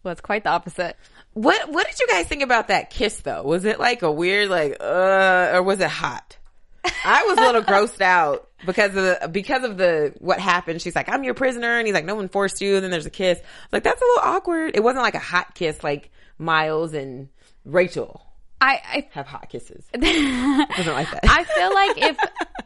was 0.03 0.19
quite 0.21 0.43
the 0.43 0.49
opposite. 0.49 0.95
what 1.33 1.69
what 1.71 1.87
did 1.87 1.99
you 1.99 2.07
guys 2.07 2.27
think 2.27 2.43
about 2.43 2.67
that 2.67 2.89
kiss 2.89 3.21
though? 3.21 3.43
Was 3.43 3.65
it 3.65 3.79
like 3.79 4.01
a 4.01 4.11
weird 4.11 4.49
like 4.49 4.77
uh 4.81 5.51
or 5.53 5.63
was 5.63 5.79
it 5.79 5.89
hot? 5.89 6.37
I 6.83 7.23
was 7.27 7.37
a 7.37 7.41
little 7.41 7.61
grossed 7.61 8.01
out 8.01 8.49
because 8.65 8.95
of 8.95 9.03
the 9.03 9.29
because 9.31 9.63
of 9.63 9.77
the 9.77 10.13
what 10.19 10.39
happened. 10.39 10.81
She's 10.81 10.95
like, 10.95 11.09
"I'm 11.09 11.23
your 11.23 11.33
prisoner," 11.33 11.77
and 11.77 11.87
he's 11.87 11.93
like, 11.93 12.05
"No 12.05 12.15
one 12.15 12.29
forced 12.29 12.61
you." 12.61 12.75
And 12.75 12.83
then 12.83 12.91
there's 12.91 13.05
a 13.05 13.11
kiss. 13.11 13.37
I 13.37 13.41
was 13.41 13.73
like, 13.73 13.83
that's 13.83 14.01
a 14.01 14.05
little 14.05 14.23
awkward. 14.23 14.71
It 14.75 14.83
wasn't 14.83 15.03
like 15.03 15.15
a 15.15 15.19
hot 15.19 15.55
kiss 15.55 15.83
like 15.83 16.11
Miles 16.37 16.93
and 16.93 17.29
Rachel 17.65 18.25
I 18.61 19.07
have 19.11 19.25
hot 19.25 19.49
kisses. 19.49 19.83
It 19.93 20.77
wasn't 20.77 20.95
like 20.95 21.09
that. 21.11 21.25
I, 21.27 21.39
I 21.39 21.43
feel 21.43 21.73
like 21.73 21.97
if 21.97 22.17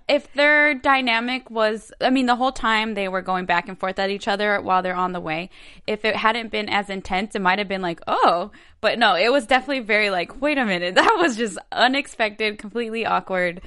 if 0.08 0.34
their 0.34 0.73
dynamic 0.75 1.49
was, 1.49 1.91
I 2.01 2.10
mean, 2.10 2.25
the 2.25 2.36
whole 2.36 2.51
time 2.51 2.93
they 2.93 3.08
were 3.08 3.21
going 3.21 3.45
back 3.45 3.69
and 3.69 3.80
forth 3.80 3.97
at 3.97 4.10
each 4.10 4.28
other 4.28 4.62
while 4.62 4.84
they're 4.84 4.95
on 4.95 5.13
the 5.13 5.21
way. 5.21 5.49
If 5.88 6.06
it 6.06 6.15
hadn't 6.15 6.51
been 6.51 6.69
as 6.69 6.89
intense, 6.89 7.36
it 7.36 7.41
might 7.41 7.60
have 7.60 7.67
been 7.67 7.82
like, 7.82 8.01
oh, 8.08 8.51
but 8.82 8.99
no, 8.99 9.15
it 9.15 9.32
was 9.32 9.47
definitely 9.47 9.84
very 9.84 10.10
like, 10.10 10.41
wait 10.41 10.58
a 10.58 10.65
minute, 10.65 10.95
that 10.95 11.15
was 11.17 11.38
just 11.38 11.58
unexpected, 11.71 12.60
completely 12.60 13.06
awkward. 13.06 13.62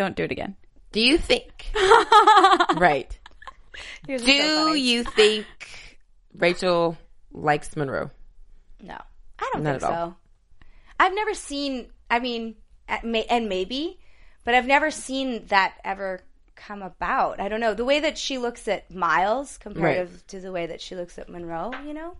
Don't 0.00 0.16
do 0.16 0.22
it 0.24 0.32
again. 0.32 0.56
Do 0.92 1.00
you 1.02 1.18
think? 1.18 1.66
right. 2.78 3.18
Do 4.06 4.14
you 4.14 5.04
think 5.04 5.44
Rachel 6.34 6.96
likes 7.32 7.76
Monroe? 7.76 8.10
No, 8.82 8.96
I 9.38 9.50
don't 9.52 9.62
Not 9.62 9.80
think 9.80 9.82
at 9.92 9.98
all. 9.98 10.08
so. 10.12 10.16
I've 10.98 11.14
never 11.14 11.34
seen. 11.34 11.90
I 12.08 12.18
mean, 12.18 12.54
at 12.88 13.04
may, 13.04 13.24
and 13.24 13.50
maybe, 13.50 14.00
but 14.46 14.54
I've 14.54 14.66
never 14.66 14.90
seen 14.90 15.44
that 15.48 15.74
ever 15.84 16.20
come 16.56 16.80
about. 16.80 17.38
I 17.38 17.50
don't 17.50 17.60
know 17.60 17.74
the 17.74 17.84
way 17.84 18.00
that 18.00 18.16
she 18.16 18.38
looks 18.38 18.68
at 18.68 18.90
Miles 18.90 19.58
comparative 19.58 20.26
to 20.28 20.40
the 20.40 20.50
way 20.50 20.64
that 20.68 20.80
she 20.80 20.96
looks 20.96 21.18
at 21.18 21.28
Monroe. 21.28 21.72
You 21.86 21.92
know, 21.92 22.16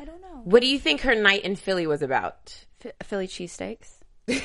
I 0.00 0.04
don't 0.04 0.20
know. 0.22 0.40
What 0.44 0.60
do 0.62 0.68
you 0.68 0.78
think 0.78 1.00
her 1.00 1.16
night 1.16 1.42
in 1.42 1.56
Philly 1.56 1.88
was 1.88 2.00
about? 2.00 2.64
Ph- 2.78 2.94
Philly 3.02 3.26
cheesesteaks. 3.26 3.93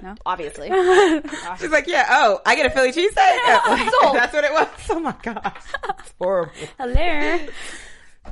No, 0.00 0.14
obviously, 0.24 0.68
She's 1.58 1.70
like, 1.70 1.88
yeah, 1.88 2.06
oh, 2.08 2.40
I 2.46 2.54
get 2.54 2.66
a 2.66 2.70
Philly 2.70 2.92
cheesesteak. 2.92 3.12
That's 4.12 4.32
what 4.32 4.44
it 4.44 4.52
was. 4.52 4.68
Oh 4.90 5.00
my 5.00 5.14
gosh, 5.22 5.64
it's 5.98 6.14
horrible. 6.20 6.52
Hello. 6.78 7.38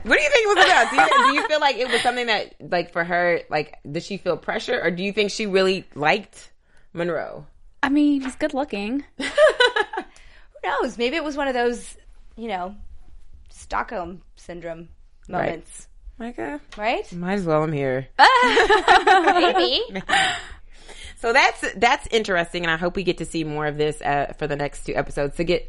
What 0.02 0.16
do 0.16 0.22
you 0.22 0.30
think 0.30 0.46
it 0.46 0.56
was 0.56 0.64
about? 0.64 0.90
Do 0.90 0.96
you, 0.96 1.26
do 1.26 1.35
you 1.35 1.48
feel 1.48 1.61
like 1.61 1.76
it 1.76 1.90
was 1.90 2.00
something 2.02 2.26
that, 2.26 2.54
like, 2.61 2.92
for 2.92 3.02
her, 3.02 3.40
like, 3.50 3.78
did 3.90 4.04
she 4.04 4.16
feel 4.16 4.37
pressure, 4.37 4.80
or 4.80 4.92
do 4.92 5.02
you 5.02 5.12
think 5.12 5.32
she 5.32 5.46
really 5.46 5.85
liked 5.96 6.52
Monroe? 6.92 7.46
I 7.82 7.88
mean, 7.88 8.20
he's 8.20 8.37
good 8.37 8.54
looking. 8.54 9.04
who 9.18 9.24
knows? 10.62 10.96
Maybe 10.98 11.16
it 11.16 11.24
was 11.24 11.37
one 11.37 11.48
of 11.48 11.54
those, 11.54 11.96
you 12.37 12.48
know, 12.48 12.76
Stockholm 13.50 14.22
syndrome 14.37 14.88
moments, 15.28 15.88
Okay, 16.20 16.59
right? 16.79 17.12
might 17.12 17.35
as 17.35 17.44
well. 17.44 17.62
I'm 17.62 17.72
here. 17.72 18.09
Maybe. 19.24 20.02
So 21.18 21.33
that's 21.33 21.64
that's 21.76 22.07
interesting, 22.09 22.62
and 22.62 22.70
I 22.70 22.76
hope 22.76 22.94
we 22.94 23.02
get 23.02 23.18
to 23.18 23.24
see 23.24 23.42
more 23.42 23.66
of 23.66 23.79
this 23.79 24.00
uh, 24.02 24.35
for 24.38 24.46
the 24.46 24.55
next 24.55 24.85
two 24.85 24.94
episodes 24.94 25.37
to 25.37 25.44
get. 25.44 25.68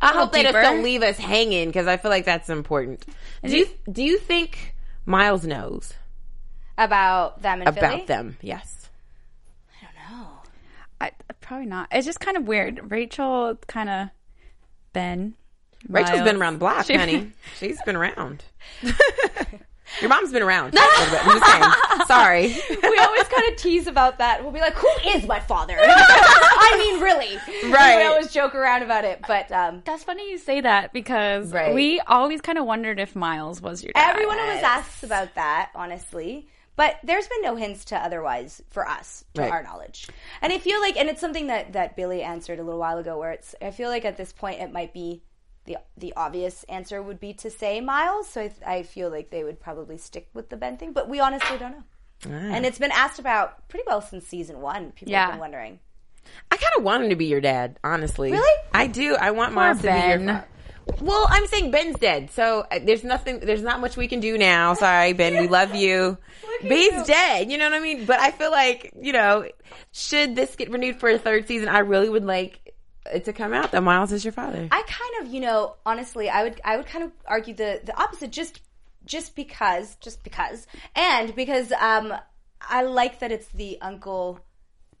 I 0.00 0.12
hope 0.12 0.32
they 0.32 0.42
just 0.42 0.52
don't 0.52 0.82
leave 0.82 1.02
us 1.02 1.16
hanging 1.16 1.68
because 1.68 1.86
I 1.86 1.96
feel 1.96 2.10
like 2.10 2.24
that's 2.26 2.50
important. 2.50 3.04
Do 3.42 3.56
you 3.56 3.66
do 3.90 4.02
you 4.02 4.18
think 4.18 4.74
Miles 5.06 5.46
knows 5.46 5.94
about 6.76 7.40
them 7.40 7.62
in 7.62 7.68
about 7.68 7.90
Philly. 7.90 8.04
them? 8.04 8.36
Yes. 8.42 8.90
I, 9.80 9.86
don't 9.86 10.20
know. 10.20 10.28
I 11.00 11.10
probably 11.40 11.66
not. 11.66 11.88
It's 11.90 12.06
just 12.06 12.20
kind 12.20 12.36
of 12.36 12.46
weird. 12.46 12.90
Rachel, 12.90 13.58
kind 13.66 13.88
of 13.88 14.08
Ben. 14.92 15.34
Rachel's 15.88 16.18
Miles. 16.18 16.24
been 16.28 16.36
around 16.36 16.52
the 16.54 16.58
block, 16.60 16.86
honey. 16.86 17.32
She's 17.58 17.80
been 17.82 17.96
around. 17.96 18.44
Your 20.00 20.08
mom's 20.08 20.32
been 20.32 20.42
around. 20.42 20.74
a 20.74 20.80
little 20.80 21.10
bit. 21.10 21.26
I'm 21.26 21.38
just 21.38 21.50
saying. 21.50 22.06
Sorry. 22.06 22.46
we 22.82 22.98
always 22.98 23.24
kind 23.28 23.48
of 23.52 23.56
tease 23.56 23.86
about 23.86 24.18
that. 24.18 24.42
We'll 24.42 24.52
be 24.52 24.60
like, 24.60 24.74
"Who 24.74 24.88
is 25.06 25.26
my 25.26 25.40
father?" 25.40 25.76
I 25.80 26.76
mean, 26.78 27.02
really, 27.02 27.36
Right. 27.72 27.98
We 27.98 28.04
always 28.04 28.32
joke 28.32 28.54
around 28.54 28.82
about 28.82 29.04
it, 29.04 29.20
but 29.26 29.50
um, 29.52 29.82
That's 29.84 30.04
funny 30.04 30.30
you 30.30 30.38
say 30.38 30.60
that 30.62 30.92
because 30.92 31.52
Right. 31.52 31.74
we 31.74 32.00
always 32.00 32.40
kind 32.40 32.58
of 32.58 32.64
wondered 32.64 32.98
if 32.98 33.14
Miles 33.14 33.60
was 33.60 33.82
your 33.82 33.92
dad. 33.92 34.10
everyone 34.10 34.38
always 34.38 34.62
asks 34.62 35.02
about 35.02 35.34
that, 35.34 35.70
honestly. 35.74 36.48
But 36.74 36.96
there's 37.04 37.28
been 37.28 37.42
no 37.42 37.54
hints 37.54 37.84
to 37.86 37.96
otherwise 37.96 38.62
for 38.70 38.88
us, 38.88 39.24
to 39.34 39.42
Right. 39.42 39.50
our 39.52 39.62
knowledge. 39.62 40.08
And 40.40 40.52
I 40.54 40.58
feel 40.58 40.80
like, 40.80 40.96
and 40.96 41.10
it's 41.10 41.20
something 41.20 41.48
that 41.48 41.74
that 41.74 41.96
Billy 41.96 42.22
answered 42.22 42.58
a 42.58 42.62
little 42.62 42.80
while 42.80 42.96
ago, 42.96 43.18
where 43.18 43.32
it's, 43.32 43.54
I 43.60 43.70
feel 43.72 43.90
like 43.90 44.06
at 44.06 44.16
this 44.16 44.32
point 44.32 44.60
it 44.62 44.72
might 44.72 44.94
be 44.94 45.22
the 45.64 45.78
the 45.96 46.12
obvious 46.16 46.64
answer 46.64 47.00
would 47.02 47.20
be 47.20 47.32
to 47.34 47.50
say 47.50 47.80
Miles. 47.80 48.28
So 48.28 48.42
I, 48.42 48.52
I 48.78 48.82
feel 48.82 49.10
like 49.10 49.30
they 49.30 49.44
would 49.44 49.60
probably 49.60 49.96
stick 49.98 50.28
with 50.34 50.48
the 50.48 50.56
Ben 50.56 50.76
thing, 50.76 50.92
but 50.92 51.08
we 51.08 51.20
honestly 51.20 51.58
don't 51.58 51.72
know. 51.72 51.82
And 52.30 52.64
it's 52.64 52.78
been 52.78 52.92
asked 52.92 53.18
about 53.18 53.68
pretty 53.68 53.84
well 53.86 54.00
since 54.00 54.26
season 54.26 54.60
one. 54.60 54.92
People 54.92 55.12
have 55.14 55.28
Yeah. 55.28 55.30
been 55.32 55.40
wondering. 55.40 55.80
I 56.52 56.56
kind 56.56 56.70
of 56.76 56.84
want 56.84 57.02
him 57.02 57.10
to 57.10 57.16
be 57.16 57.24
your 57.26 57.40
dad, 57.40 57.80
honestly. 57.82 58.30
Really? 58.30 58.62
I 58.72 58.86
do. 58.86 59.16
I 59.16 59.32
want 59.32 59.54
Miles 59.54 59.78
to 59.78 59.82
be 59.82 59.88
Ben. 59.88 60.28
your. 60.28 60.44
Well, 61.00 61.26
I'm 61.30 61.46
saying 61.46 61.70
Ben's 61.72 61.98
dead, 61.98 62.30
so 62.32 62.64
uh, 62.70 62.78
there's 62.84 63.02
nothing. 63.04 63.40
There's 63.40 63.62
not 63.62 63.80
much 63.80 63.96
we 63.96 64.06
can 64.08 64.20
do 64.20 64.36
now. 64.38 64.74
Sorry, 64.74 65.12
Ben. 65.12 65.40
We 65.40 65.48
love 65.48 65.74
you. 65.74 66.18
But 66.62 66.70
he's 66.78 67.02
dead. 67.08 67.50
You 67.50 67.58
know 67.58 67.64
what 67.68 67.74
I 67.74 67.80
mean? 67.80 68.04
But 68.04 68.20
I 68.20 68.30
feel 68.30 68.52
like 68.52 68.92
you 69.00 69.12
know, 69.12 69.44
should 69.90 70.36
this 70.36 70.54
get 70.54 70.70
renewed 70.70 71.00
for 71.00 71.08
a 71.08 71.18
third 71.18 71.48
season, 71.48 71.68
I 71.68 71.80
really 71.80 72.08
would 72.08 72.24
like 72.24 72.60
it 72.66 72.71
to 73.24 73.32
come 73.32 73.52
out 73.52 73.72
that 73.72 73.82
Miles 73.82 74.12
is 74.12 74.24
your 74.24 74.32
father. 74.32 74.68
I 74.70 74.82
kind 74.82 75.26
of, 75.26 75.32
you 75.32 75.40
know, 75.40 75.76
honestly, 75.84 76.28
I 76.28 76.44
would, 76.44 76.60
I 76.64 76.76
would 76.76 76.86
kind 76.86 77.04
of 77.04 77.12
argue 77.26 77.54
the 77.54 77.80
the 77.84 77.96
opposite, 78.00 78.30
just, 78.30 78.60
just 79.04 79.34
because, 79.34 79.96
just 79.96 80.22
because, 80.22 80.66
and 80.94 81.34
because 81.34 81.72
um, 81.72 82.14
I 82.60 82.82
like 82.82 83.20
that 83.20 83.32
it's 83.32 83.48
the 83.48 83.78
uncle 83.80 84.40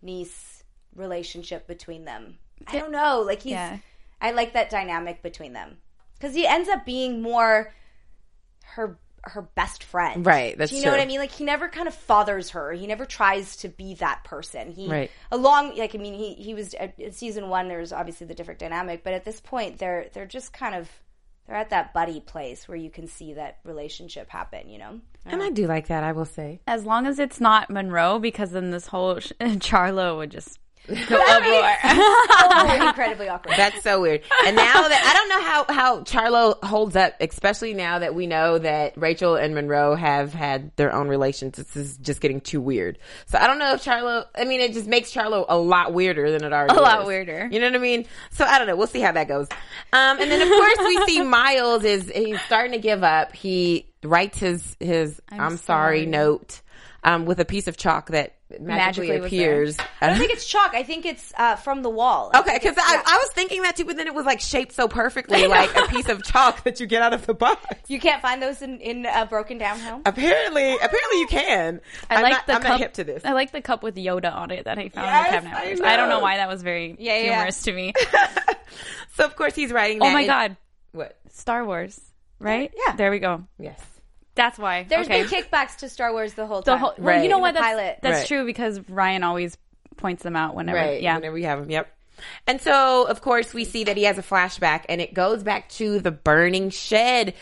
niece 0.02 0.64
relationship 0.94 1.66
between 1.66 2.04
them. 2.04 2.38
I 2.66 2.78
don't 2.78 2.92
know, 2.92 3.20
like 3.20 3.42
he's, 3.42 3.52
Yeah. 3.52 3.78
I 4.20 4.30
like 4.32 4.52
that 4.52 4.70
dynamic 4.70 5.22
between 5.22 5.52
them 5.52 5.78
because 6.14 6.34
he 6.34 6.46
ends 6.46 6.68
up 6.68 6.84
being 6.84 7.22
more 7.22 7.74
her 8.64 8.98
her 9.24 9.42
best 9.42 9.84
friend, 9.84 10.26
Right, 10.26 10.56
that's 10.58 10.70
Do 10.72 10.76
you 10.78 10.84
know 10.84 10.90
what. 10.90 11.00
I 11.00 11.06
mean? 11.06 11.18
Like 11.20 11.30
he 11.30 11.44
never 11.44 11.68
kind 11.68 11.86
of 11.88 11.94
fathers 11.94 12.50
her. 12.50 12.72
He 12.72 12.86
never 12.86 13.04
tries 13.04 13.56
to 13.58 13.68
be 13.68 13.94
that 13.94 14.24
person. 14.24 14.72
He 14.72 14.88
Right. 14.88 15.10
along 15.30 15.76
like 15.76 15.94
I 15.94 15.98
mean 15.98 16.14
he 16.14 16.34
he 16.34 16.54
was 16.54 16.74
at 16.74 16.98
at 17.00 17.14
season 17.14 17.48
one. 17.48 17.68
There's 17.68 17.92
obviously 17.92 18.26
the 18.26 18.34
different 18.34 18.60
dynamic, 18.60 19.04
but 19.04 19.12
at 19.14 19.24
this 19.24 19.40
point 19.40 19.78
they're 19.78 20.06
they're 20.12 20.26
just 20.26 20.52
kind 20.52 20.74
of 20.74 20.90
they're 21.46 21.56
at 21.56 21.70
that 21.70 21.92
buddy 21.92 22.20
place 22.20 22.68
where 22.68 22.76
you 22.76 22.90
can 22.90 23.06
see 23.08 23.34
that 23.34 23.58
relationship 23.64 24.30
happen. 24.30 24.68
You 24.68 24.78
know, 24.78 25.00
and 25.26 25.42
I 25.42 25.50
do 25.50 25.66
like 25.66 25.88
that. 25.88 26.04
I 26.04 26.12
will 26.12 26.24
say. 26.24 26.60
As 26.66 26.84
long 26.84 27.06
as 27.06 27.18
it's 27.18 27.40
not 27.40 27.70
Monroe, 27.70 28.18
because 28.18 28.50
then 28.50 28.70
this 28.70 28.86
whole 28.86 29.18
sh- 29.20 29.32
Charlo 29.40 30.16
would 30.18 30.30
just 30.30 30.58
oh, 30.90 32.78
incredibly 32.88 33.28
awkward. 33.28 33.54
That's 33.56 33.82
so 33.82 34.00
weird. 34.00 34.22
And 34.44 34.56
now 34.56 34.88
that 34.88 35.04
I 35.04 35.12
don't 35.14 35.28
know 35.28 35.42
how 35.42 35.64
how 35.72 36.00
Charlo 36.02 36.62
holds 36.64 36.96
up, 36.96 37.14
especially 37.20 37.72
now 37.72 38.00
that 38.00 38.14
we 38.14 38.26
know 38.26 38.58
that 38.58 38.96
Rachel 38.96 39.36
and 39.36 39.54
Monroe 39.54 39.94
have 39.94 40.34
had 40.34 40.74
their 40.76 40.92
own 40.92 41.06
relations. 41.06 41.56
This 41.56 41.76
is 41.76 41.96
just 41.98 42.20
getting 42.20 42.40
too 42.40 42.60
weird. 42.60 42.98
So 43.26 43.38
I 43.38 43.46
don't 43.46 43.60
know 43.60 43.74
if 43.74 43.84
Charlo. 43.84 44.26
I 44.34 44.44
mean, 44.44 44.60
it 44.60 44.72
just 44.72 44.88
makes 44.88 45.12
Charlo 45.12 45.44
a 45.48 45.56
lot 45.56 45.94
weirder 45.94 46.32
than 46.32 46.42
it 46.42 46.52
already. 46.52 46.72
Is. 46.72 46.78
A 46.78 46.82
lot 46.82 47.02
is. 47.02 47.06
weirder. 47.06 47.48
You 47.52 47.60
know 47.60 47.66
what 47.66 47.76
I 47.76 47.78
mean? 47.78 48.06
So 48.30 48.44
I 48.44 48.58
don't 48.58 48.66
know. 48.66 48.74
We'll 48.74 48.88
see 48.88 49.00
how 49.00 49.12
that 49.12 49.28
goes. 49.28 49.48
Um, 49.92 50.20
and 50.20 50.30
then 50.30 50.42
of 50.42 50.48
course 50.48 50.78
we 50.80 51.06
see 51.06 51.22
Miles 51.32 51.84
is 51.84 52.10
he's 52.10 52.40
starting 52.42 52.72
to 52.72 52.78
give 52.78 53.04
up. 53.04 53.34
He 53.34 53.86
writes 54.02 54.38
his 54.38 54.76
his 54.80 55.20
I'm, 55.30 55.56
sorry. 55.56 56.00
sorry. 56.00 56.06
note 56.06 56.60
um, 57.04 57.24
with 57.24 57.40
a 57.40 57.44
piece 57.44 57.68
of 57.68 57.76
chalk 57.76 58.08
that 58.08 58.34
magically, 58.60 59.08
Magically 59.08 59.26
appears. 59.26 59.76
I 60.00 60.08
don't 60.08 60.18
think 60.18 60.32
it's 60.32 60.46
chalk. 60.46 60.74
I 60.74 60.82
think 60.82 61.06
it's 61.06 61.32
uh, 61.36 61.56
from 61.56 61.82
the 61.82 61.90
wall. 61.90 62.30
Okay, 62.34 62.58
because 62.60 62.76
I, 62.78 63.02
I 63.04 63.16
was 63.22 63.30
thinking 63.32 63.62
that 63.62 63.76
too, 63.76 63.84
but 63.84 63.96
then 63.96 64.06
it 64.06 64.14
was 64.14 64.26
like 64.26 64.40
shaped 64.40 64.72
so 64.72 64.88
perfectly, 64.88 65.46
like 65.48 65.74
a 65.76 65.86
piece 65.88 66.08
of 66.08 66.22
chalk 66.22 66.64
that 66.64 66.80
you 66.80 66.86
get 66.86 67.02
out 67.02 67.12
of 67.14 67.26
the 67.26 67.34
box. 67.34 67.64
you 67.88 68.00
can't 68.00 68.20
find 68.22 68.42
those 68.42 68.62
in 68.62 68.78
in 68.80 69.06
a 69.06 69.26
broken 69.26 69.58
down 69.58 69.78
home. 69.78 70.02
Apparently, 70.06 70.74
apparently 70.74 71.18
you 71.20 71.26
can. 71.28 71.80
I 72.10 72.16
I'm 72.16 72.22
like 72.22 72.32
not, 72.32 72.46
the 72.46 72.52
I'm 72.54 72.60
cup. 72.62 72.68
not 72.70 72.80
hip 72.80 72.94
to 72.94 73.04
this. 73.04 73.24
I 73.24 73.32
like 73.32 73.52
the 73.52 73.62
cup 73.62 73.82
with 73.82 73.96
Yoda 73.96 74.32
on 74.34 74.50
it 74.50 74.64
that 74.64 74.78
I 74.78 74.88
found 74.88 75.06
Yes, 75.06 75.26
in 75.28 75.44
the 75.44 75.50
cabinet. 75.50 75.82
I 75.84 75.88
I, 75.90 75.94
I 75.94 75.96
don't 75.96 76.08
know. 76.08 76.16
know 76.16 76.22
why 76.22 76.36
that 76.38 76.48
was 76.48 76.62
very 76.62 76.96
Yeah, 76.98 77.16
yeah. 77.18 77.22
humorous 77.34 77.62
to 77.62 77.72
me. 77.72 77.92
So 79.14 79.24
of 79.26 79.36
course 79.36 79.54
he's 79.54 79.70
writing. 79.72 79.98
That 79.98 80.06
oh 80.06 80.12
my 80.12 80.20
in- 80.22 80.26
god, 80.26 80.56
What? 80.92 81.18
Star 81.30 81.64
Wars, 81.66 82.00
right? 82.38 82.72
Yeah. 82.86 82.96
There 82.96 83.10
we 83.10 83.18
go. 83.18 83.44
Yes. 83.58 83.78
That's 84.34 84.58
why. 84.58 84.84
There's 84.88 85.06
okay. 85.06 85.24
been 85.24 85.30
kickbacks 85.30 85.76
to 85.78 85.88
Star 85.88 86.12
Wars 86.12 86.34
the 86.34 86.46
whole 86.46 86.62
the 86.62 86.72
time. 86.72 86.80
whole. 86.80 86.94
Well, 86.98 87.16
Right. 87.16 87.22
you 87.22 87.28
know 87.28 87.36
In 87.36 87.42
what? 87.42 87.54
the 87.54 87.60
That's, 87.60 87.66
pilot. 87.66 87.98
that's 88.02 88.18
Right. 88.20 88.26
true 88.28 88.46
because 88.46 88.80
Ryan 88.88 89.24
always 89.24 89.56
points 89.96 90.22
them 90.22 90.36
out 90.36 90.54
whenever. 90.54 90.78
Right. 90.78 91.02
Yeah. 91.02 91.16
Whenever 91.16 91.38
you 91.38 91.44
have 91.46 91.60
him. 91.60 91.70
Yep. 91.70 91.88
And 92.46 92.60
so, 92.60 93.04
of 93.06 93.20
course, 93.20 93.52
we 93.52 93.64
see 93.64 93.84
that 93.84 93.96
he 93.96 94.04
has 94.04 94.16
a 94.18 94.22
flashback, 94.22 94.84
and 94.88 95.00
it 95.00 95.12
goes 95.12 95.42
back 95.42 95.68
to 95.70 95.98
the 95.98 96.10
burning 96.12 96.70
shed 96.70 97.34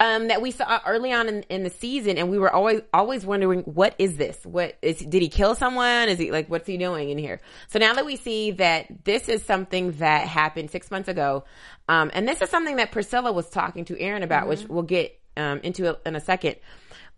um, 0.00 0.28
that 0.28 0.40
we 0.40 0.52
saw 0.52 0.80
early 0.86 1.12
on 1.12 1.28
in, 1.28 1.42
in 1.48 1.64
the 1.64 1.70
season, 1.70 2.18
and 2.18 2.30
we 2.30 2.38
were 2.38 2.52
always 2.54 2.82
always 2.94 3.26
wondering, 3.26 3.62
what 3.62 3.94
is 3.98 4.16
this? 4.16 4.38
What 4.44 4.76
is? 4.80 4.98
Did 4.98 5.22
he 5.22 5.28
kill 5.28 5.56
someone? 5.56 6.08
Is 6.08 6.18
he 6.20 6.30
like, 6.30 6.48
what's 6.48 6.68
he 6.68 6.76
doing 6.78 7.10
in 7.10 7.18
here? 7.18 7.40
So 7.66 7.80
now 7.80 7.94
that 7.94 8.06
we 8.06 8.14
see 8.14 8.52
that 8.52 8.86
this 9.04 9.28
is 9.28 9.42
something 9.42 9.92
that 9.92 10.28
happened 10.28 10.70
six 10.70 10.88
months 10.90 11.08
ago, 11.08 11.44
um, 11.88 12.10
and 12.14 12.28
this 12.28 12.40
is 12.40 12.48
something 12.48 12.76
that 12.76 12.92
Priscilla 12.92 13.32
was 13.32 13.50
talking 13.50 13.86
to 13.86 13.98
Aaron 14.00 14.22
about, 14.22 14.46
which 14.46 14.62
we'll 14.68 14.82
get 14.84 15.18
um, 15.38 15.60
into 15.62 15.96
in 16.04 16.16
a 16.16 16.20
second, 16.20 16.56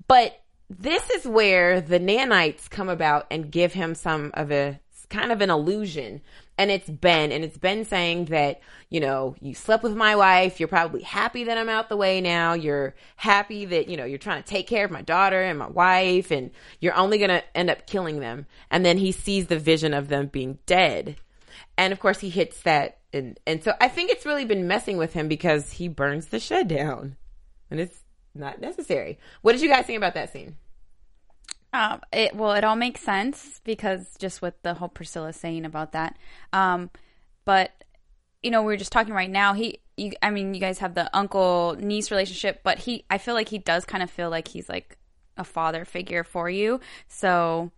but 0.06 0.40
this 0.68 1.10
is 1.10 1.26
where 1.26 1.80
the 1.80 1.98
nanites 1.98 2.70
come 2.70 2.88
about 2.88 3.26
and 3.30 3.50
give 3.50 3.72
him 3.72 3.94
some 3.94 4.30
of 4.34 4.52
a 4.52 4.78
kind 5.08 5.32
of 5.32 5.40
an 5.40 5.50
illusion. 5.50 6.20
And 6.56 6.70
it's 6.70 6.88
Ben, 6.88 7.32
and 7.32 7.42
it's 7.42 7.56
Ben 7.56 7.84
saying 7.84 8.26
that, 8.26 8.60
you 8.90 9.00
know, 9.00 9.34
you 9.40 9.54
slept 9.54 9.82
with 9.82 9.96
my 9.96 10.14
wife. 10.14 10.60
You're 10.60 10.68
probably 10.68 11.02
happy 11.02 11.44
that 11.44 11.56
I'm 11.56 11.70
out 11.70 11.88
the 11.88 11.96
way 11.96 12.20
now. 12.20 12.52
You're 12.52 12.94
happy 13.16 13.64
that, 13.64 13.88
you 13.88 13.96
know, 13.96 14.04
you're 14.04 14.18
trying 14.18 14.42
to 14.42 14.48
take 14.48 14.66
care 14.66 14.84
of 14.84 14.90
my 14.90 15.00
daughter 15.00 15.40
and 15.40 15.58
my 15.58 15.68
wife, 15.68 16.30
and 16.30 16.50
you're 16.80 16.94
only 16.94 17.18
going 17.18 17.30
to 17.30 17.42
end 17.56 17.70
up 17.70 17.86
killing 17.86 18.20
them. 18.20 18.46
And 18.70 18.84
then 18.84 18.98
he 18.98 19.10
sees 19.10 19.46
the 19.46 19.58
vision 19.58 19.94
of 19.94 20.08
them 20.08 20.26
being 20.26 20.58
dead. 20.66 21.16
And 21.78 21.92
of 21.92 21.98
course, 21.98 22.20
he 22.20 22.28
hits 22.28 22.60
that. 22.62 22.98
And, 23.12 23.40
and 23.46 23.64
so 23.64 23.72
I 23.80 23.88
think 23.88 24.10
it's 24.10 24.26
really 24.26 24.44
been 24.44 24.68
messing 24.68 24.98
with 24.98 25.14
him 25.14 25.28
because 25.28 25.72
he 25.72 25.88
burns 25.88 26.26
the 26.26 26.38
shed 26.38 26.68
down. 26.68 27.16
And 27.70 27.80
it's 27.80 27.99
not 28.34 28.60
necessary. 28.60 29.18
What 29.42 29.52
did 29.52 29.60
you 29.60 29.68
guys 29.68 29.86
think 29.86 29.96
about 29.96 30.14
that 30.14 30.32
scene? 30.32 30.56
Um, 31.72 32.00
it 32.12 32.34
well, 32.34 32.52
it 32.52 32.64
all 32.64 32.76
makes 32.76 33.00
sense 33.00 33.60
because 33.64 34.16
just 34.18 34.42
with 34.42 34.60
the 34.62 34.74
whole 34.74 34.88
Priscilla 34.88 35.32
saying 35.32 35.64
about 35.64 35.92
that. 35.92 36.16
Um, 36.52 36.90
but 37.44 37.72
you 38.42 38.50
know, 38.50 38.62
we 38.62 38.74
are 38.74 38.78
just 38.78 38.92
talking 38.92 39.14
right 39.14 39.30
now. 39.30 39.52
He, 39.52 39.80
you, 39.96 40.12
I 40.22 40.30
mean, 40.30 40.54
you 40.54 40.60
guys 40.60 40.78
have 40.78 40.94
the 40.94 41.14
uncle 41.16 41.76
niece 41.78 42.10
relationship, 42.10 42.62
but 42.62 42.78
he, 42.78 43.04
I 43.10 43.18
feel 43.18 43.34
like 43.34 43.50
he 43.50 43.58
does 43.58 43.84
kind 43.84 44.02
of 44.02 44.10
feel 44.10 44.30
like 44.30 44.48
he's 44.48 44.68
like 44.68 44.96
a 45.36 45.44
father 45.44 45.84
figure 45.84 46.24
for 46.24 46.48
you. 46.48 46.80
So 47.06 47.70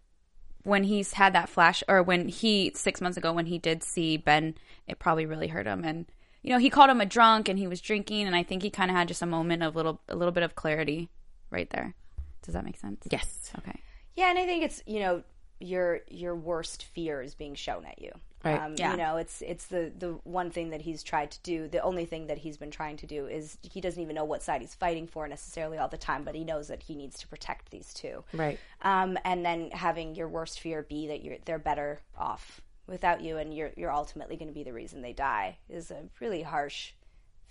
when 0.63 0.85
he's 0.85 1.15
had 1.15 1.33
that 1.33 1.49
flash, 1.49 1.83
or 1.89 2.03
when 2.03 2.29
he 2.29 2.73
six 2.75 3.01
months 3.01 3.19
ago 3.19 3.33
when 3.33 3.47
he 3.47 3.59
did 3.59 3.83
see 3.83 4.17
Ben, 4.17 4.55
it 4.87 4.99
probably 4.99 5.27
really 5.27 5.49
hurt 5.49 5.67
him, 5.67 5.85
and 5.85 6.07
you 6.43 6.51
know 6.51 6.59
he 6.59 6.71
called 6.71 6.91
him 6.91 7.01
a 7.01 7.07
drunk 7.07 7.49
and 7.49 7.59
he 7.59 7.67
was 7.67 7.81
drinking, 7.81 8.27
and 8.27 8.37
I 8.37 8.43
think 8.43 8.63
he 8.63 8.71
kind 8.71 8.91
of 8.91 8.97
had 8.97 9.09
just 9.09 9.23
a 9.23 9.27
moment 9.27 9.63
of 9.63 9.77
little 9.77 10.01
a 10.09 10.17
little 10.17 10.33
bit 10.33 10.43
of 10.43 10.55
clarity 10.55 11.09
right 11.51 11.71
there. 11.71 11.95
Does 12.43 12.55
that 12.55 12.65
make 12.65 12.79
sense? 12.79 13.07
Yes. 13.11 13.53
Okay. 13.59 13.79
Yeah, 14.15 14.31
and 14.31 14.39
I 14.39 14.45
think 14.45 14.65
it's 14.65 14.83
you 14.87 15.01
know 15.01 15.23
your 15.61 16.01
your 16.09 16.35
worst 16.35 16.85
fear 16.85 17.23
is 17.23 17.35
being 17.35 17.55
shown 17.55 17.85
at 17.85 18.01
you. 18.01 18.11
Right. 18.45 18.61
Um, 18.61 18.75
Yeah. 18.77 18.91
You 18.91 18.97
know, 18.97 19.17
it's 19.19 19.41
it's 19.43 19.67
the 19.67 19.93
the 19.97 20.19
one 20.25 20.51
thing 20.51 20.71
that 20.71 20.83
he's 20.83 21.03
tried 21.03 21.31
to 21.31 21.41
do. 21.43 21.69
The 21.69 21.81
only 21.81 22.05
thing 22.05 22.27
that 22.27 22.39
he's 22.39 22.57
been 22.57 22.73
trying 22.73 22.97
to 22.99 23.07
do 23.07 23.27
is 23.27 23.57
he 23.63 23.81
doesn't 23.81 24.03
even 24.03 24.17
know 24.17 24.25
what 24.25 24.43
side 24.43 24.61
he's 24.61 24.75
fighting 24.75 25.07
for 25.07 25.29
necessarily 25.29 25.79
all 25.79 25.89
the 25.89 25.97
time, 25.97 26.25
but 26.25 26.35
he 26.35 26.43
knows 26.45 26.67
that 26.69 26.83
he 26.83 26.97
needs 26.97 27.21
to 27.21 27.29
protect 27.29 27.71
these 27.71 27.95
two. 27.95 28.25
Right. 28.33 28.59
Um, 28.83 29.17
and 29.25 29.45
then 29.45 29.71
having 29.71 30.17
your 30.17 30.29
worst 30.29 30.59
fear 30.59 30.83
be 30.83 31.07
that 31.07 31.23
you're 31.23 31.37
they're 31.45 31.61
better 31.61 32.01
off 32.19 32.61
without 32.93 33.23
you, 33.23 33.39
and 33.39 33.53
you're 33.53 33.73
you're 33.77 33.91
ultimately 33.91 34.37
going 34.37 34.49
to 34.49 34.55
be 34.55 34.63
the 34.63 34.73
reason 34.73 35.03
they 35.03 35.15
die 35.15 35.57
is 35.69 35.91
a 35.91 36.05
really 36.21 36.43
harsh 36.43 36.93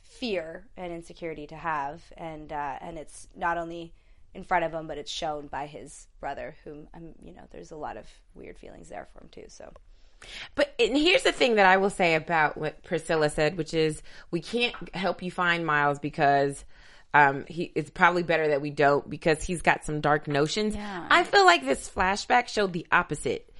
fear 0.03 0.67
and 0.77 0.93
insecurity 0.93 1.47
to 1.47 1.55
have, 1.55 2.01
and 2.15 2.53
uh, 2.53 2.77
and 2.79 2.97
it's 2.97 3.27
not 3.35 3.57
only 3.57 3.91
in 4.33 4.43
front 4.45 4.63
of 4.63 4.71
him, 4.71 4.87
but 4.87 4.97
it's 4.97 5.11
shown 5.11 5.47
by 5.47 5.65
his 5.65 6.07
brother, 6.21 6.55
whom 6.63 6.87
I'm 6.93 7.13
you 7.25 7.33
know, 7.33 7.43
there's 7.51 7.71
a 7.71 7.75
lot 7.75 7.97
of 7.97 8.05
weird 8.35 8.57
feelings 8.57 8.87
there 8.87 9.07
for 9.11 9.21
him 9.21 9.29
too. 9.29 9.45
So 9.47 9.73
But 10.55 10.73
and 10.79 10.95
here's 10.95 11.23
the 11.23 11.33
thing 11.33 11.55
that 11.55 11.65
I 11.65 11.77
will 11.77 11.89
say 11.89 12.15
about 12.15 12.55
what 12.55 12.83
Priscilla 12.83 13.29
said, 13.29 13.57
which 13.57 13.73
is 13.73 14.01
we 14.29 14.41
can't 14.41 14.75
help 14.95 15.21
you 15.21 15.31
find 15.31 15.65
Miles 15.65 15.99
because 15.99 16.63
um, 17.13 17.45
he 17.47 17.71
it's 17.75 17.89
probably 17.89 18.23
better 18.23 18.49
that 18.49 18.61
we 18.61 18.69
don't 18.69 19.09
because 19.09 19.43
he's 19.43 19.61
got 19.61 19.83
some 19.83 20.01
dark 20.01 20.27
notions. 20.27 20.75
Yeah. 20.75 21.07
I 21.09 21.23
feel 21.23 21.45
like 21.45 21.65
this 21.65 21.89
flashback 21.89 22.47
showed 22.47 22.73
the 22.73 22.85
opposite. 22.91 23.50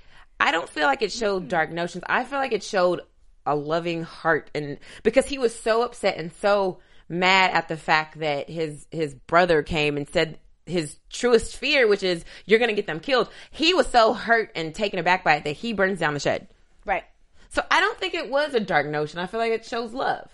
I 0.42 0.52
don't 0.52 0.70
feel 0.70 0.88
like 0.88 1.02
it 1.02 1.12
showed 1.12 1.48
dark 1.48 1.70
mm. 1.70 1.74
notions. 1.74 2.04
I 2.08 2.24
feel 2.24 2.40
like 2.40 2.52
it 2.52 2.64
showed 2.64 3.02
a 3.46 3.56
loving 3.56 4.04
heart 4.04 4.52
and 4.54 4.78
because 5.04 5.26
he 5.26 5.40
was 5.40 5.58
so 5.58 5.82
upset 5.82 6.18
and 6.18 6.32
so 6.34 6.80
mad 7.10 7.52
at 7.52 7.68
the 7.68 7.78
fact 7.78 8.20
that 8.20 8.50
his 8.50 8.86
his 8.92 9.16
brother 9.16 9.64
came 9.64 9.98
and 9.98 10.08
said 10.08 10.40
his 10.66 10.98
truest 11.10 11.58
fear, 11.58 11.88
which 11.88 12.04
is 12.04 12.24
you're 12.46 12.60
gonna 12.60 12.74
get 12.74 12.88
them 12.88 13.00
killed. 13.00 13.30
He 13.50 13.74
was 13.74 13.88
so 13.88 14.14
hurt 14.14 14.52
and 14.56 14.74
taken 14.74 15.00
aback 15.00 15.24
by 15.24 15.36
it 15.36 15.44
that 15.44 15.52
he 15.52 15.74
burns 15.74 16.00
down 16.00 16.14
the 16.14 16.20
shed. 16.20 16.48
right. 16.86 17.04
So 17.50 17.62
I 17.70 17.82
don't 17.82 17.98
think 17.98 18.14
it 18.14 18.30
was 18.30 18.54
a 18.54 18.62
dark 18.62 18.88
notion. 18.88 19.20
I 19.20 19.28
feel 19.28 19.42
like 19.42 19.52
it 19.52 19.66
shows 19.66 19.92
love. 19.92 20.30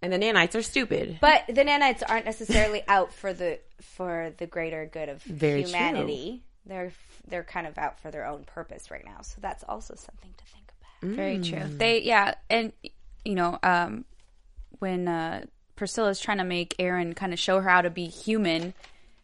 And 0.00 0.10
the 0.10 0.18
nanites 0.18 0.54
are 0.54 0.62
stupid. 0.62 1.18
But 1.20 1.44
the 1.46 1.62
nanites 1.62 2.02
aren't 2.08 2.24
necessarily 2.24 2.82
out 2.88 3.12
for 3.12 3.34
the 3.34 3.58
for 3.82 4.32
the 4.38 4.46
greater 4.46 4.86
good 4.86 5.10
of 5.10 5.22
Very 5.22 5.62
true. 5.62 5.72
humanity. 5.72 6.45
They're 6.66 6.92
they're 7.28 7.44
kind 7.44 7.66
of 7.66 7.78
out 7.78 7.98
for 8.00 8.10
their 8.10 8.26
own 8.26 8.44
purpose 8.44 8.90
right 8.90 9.04
now. 9.04 9.22
So 9.22 9.36
that's 9.40 9.64
also 9.68 9.94
something 9.94 10.34
to 10.36 10.44
think 10.44 10.72
about. 11.00 11.14
Very 11.16 11.38
true. 11.38 11.62
They 11.78 12.02
yeah, 12.02 12.34
and 12.50 12.72
you 13.24 13.34
know, 13.34 13.58
um, 13.62 14.04
when 14.78 15.08
uh, 15.08 15.46
Priscilla's 15.76 16.20
trying 16.20 16.38
to 16.38 16.44
make 16.44 16.74
Aaron 16.78 17.14
kind 17.14 17.32
of 17.32 17.38
show 17.38 17.60
her 17.60 17.68
how 17.70 17.82
to 17.82 17.90
be 17.90 18.06
human, 18.06 18.74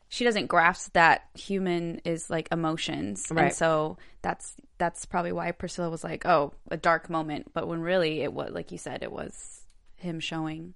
she 0.09 0.25
doesn't 0.25 0.47
grasp 0.47 0.93
that 0.93 1.25
human 1.35 2.01
is 2.05 2.31
like 2.31 2.49
emotions, 2.53 3.29
Right. 3.31 3.47
and 3.47 3.55
so 3.55 3.97
that's 4.23 4.55
that's 4.79 5.05
probably 5.05 5.33
why 5.33 5.51
Priscilla 5.53 5.91
was 5.91 6.05
like, 6.05 6.25
"Oh, 6.27 6.53
a 6.71 6.77
dark 6.77 7.11
moment," 7.11 7.53
but 7.53 7.67
when 7.67 7.81
really 7.81 8.21
it 8.23 8.33
was, 8.33 8.51
like 8.53 8.71
you 8.73 8.79
said, 8.79 9.03
it 9.03 9.11
was 9.13 9.63
him 9.97 10.21
showing 10.21 10.75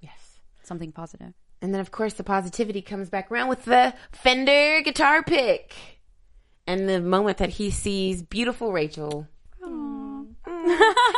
Yes. 0.00 0.38
something 0.62 0.92
positive. 0.92 1.32
And 1.62 1.74
then, 1.74 1.80
of 1.80 1.90
course, 1.90 2.14
the 2.14 2.24
positivity 2.24 2.80
comes 2.82 3.10
back 3.10 3.30
around 3.30 3.48
with 3.48 3.64
the 3.64 3.94
Fender 4.12 4.80
guitar 4.82 5.22
pick. 5.22 5.74
And 6.66 6.88
the 6.88 7.00
moment 7.00 7.38
that 7.38 7.50
he 7.50 7.70
sees 7.70 8.22
beautiful 8.22 8.72
Rachel. 8.72 9.26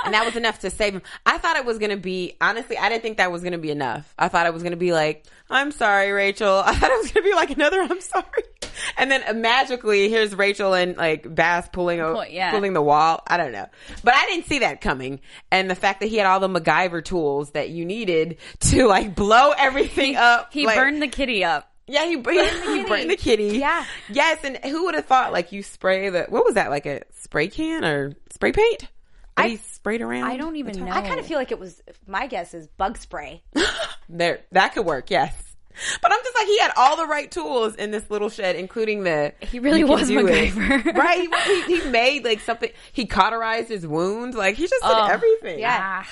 and 0.05 0.15
that 0.15 0.25
was 0.25 0.37
enough 0.37 0.61
to 0.61 0.71
save 0.71 0.95
him. 0.95 1.03
I 1.27 1.39
thought 1.39 1.57
it 1.57 1.65
was 1.65 1.79
going 1.79 1.91
to 1.91 1.97
be, 1.97 2.37
honestly, 2.41 2.77
I 2.77 2.89
didn't 2.89 3.03
think 3.03 3.19
that 3.19 3.31
was 3.31 3.43
going 3.43 3.53
to 3.53 3.59
be 3.59 3.71
enough. 3.71 4.15
I 4.19 4.29
thought 4.29 4.47
it 4.47 4.55
was 4.55 4.63
going 4.63 4.73
to 4.73 4.79
be 4.79 4.93
like, 4.93 5.25
I'm 5.49 5.71
sorry, 5.71 6.11
Rachel. 6.11 6.63
I 6.65 6.75
thought 6.75 6.91
it 6.91 7.03
was 7.03 7.13
going 7.13 7.25
to 7.25 7.31
be 7.31 7.35
like 7.35 7.51
another, 7.51 7.81
I'm 7.81 8.01
sorry. 8.01 8.25
And 8.97 9.11
then 9.11 9.23
uh, 9.27 9.33
magically, 9.35 10.09
here's 10.09 10.35
Rachel 10.35 10.75
and 10.75 10.97
like 10.97 11.33
Bass 11.35 11.69
pulling, 11.73 12.01
Pull- 12.01 12.27
yeah. 12.27 12.51
pulling 12.51 12.73
the 12.73 12.83
wall. 12.83 13.23
I 13.27 13.37
don't 13.37 13.53
know. 13.53 13.67
But 14.05 14.15
I 14.15 14.27
didn't 14.27 14.47
see 14.47 14.61
that 14.61 14.81
coming. 14.81 15.21
And 15.51 15.71
the 15.71 15.75
fact 15.75 16.01
that 16.01 16.07
he 16.09 16.17
had 16.17 16.27
all 16.27 16.41
the 16.41 16.49
MacGyver 16.49 17.05
tools 17.05 17.51
that 17.53 17.71
you 17.71 17.85
needed 17.85 18.39
to 18.61 18.87
like 18.87 19.15
blow 19.15 19.53
everything 19.57 20.17
up. 20.17 20.53
He 20.53 20.67
like- 20.67 20.77
burned 20.77 21.01
the 21.03 21.09
kitty 21.09 21.45
up. 21.45 21.69
yeah, 21.87 22.05
he, 22.07 22.17
burned, 22.17 22.39
he 22.39 22.85
burned 22.85 23.11
the 23.11 23.17
kitty. 23.17 23.59
Yeah. 23.59 23.85
Yes, 24.09 24.39
and 24.45 24.57
who 24.65 24.85
would 24.85 24.95
have 24.95 25.07
thought 25.07 25.33
like 25.33 25.53
you 25.53 25.63
spray 25.63 26.09
the 26.11 26.25
what 26.29 26.45
was 26.45 26.55
that 26.55 26.71
like 26.71 26.87
a 26.87 27.03
spray 27.21 27.49
can 27.49 27.85
or 27.85 28.13
spray 28.31 28.53
paint? 28.53 28.89
That 29.37 29.49
he 29.51 29.57
sprayed 29.57 30.03
around. 30.03 30.25
I 30.25 30.37
don't 30.37 30.57
even 30.57 30.85
know. 30.85 30.93
I 30.93 31.01
kind 31.01 31.19
of 31.19 31.27
feel 31.27 31.39
like 31.39 31.51
it 31.53 31.59
was. 31.59 31.83
My 32.07 32.27
guess 32.27 32.53
is 32.55 32.67
bug 32.69 32.99
spray. 32.99 33.43
there 34.09 34.41
that 34.53 34.75
could 34.75 34.85
work. 34.87 35.11
Yes, 35.11 35.52
but 36.01 36.13
I'm 36.13 36.19
just 36.23 36.37
like 36.37 36.47
he 36.47 36.59
had 36.59 36.73
all 36.77 36.97
the 36.97 37.07
right 37.07 37.31
tools 37.31 37.75
in 37.77 37.91
this 37.91 38.09
little 38.11 38.29
shed, 38.29 38.57
including 38.57 39.05
the. 39.05 39.33
He 39.41 39.59
really 39.59 39.81
you 39.81 39.87
was 39.87 40.09
do 40.09 40.27
it. 40.27 40.53
MacGyver. 40.53 40.95
right? 40.97 41.29
He, 41.45 41.63
he, 41.63 41.81
he 41.81 41.91
made 41.91 42.25
like 42.25 42.41
something. 42.41 42.71
He 42.93 43.07
cauterized 43.07 43.69
his 43.69 43.87
wounds. 43.87 44.37
Like 44.37 44.55
he 44.57 44.63
just 44.63 44.83
did 44.83 44.91
Oh, 44.91 45.07
everything. 45.07 45.59
Yeah, 45.61 46.05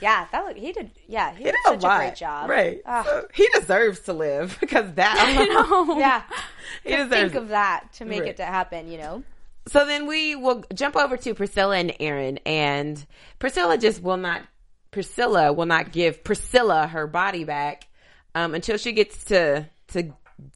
yeah. 0.00 0.26
That 0.32 0.44
look. 0.44 0.56
He 0.56 0.72
did. 0.72 0.90
Yeah, 1.08 1.32
he, 1.32 1.38
He 1.38 1.44
did 1.44 1.52
did 1.52 1.60
a 1.66 1.68
such 1.74 1.82
a, 1.84 1.86
lot. 1.86 1.98
great 2.00 2.16
job. 2.16 2.50
Right. 2.50 2.80
Ah, 2.86 3.02
So 3.04 3.26
he 3.34 3.48
deserves 3.54 4.00
to 4.00 4.12
live 4.12 4.56
because 4.60 4.92
that. 4.94 5.86
yeah. 5.98 6.22
he 6.84 6.90
To 6.90 6.96
deserves 7.04 7.32
think 7.32 7.34
of 7.34 7.48
that 7.48 7.92
to 7.94 8.04
make 8.04 8.20
Right. 8.20 8.30
it 8.30 8.36
to 8.38 8.44
happen. 8.44 8.90
You 8.90 8.98
know. 8.98 9.22
So 9.68 9.84
then 9.84 10.06
we 10.06 10.36
will 10.36 10.64
jump 10.74 10.94
over 10.96 11.16
to 11.16 11.34
Priscilla 11.34 11.76
and 11.78 11.92
Aaron, 11.98 12.38
and 12.46 13.04
Priscilla 13.38 13.78
just 13.78 14.02
will 14.02 14.16
not. 14.16 14.42
Priscilla 14.92 15.52
will 15.52 15.66
not 15.66 15.92
give 15.92 16.24
Priscilla 16.24 16.86
her 16.86 17.06
body 17.06 17.44
back 17.44 17.86
um, 18.36 18.54
until 18.54 18.76
she 18.76 18.92
gets 18.92 19.24
to 19.24 19.66
to 19.88 20.12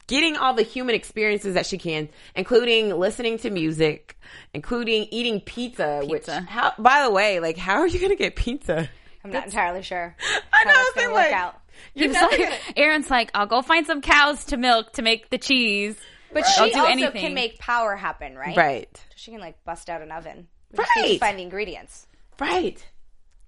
getting 0.07 0.37
all 0.37 0.53
the 0.53 0.61
human 0.61 0.93
experiences 0.93 1.55
that 1.55 1.65
she 1.65 1.77
can, 1.77 2.07
including 2.35 2.89
listening 2.97 3.39
to 3.39 3.49
music, 3.49 4.17
including 4.53 5.07
eating 5.09 5.41
pizza. 5.41 6.01
Which, 6.05 6.21
Pizza. 6.25 6.41
how, 6.41 6.73
by 6.77 7.03
the 7.03 7.11
way, 7.11 7.39
like, 7.39 7.57
how 7.57 7.79
are 7.79 7.87
you 7.87 7.97
going 7.99 8.11
to 8.11 8.15
get 8.15 8.35
pizza? 8.35 8.87
I'm 9.25 9.31
not 9.31 9.45
entirely 9.45 9.81
sure. 9.81 10.15
I 10.53 10.63
know. 10.65 10.73
it's 10.75 10.93
gonna 10.95 11.13
like, 11.13 11.31
work 11.31 11.33
out. 11.39 11.59
You're 11.95 12.11
like- 12.13 12.37
gonna- 12.37 12.55
Aaron's 12.77 13.09
like, 13.09 13.31
I'll 13.33 13.47
go 13.47 13.61
find 13.63 13.85
some 13.87 14.01
cows 14.01 14.45
to 14.45 14.57
milk 14.57 14.93
to 14.93 15.01
make 15.01 15.29
the 15.31 15.37
cheese. 15.39 15.95
But 16.33 16.43
I'll 16.45 16.67
she 16.67 16.73
do 16.73 16.79
also 16.79 16.91
anything. 16.91 17.21
can 17.21 17.33
make 17.33 17.57
power 17.59 17.95
happen, 17.95 18.35
right? 18.37 18.55
right, 18.55 19.05
She 19.15 19.31
can 19.31 19.39
like 19.41 19.63
bust 19.65 19.89
out 19.89 20.01
an 20.01 20.11
oven. 20.11 20.47
We 20.71 20.77
just 20.77 20.89
need 20.97 21.03
to 21.03 21.09
Right. 21.09 21.19
Find 21.19 21.39
the 21.39 21.43
ingredients. 21.43 22.07
right. 22.39 22.85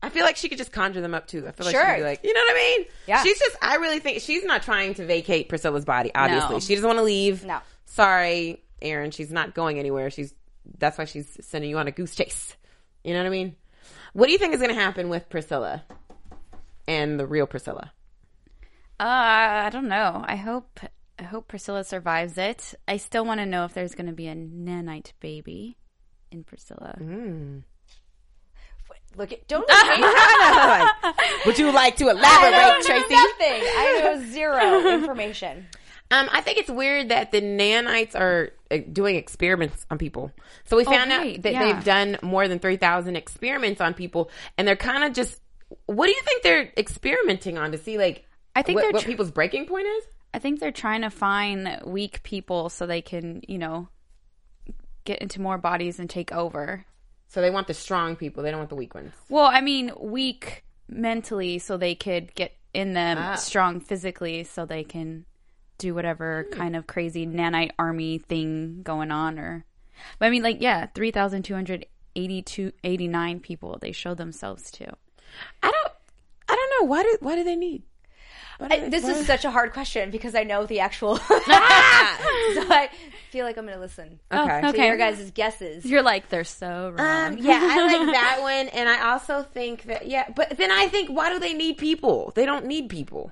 I 0.04 0.10
feel 0.10 0.24
like 0.26 0.36
she 0.36 0.50
could 0.50 0.58
just 0.58 0.72
conjure 0.72 1.02
them 1.02 1.14
up 1.16 1.26
too. 1.28 1.48
I 1.48 1.52
feel 1.52 1.66
like 1.66 1.74
Sure. 1.76 1.90
she'd 1.90 1.98
be 1.98 2.04
like, 2.04 2.24
you 2.24 2.34
know 2.34 2.42
what 2.42 2.52
I 2.52 2.56
mean? 2.78 2.86
Yeah. 3.08 3.24
She's 3.24 3.40
just, 3.40 3.56
I 3.62 3.78
really 3.78 4.00
think 4.00 4.20
she's 4.22 4.44
not 4.44 4.62
trying 4.62 4.94
to 4.96 5.06
vacate 5.06 5.48
Priscilla's 5.50 5.86
body. 5.86 6.12
Obviously, 6.14 6.56
No. 6.56 6.60
she 6.60 6.76
doesn't 6.76 6.88
want 6.88 7.00
to 7.00 7.04
leave. 7.04 7.44
No. 7.46 7.60
sorry, 7.86 8.62
Aaron. 8.82 9.12
She's 9.12 9.32
not 9.32 9.56
going 9.56 9.80
anywhere. 9.80 10.10
She's 10.10 10.36
that's 10.78 10.98
why 10.98 11.06
she's 11.06 11.38
sending 11.42 11.70
you 11.70 11.78
on 11.78 11.88
a 11.88 11.92
goose 11.92 12.16
chase. 12.16 12.56
You 13.04 13.14
know 13.14 13.20
what 13.20 13.28
I 13.28 13.30
mean? 13.32 13.56
What 14.14 14.28
do 14.28 14.32
you 14.34 14.38
think 14.38 14.54
is 14.54 14.60
going 14.62 14.74
to 14.76 14.80
happen 14.80 15.10
with 15.10 15.30
Priscilla 15.30 15.84
and 16.88 17.20
the 17.20 17.26
real 17.26 17.48
Priscilla? 17.48 17.92
Uh, 19.00 19.04
I 19.66 19.70
don't 19.72 19.88
know. 19.88 20.24
I 20.26 20.36
hope 20.36 20.80
I 21.20 21.24
hope 21.24 21.48
Priscilla 21.48 21.84
survives 21.84 22.38
it. 22.38 22.74
I 22.88 22.98
still 22.98 23.26
want 23.26 23.40
to 23.40 23.46
know 23.46 23.66
if 23.66 23.74
there's 23.74 23.96
going 23.96 24.08
to 24.08 24.14
be 24.14 24.28
a 24.28 24.36
nanite 24.36 25.14
baby 25.20 25.78
in 26.32 26.44
Priscilla. 26.44 26.96
Look 29.16 29.32
at 29.32 29.48
don't 29.48 29.68
Would 31.46 31.60
you 31.60 31.72
like 31.72 31.98
to 31.98 32.08
I 32.08 32.12
elaborate, 32.12 32.52
know 32.52 32.82
Tracy? 32.82 33.14
nothing. 33.14 33.62
I 33.64 34.02
know 34.04 34.24
zero 34.32 34.88
information. 34.94 35.68
Um, 36.12 36.30
I 36.32 36.42
think 36.42 36.60
it's 36.60 36.70
weird 36.70 37.10
that 37.10 37.32
the 37.32 37.42
nanites 37.42 38.16
are 38.16 38.52
uh, 38.70 38.78
doing 38.92 39.16
experiments 39.16 39.86
on 39.90 39.98
people. 39.98 40.32
So 40.66 40.78
we 40.78 40.84
found 40.84 41.12
right, 41.12 41.38
out 41.38 41.42
that 41.44 41.54
yeah. 41.54 41.74
they've 41.74 41.84
done 41.84 42.18
more 42.22 42.48
than 42.48 42.60
3,000 42.60 43.16
experiments 43.16 43.82
on 43.82 43.94
people, 43.94 44.30
and 44.58 44.68
they're 44.68 44.76
kind 44.76 45.04
of 45.04 45.14
just. 45.14 45.40
What 45.88 46.06
do 46.06 46.12
you 46.12 46.22
think 46.22 46.44
they're 46.44 46.72
experimenting 46.78 47.58
on 47.58 47.72
to 47.72 47.80
see, 47.80 47.98
like, 47.98 48.26
I 48.56 48.62
think 48.62 48.76
what, 48.76 48.82
they're 48.84 48.92
what 48.92 49.06
people's 49.06 49.32
breaking 49.32 49.66
point 49.66 49.88
is? 49.88 50.04
I 50.34 50.40
think 50.40 50.60
they're 50.60 50.72
trying 50.72 51.02
to 51.02 51.10
find 51.10 51.82
weak 51.84 52.22
people 52.22 52.70
so 52.70 52.86
they 52.86 53.02
can, 53.02 53.42
you 53.48 53.58
know, 53.58 53.88
get 55.06 55.20
into 55.20 55.42
more 55.42 55.58
bodies 55.58 56.00
and 56.00 56.08
take 56.08 56.32
over. 56.32 56.86
So 57.28 57.42
they 57.42 57.50
want 57.50 57.68
the 57.68 57.74
strong 57.74 58.16
people, 58.16 58.44
they 58.44 58.52
don't 58.52 58.60
want 58.60 58.70
the 58.70 58.76
weak 58.76 58.94
ones. 58.94 59.12
Well, 59.30 59.46
I 59.46 59.62
mean, 59.62 59.92
weak 60.00 60.64
mentally 60.88 61.58
so 61.60 61.78
they 61.78 61.96
could 61.96 62.34
get 62.36 62.52
in 62.74 62.94
them, 62.94 63.18
Ah. 63.20 63.36
strong 63.36 63.80
physically 63.80 64.44
so 64.44 64.66
they 64.66 64.84
can 64.84 65.26
do 65.80 65.94
whatever 65.96 66.46
kind 66.52 66.76
of 66.76 66.86
crazy 66.88 67.26
nanite 67.26 67.72
army 67.80 68.20
thing 68.20 68.82
going 68.84 69.12
on 69.12 69.40
or 69.40 69.66
but 70.20 70.28
I 70.28 70.30
mean 70.30 70.44
like 70.44 70.62
yeah, 70.62 70.88
3282 70.96 72.72
89 72.84 73.40
people 73.40 73.78
they 73.82 73.92
show 73.92 74.14
themselves 74.14 74.70
to. 74.72 74.86
I 75.62 75.72
don't. 75.72 75.94
I 76.50 76.56
don't 76.56 76.82
know 76.82 76.88
why 76.90 77.04
do 77.04 77.18
why 77.22 77.36
do 77.36 77.44
they 77.44 77.56
need? 77.56 77.84
I, 78.72 78.90
this 78.90 79.04
is 79.08 79.26
such 79.28 79.46
a 79.46 79.52
hard 79.52 79.74
question 79.74 80.10
because 80.12 80.36
I 80.36 80.44
know 80.44 80.66
the 80.66 80.80
actual. 80.80 81.18
so 81.28 81.34
I 81.36 82.90
feel 83.32 83.46
like 83.46 83.58
I'm 83.58 83.66
going 83.66 83.76
to 83.78 83.82
listen 83.82 84.20
Okay. 84.32 84.62
to 84.62 84.68
Okay. 84.70 84.88
your 84.88 84.98
guys' 84.98 85.32
guesses. 85.32 85.86
You're 85.86 86.02
like 86.02 86.30
they're 86.30 86.44
so 86.44 86.94
wrong. 86.98 87.34
Um, 87.34 87.38
yeah, 87.42 87.60
I 87.62 87.86
like 87.88 88.14
that 88.14 88.38
one, 88.42 88.68
and 88.70 88.88
I 88.88 89.12
also 89.12 89.44
think 89.44 89.84
that 89.84 90.08
yeah, 90.08 90.30
but 90.36 90.58
then 90.58 90.72
I 90.72 90.88
think 90.88 91.10
why 91.10 91.30
do 91.32 91.40
they 91.40 91.54
need 91.54 91.78
people? 91.78 92.32
They 92.36 92.46
don't 92.46 92.66
need 92.66 92.90
people, 92.90 93.32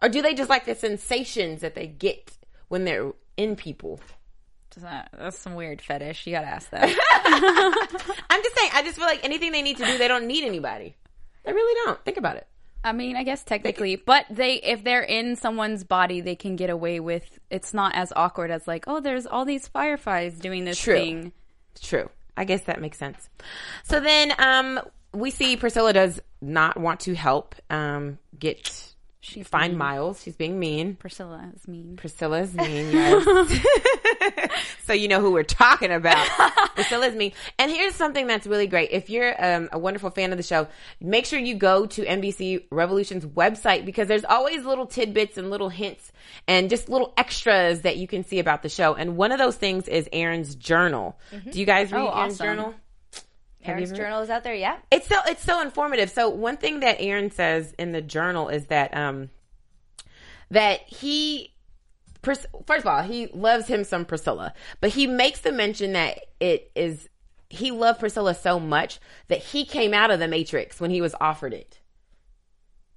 or 0.00 0.08
do 0.08 0.22
they 0.22 0.34
just 0.34 0.50
like 0.50 0.64
the 0.64 0.74
sensations 0.74 1.60
that 1.60 1.74
they 1.74 1.86
get 1.86 2.32
when 2.68 2.84
they're 2.84 3.12
in 3.36 3.56
people? 3.56 4.00
Does 4.70 4.84
that, 4.84 5.10
that's 5.18 5.38
some 5.38 5.54
weird 5.54 5.82
fetish. 5.82 6.26
You 6.26 6.32
gotta 6.32 6.46
ask 6.46 6.70
that. 6.70 6.88
I'm 8.30 8.42
just 8.42 8.56
saying, 8.56 8.70
I 8.72 8.82
just 8.82 8.96
feel 8.96 9.04
like 9.06 9.22
anything 9.22 9.52
they 9.52 9.60
need 9.62 9.76
to 9.76 9.84
do, 9.84 9.98
they 9.98 10.08
don't 10.08 10.26
need 10.26 10.44
anybody. 10.44 10.96
They 11.44 11.52
really 11.52 11.74
don't. 11.84 12.02
Think 12.06 12.16
about 12.16 12.36
it. 12.36 12.46
I 12.84 12.92
mean, 12.92 13.16
I 13.16 13.22
guess 13.22 13.44
technically, 13.44 13.96
but 13.96 14.26
they 14.28 14.54
if 14.54 14.82
they're 14.82 15.02
in 15.02 15.36
someone's 15.36 15.84
body, 15.84 16.20
they 16.20 16.34
can 16.34 16.56
get 16.56 16.70
away 16.70 17.00
with. 17.00 17.38
It's 17.50 17.72
not 17.72 17.94
as 17.94 18.12
awkward 18.14 18.50
as 18.50 18.66
like, 18.66 18.84
oh, 18.86 19.00
there's 19.00 19.26
all 19.26 19.44
these 19.44 19.68
fireflies 19.68 20.38
doing 20.38 20.64
this 20.64 20.80
True. 20.80 20.94
thing. 20.94 21.32
True. 21.80 22.10
I 22.36 22.44
guess 22.44 22.62
that 22.62 22.80
makes 22.80 22.98
sense. 22.98 23.28
So 23.84 24.00
then, 24.00 24.32
um, 24.38 24.80
we 25.12 25.30
see 25.30 25.56
Priscilla 25.56 25.92
does 25.92 26.20
not 26.40 26.78
want 26.78 27.00
to 27.00 27.14
help, 27.14 27.54
um, 27.68 28.18
get 28.38 28.91
She's 29.24 29.46
find 29.46 29.74
mean. 29.74 29.78
Miles. 29.78 30.20
She's 30.20 30.34
being 30.34 30.58
mean. 30.58 30.96
Priscilla 30.96 31.48
is 31.54 31.68
mean. 31.68 31.94
Priscilla 31.96 32.40
is 32.40 32.52
mean, 32.54 32.90
yes. 32.92 33.64
so 34.84 34.92
you 34.92 35.06
know 35.06 35.20
who 35.20 35.30
we're 35.30 35.44
talking 35.44 35.92
about. 35.92 36.26
Priscilla 36.74 37.06
is 37.06 37.14
mean. 37.14 37.32
And 37.56 37.70
here's 37.70 37.94
something 37.94 38.26
that's 38.26 38.48
really 38.48 38.66
great. 38.66 38.90
If 38.90 39.10
you're 39.10 39.32
um, 39.42 39.68
a 39.72 39.78
wonderful 39.78 40.10
fan 40.10 40.32
of 40.32 40.38
the 40.38 40.42
show, 40.42 40.66
make 41.00 41.24
sure 41.24 41.38
you 41.38 41.54
go 41.54 41.86
to 41.86 42.02
NBC 42.04 42.64
Revolution's 42.70 43.24
website 43.24 43.84
because 43.86 44.08
there's 44.08 44.24
always 44.24 44.64
little 44.64 44.86
tidbits 44.86 45.38
and 45.38 45.50
little 45.50 45.68
hints 45.68 46.10
and 46.48 46.68
just 46.68 46.88
little 46.88 47.14
extras 47.16 47.82
that 47.82 47.96
you 47.98 48.08
can 48.08 48.24
see 48.24 48.40
about 48.40 48.62
the 48.64 48.68
show. 48.68 48.94
And 48.94 49.16
one 49.16 49.30
of 49.30 49.38
those 49.38 49.54
things 49.56 49.86
is 49.86 50.08
Aaron's 50.12 50.56
journal. 50.56 51.16
Do 51.48 51.60
you 51.60 51.66
guys 51.66 51.92
read 51.92 52.00
Oh, 52.00 52.08
Aaron's 52.08 52.34
awesome. 52.40 52.46
journal? 52.46 52.74
Aaron's 53.64 53.90
you 53.90 53.96
journal 53.96 54.20
is 54.22 54.30
out 54.30 54.44
there, 54.44 54.54
yeah. 54.54 54.78
it's 54.90 55.06
so 55.06 55.16
it's 55.26 55.42
so 55.42 55.60
informative. 55.60 56.10
So 56.10 56.28
one 56.28 56.56
thing 56.56 56.80
that 56.80 56.96
Aaron 57.00 57.30
says 57.30 57.74
in 57.78 57.92
the 57.92 58.02
journal 58.02 58.48
is 58.48 58.66
that 58.66 58.96
um 58.96 59.30
that 60.50 60.80
he 60.80 61.52
first 62.22 62.46
of 62.68 62.86
all 62.86 63.02
he 63.02 63.26
loves 63.28 63.66
him 63.66 63.84
some 63.84 64.04
Priscilla, 64.04 64.52
but 64.80 64.90
he 64.90 65.06
makes 65.06 65.40
the 65.40 65.52
mention 65.52 65.92
that 65.92 66.20
it 66.40 66.70
is 66.74 67.08
he 67.48 67.70
loved 67.70 68.00
Priscilla 68.00 68.34
so 68.34 68.58
much 68.58 68.98
that 69.28 69.38
he 69.38 69.64
came 69.64 69.92
out 69.92 70.10
of 70.10 70.18
the 70.18 70.28
Matrix 70.28 70.80
when 70.80 70.90
he 70.90 71.00
was 71.00 71.14
offered 71.20 71.52
it. 71.52 71.80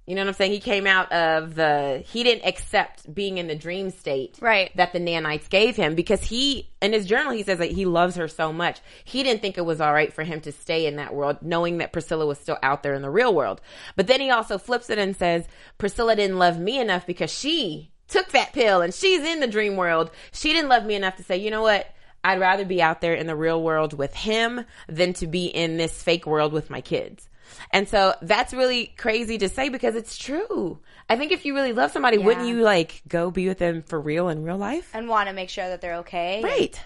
You 0.06 0.14
know 0.14 0.20
what 0.22 0.28
I'm 0.28 0.34
saying? 0.34 0.52
He 0.52 0.60
came 0.60 0.86
out 0.86 1.10
of 1.10 1.56
the 1.56 2.04
he 2.06 2.22
didn't 2.22 2.46
accept 2.46 3.12
being 3.12 3.38
in 3.38 3.48
the 3.48 3.56
dream 3.56 3.90
state 3.90 4.38
Right. 4.40 4.70
that 4.76 4.92
the 4.92 5.00
nanites 5.00 5.48
gave 5.48 5.74
him 5.74 5.96
because 5.96 6.22
he 6.22 6.68
in 6.80 6.92
his 6.92 7.06
journal 7.06 7.32
he 7.32 7.42
says 7.42 7.58
that 7.58 7.72
he 7.72 7.84
loves 7.86 8.14
her 8.14 8.28
so 8.28 8.52
much. 8.52 8.80
He 9.04 9.24
didn't 9.24 9.42
think 9.42 9.58
it 9.58 9.64
was 9.64 9.80
all 9.80 9.92
right 9.92 10.12
for 10.12 10.22
him 10.22 10.40
to 10.42 10.52
stay 10.52 10.86
in 10.86 10.96
that 10.96 11.12
world 11.12 11.38
knowing 11.42 11.78
that 11.78 11.92
Priscilla 11.92 12.24
was 12.24 12.38
still 12.38 12.58
out 12.62 12.84
there 12.84 12.94
in 12.94 13.02
the 13.02 13.10
real 13.10 13.34
world. 13.34 13.60
But 13.96 14.06
then 14.06 14.20
he 14.20 14.30
also 14.30 14.58
flips 14.58 14.90
it 14.90 14.98
and 14.98 15.16
says 15.16 15.48
Priscilla 15.76 16.14
didn't 16.14 16.38
love 16.38 16.58
me 16.58 16.78
enough 16.78 17.04
because 17.04 17.32
she 17.32 17.90
took 18.06 18.28
that 18.28 18.52
pill 18.52 18.82
and 18.82 18.94
she's 18.94 19.22
in 19.24 19.40
the 19.40 19.48
dream 19.48 19.76
world. 19.76 20.12
She 20.30 20.52
didn't 20.52 20.70
love 20.70 20.86
me 20.86 20.94
enough 20.94 21.16
to 21.16 21.24
say, 21.24 21.36
"You 21.36 21.50
know 21.50 21.62
what? 21.62 21.84
I'd 22.22 22.38
rather 22.38 22.64
be 22.64 22.80
out 22.80 23.00
there 23.00 23.14
in 23.14 23.26
the 23.26 23.34
real 23.34 23.60
world 23.60 23.92
with 23.92 24.14
him 24.14 24.64
than 24.88 25.12
to 25.14 25.26
be 25.26 25.46
in 25.46 25.76
this 25.78 26.00
fake 26.00 26.26
world 26.26 26.52
with 26.52 26.70
my 26.70 26.80
kids." 26.80 27.28
And 27.70 27.88
so 27.88 28.14
that's 28.22 28.52
really 28.52 28.86
crazy 28.96 29.38
to 29.38 29.48
say 29.48 29.68
because 29.68 29.94
it's 29.94 30.16
true. 30.16 30.78
I 31.08 31.16
think 31.16 31.32
if 31.32 31.44
you 31.44 31.54
really 31.54 31.72
love 31.72 31.92
somebody, 31.92 32.18
wouldn't 32.18 32.46
you 32.48 32.62
like 32.62 33.02
go 33.08 33.30
be 33.30 33.48
with 33.48 33.58
them 33.58 33.82
for 33.82 34.00
real 34.00 34.28
in 34.28 34.42
real 34.42 34.58
life? 34.58 34.90
And 34.94 35.08
want 35.08 35.28
to 35.28 35.34
make 35.34 35.50
sure 35.50 35.68
that 35.68 35.80
they're 35.80 35.96
okay. 35.96 36.42
Right. 36.42 36.80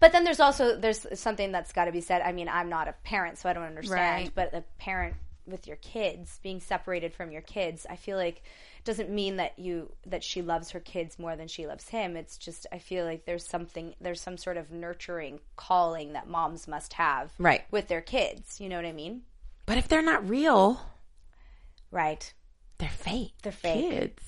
But 0.00 0.12
then 0.12 0.24
there's 0.24 0.40
also 0.40 0.76
there's 0.76 1.06
something 1.18 1.52
that's 1.52 1.72
got 1.72 1.86
to 1.86 1.92
be 1.92 2.00
said. 2.00 2.22
I 2.22 2.32
mean, 2.32 2.48
I'm 2.48 2.68
not 2.68 2.88
a 2.88 2.94
parent, 3.04 3.38
so 3.38 3.48
I 3.48 3.52
don't 3.52 3.64
understand. 3.64 4.24
Right. 4.24 4.30
But 4.34 4.54
a 4.54 4.64
parent 4.78 5.14
with 5.46 5.66
your 5.66 5.76
kids 5.76 6.40
being 6.42 6.60
separated 6.60 7.14
from 7.14 7.30
your 7.30 7.40
kids, 7.42 7.86
I 7.88 7.96
feel 7.96 8.16
like 8.16 8.42
doesn't 8.84 9.10
mean 9.10 9.36
that 9.36 9.58
you 9.58 9.92
that 10.06 10.22
she 10.22 10.42
loves 10.42 10.70
her 10.70 10.80
kids 10.80 11.18
more 11.18 11.34
than 11.36 11.48
she 11.48 11.66
loves 11.66 11.88
him. 11.88 12.16
It's 12.16 12.38
just 12.38 12.66
I 12.72 12.78
feel 12.78 13.04
like 13.04 13.24
there's 13.24 13.46
something 13.46 13.94
there's 14.00 14.20
some 14.20 14.36
sort 14.36 14.56
of 14.56 14.70
nurturing 14.70 15.40
calling 15.56 16.12
that 16.12 16.28
moms 16.28 16.68
must 16.68 16.92
have 16.94 17.32
Right. 17.38 17.64
with 17.70 17.88
their 17.88 18.00
kids. 18.00 18.60
You 18.60 18.68
know 18.68 18.76
what 18.76 18.86
I 18.86 18.92
mean? 18.92 19.22
But 19.66 19.78
if 19.78 19.88
they're 19.88 20.02
not 20.02 20.28
real, 20.28 20.80
Right. 21.90 22.32
they're 22.78 22.88
fake. 22.88 23.32
They're 23.42 23.52
fake. 23.52 23.90
Kids. 23.90 24.22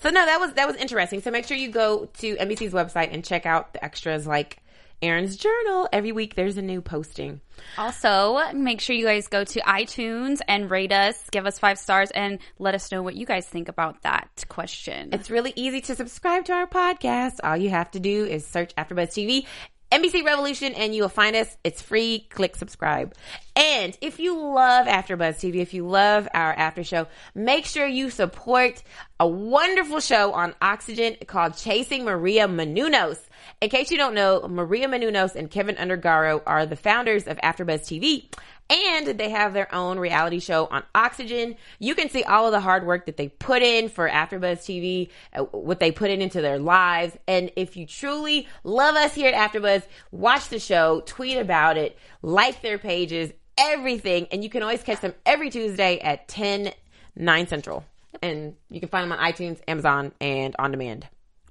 So 0.00 0.10
no, 0.10 0.24
that 0.24 0.40
was 0.40 0.54
that 0.54 0.66
was 0.66 0.76
interesting. 0.76 1.20
So 1.20 1.30
make 1.30 1.46
sure 1.46 1.56
you 1.56 1.70
go 1.70 2.06
to 2.06 2.36
NBC's 2.36 2.72
website 2.72 3.12
and 3.12 3.24
check 3.24 3.44
out 3.46 3.72
the 3.74 3.84
extras 3.84 4.26
like 4.26 4.58
Aaron's 5.02 5.36
journal. 5.36 5.86
Every 5.92 6.12
week 6.12 6.34
there's 6.34 6.56
a 6.56 6.62
new 6.62 6.80
posting. 6.80 7.42
Also, 7.76 8.40
make 8.54 8.80
sure 8.80 8.96
you 8.96 9.04
guys 9.04 9.26
go 9.28 9.44
to 9.44 9.60
iTunes 9.60 10.40
and 10.48 10.70
rate 10.70 10.92
us, 10.92 11.28
give 11.30 11.44
us 11.44 11.58
five 11.58 11.78
stars, 11.78 12.10
and 12.12 12.38
let 12.58 12.74
us 12.74 12.90
know 12.90 13.02
what 13.02 13.14
you 13.14 13.26
guys 13.26 13.46
think 13.46 13.68
about 13.68 14.00
that 14.02 14.44
question. 14.48 15.10
It's 15.12 15.30
really 15.30 15.52
easy 15.56 15.82
to 15.82 15.94
subscribe 15.94 16.46
to 16.46 16.54
our 16.54 16.66
podcast. 16.66 17.34
All 17.44 17.56
you 17.58 17.68
have 17.70 17.90
to 17.90 18.00
do 18.00 18.24
is 18.24 18.46
search 18.46 18.74
AfterBuzz 18.76 19.10
TV, 19.12 19.46
NBC 19.90 20.24
Revolution, 20.24 20.74
and 20.74 20.94
you 20.94 21.02
will 21.02 21.08
find 21.08 21.36
us. 21.36 21.56
It's 21.62 21.80
free. 21.80 22.26
Click 22.30 22.56
subscribe. 22.56 23.14
And 23.54 23.96
if 24.00 24.18
you 24.18 24.36
love 24.36 24.86
AfterBuzz 24.86 25.36
TV, 25.36 25.56
if 25.56 25.74
you 25.74 25.86
love 25.86 26.28
our 26.34 26.52
after 26.52 26.82
show, 26.82 27.06
make 27.34 27.66
sure 27.66 27.86
you 27.86 28.10
support 28.10 28.82
a 29.20 29.26
wonderful 29.26 30.00
show 30.00 30.32
on 30.32 30.54
Oxygen 30.60 31.16
called 31.26 31.56
Chasing 31.56 32.04
Maria 32.04 32.48
Menounos. 32.48 33.20
In 33.60 33.70
case 33.70 33.90
you 33.90 33.96
don't 33.96 34.14
know, 34.14 34.46
Maria 34.48 34.88
Menounos 34.88 35.36
and 35.36 35.50
Kevin 35.50 35.76
Undergaro 35.76 36.42
are 36.46 36.66
the 36.66 36.76
founders 36.76 37.26
of 37.26 37.38
AfterBuzz 37.38 37.82
TV. 37.82 38.28
And 38.68 39.06
they 39.06 39.30
have 39.30 39.52
their 39.52 39.72
own 39.72 39.98
reality 39.98 40.40
show 40.40 40.66
on 40.66 40.82
Oxygen. 40.94 41.56
You 41.78 41.94
can 41.94 42.10
see 42.10 42.24
all 42.24 42.46
of 42.46 42.52
the 42.52 42.60
hard 42.60 42.84
work 42.84 43.06
that 43.06 43.16
they 43.16 43.28
put 43.28 43.62
in 43.62 43.88
for 43.88 44.08
AfterBuzz 44.08 44.58
TV, 44.58 45.10
uh, 45.32 45.44
what 45.44 45.78
they 45.78 45.92
put 45.92 46.10
in 46.10 46.20
into 46.20 46.40
their 46.40 46.58
lives. 46.58 47.16
And 47.28 47.52
if 47.54 47.76
you 47.76 47.86
truly 47.86 48.48
love 48.64 48.96
us 48.96 49.14
here 49.14 49.32
at 49.32 49.52
AfterBuzz, 49.52 49.84
watch 50.10 50.48
the 50.48 50.58
show, 50.58 51.02
tweet 51.06 51.38
about 51.38 51.76
it, 51.76 51.96
like 52.22 52.60
their 52.60 52.78
pages, 52.78 53.32
everything. 53.56 54.26
And 54.32 54.42
you 54.42 54.50
can 54.50 54.62
always 54.62 54.82
catch 54.82 55.00
them 55.00 55.14
every 55.24 55.50
Tuesday 55.50 55.98
at 56.00 56.26
10, 56.26 56.72
9 57.14 57.46
central. 57.46 57.84
And 58.20 58.56
you 58.68 58.80
can 58.80 58.88
find 58.88 59.08
them 59.08 59.16
on 59.16 59.32
iTunes, 59.32 59.60
Amazon, 59.68 60.12
and 60.20 60.56
on 60.58 60.72
demand. 60.72 61.06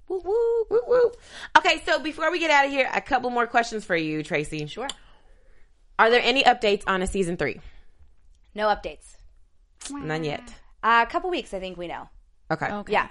Woo, 0.08 0.22
woo, 0.24 0.66
woo, 0.70 0.82
woo. 0.88 1.12
Okay, 1.58 1.82
so 1.86 2.00
before 2.00 2.32
we 2.32 2.40
get 2.40 2.52
out 2.52 2.66
of 2.66 2.72
here, 2.72 2.90
a 2.94 3.02
couple 3.02 3.30
more 3.30 3.48
questions 3.48 3.86
for 3.86 3.96
you, 3.96 4.22
Tracy. 4.22 4.66
Sure. 4.68 4.88
Are 5.98 6.10
there 6.10 6.22
any 6.24 6.44
updates 6.44 6.84
on 6.88 7.02
a 7.02 7.08
season 7.08 7.38
three? 7.38 7.60
No 8.54 8.68
updates. 8.68 9.16
None 9.90 10.24
yet. 10.24 10.44
Uh, 10.84 11.06
a 11.08 11.12
couple 11.12 11.30
weeks, 11.30 11.54
I 11.54 11.60
think 11.60 11.78
we 11.78 11.88
know. 11.88 12.10
Okay. 12.52 12.68
Okay. 12.72 12.94
Yeah. 12.94 13.08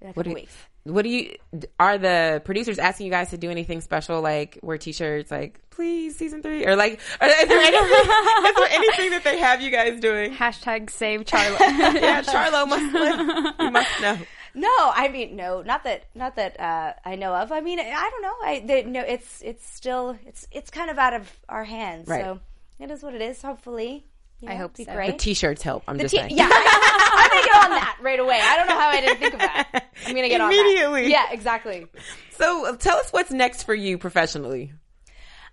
In 0.00 0.08
a 0.08 0.12
What 0.12 0.22
do 0.24 0.30
you, 0.30 0.34
weeks. 0.36 0.56
what 0.84 1.02
do 1.02 1.08
you, 1.08 1.34
are 1.80 1.98
the 1.98 2.40
producers 2.44 2.78
asking 2.78 3.06
you 3.06 3.12
guys 3.12 3.30
to 3.30 3.38
do 3.38 3.50
anything 3.50 3.80
special, 3.80 4.20
like 4.20 4.58
wear 4.62 4.78
t-shirts, 4.78 5.30
like, 5.30 5.60
please, 5.70 6.16
season 6.16 6.42
three? 6.42 6.64
Or 6.66 6.76
like, 6.76 7.00
are, 7.20 7.26
is 7.28 7.48
there 7.48 7.58
anything, 7.58 7.82
is 7.82 8.54
there 8.56 8.68
anything 8.70 9.10
that 9.10 9.22
they 9.24 9.38
have 9.38 9.60
you 9.60 9.70
guys 9.70 9.98
doing? 10.00 10.32
Hashtag 10.34 10.90
save 10.90 11.24
Charlotte. 11.28 11.60
Yeah, 12.00 12.22
Charlo 12.22 12.68
must, 12.68 13.58
you 13.60 13.70
must 13.70 14.00
know. 14.00 14.18
No, 14.58 14.68
I 14.68 15.08
mean 15.12 15.36
no, 15.36 15.62
not 15.62 15.84
that 15.84 16.06
not 16.16 16.34
that 16.34 16.58
uh, 16.58 16.92
I 17.04 17.14
know 17.14 17.32
of. 17.32 17.52
I 17.52 17.60
mean, 17.60 17.78
I 17.78 18.10
don't 18.10 18.22
know. 18.22 18.34
I 18.42 18.62
they, 18.66 18.82
no, 18.82 19.00
it's 19.00 19.40
it's 19.40 19.64
still 19.64 20.18
it's 20.26 20.48
it's 20.50 20.68
kind 20.70 20.90
of 20.90 20.98
out 20.98 21.14
of 21.14 21.30
our 21.48 21.62
hands. 21.62 22.08
Right. 22.08 22.24
So 22.24 22.40
it 22.80 22.90
is 22.90 23.02
what 23.02 23.14
it 23.14 23.22
is. 23.22 23.40
Hopefully, 23.40 24.04
you 24.40 24.48
I 24.48 24.56
hope 24.56 24.76
be 24.76 24.84
so. 24.84 24.92
great. 24.92 25.12
The 25.12 25.16
t-shirts 25.16 25.62
help, 25.62 25.84
I'm 25.86 25.96
just 25.96 26.12
T- 26.12 26.18
saying. 26.18 26.36
yeah, 26.36 26.48
I, 26.50 27.22
am 27.24 27.30
gonna 27.30 27.44
get 27.44 27.64
on 27.64 27.70
that 27.70 27.98
right 28.02 28.18
away. 28.18 28.40
I 28.42 28.56
don't 28.56 28.68
know 28.68 28.78
how 28.78 28.88
I 28.88 29.00
didn't 29.00 29.18
think 29.18 29.34
of 29.34 29.40
that. 29.40 29.92
I'm 30.06 30.14
gonna 30.14 30.28
get 30.28 30.40
on 30.40 30.50
that 30.50 30.58
Immediately. 30.58 31.10
Yeah, 31.10 31.26
exactly. 31.30 31.86
So 32.32 32.66
uh, 32.66 32.76
tell 32.76 32.96
us 32.96 33.12
what's 33.12 33.30
next 33.30 33.62
for 33.62 33.74
you 33.74 33.96
professionally. 33.96 34.72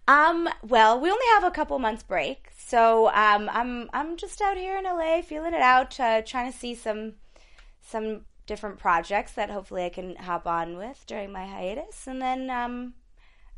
Um, 0.07 0.49
well, 0.63 0.99
we 0.99 1.11
only 1.11 1.25
have 1.33 1.43
a 1.43 1.51
couple 1.51 1.77
months 1.77 2.01
break, 2.01 2.49
so 2.57 3.07
um, 3.09 3.49
I'm 3.51 3.87
I'm 3.93 4.17
just 4.17 4.41
out 4.41 4.57
here 4.57 4.77
in 4.77 4.83
LA, 4.83 5.21
feeling 5.21 5.53
it 5.53 5.61
out, 5.61 5.99
uh, 5.99 6.21
trying 6.23 6.51
to 6.51 6.57
see 6.57 6.73
some 6.73 7.13
some 7.81 8.21
different 8.45 8.77
projects 8.79 9.33
that 9.33 9.49
hopefully 9.49 9.85
I 9.85 9.89
can 9.89 10.15
hop 10.15 10.45
on 10.47 10.77
with 10.77 11.03
during 11.07 11.31
my 11.31 11.45
hiatus, 11.45 12.07
and 12.07 12.21
then 12.21 12.49
um, 12.49 12.93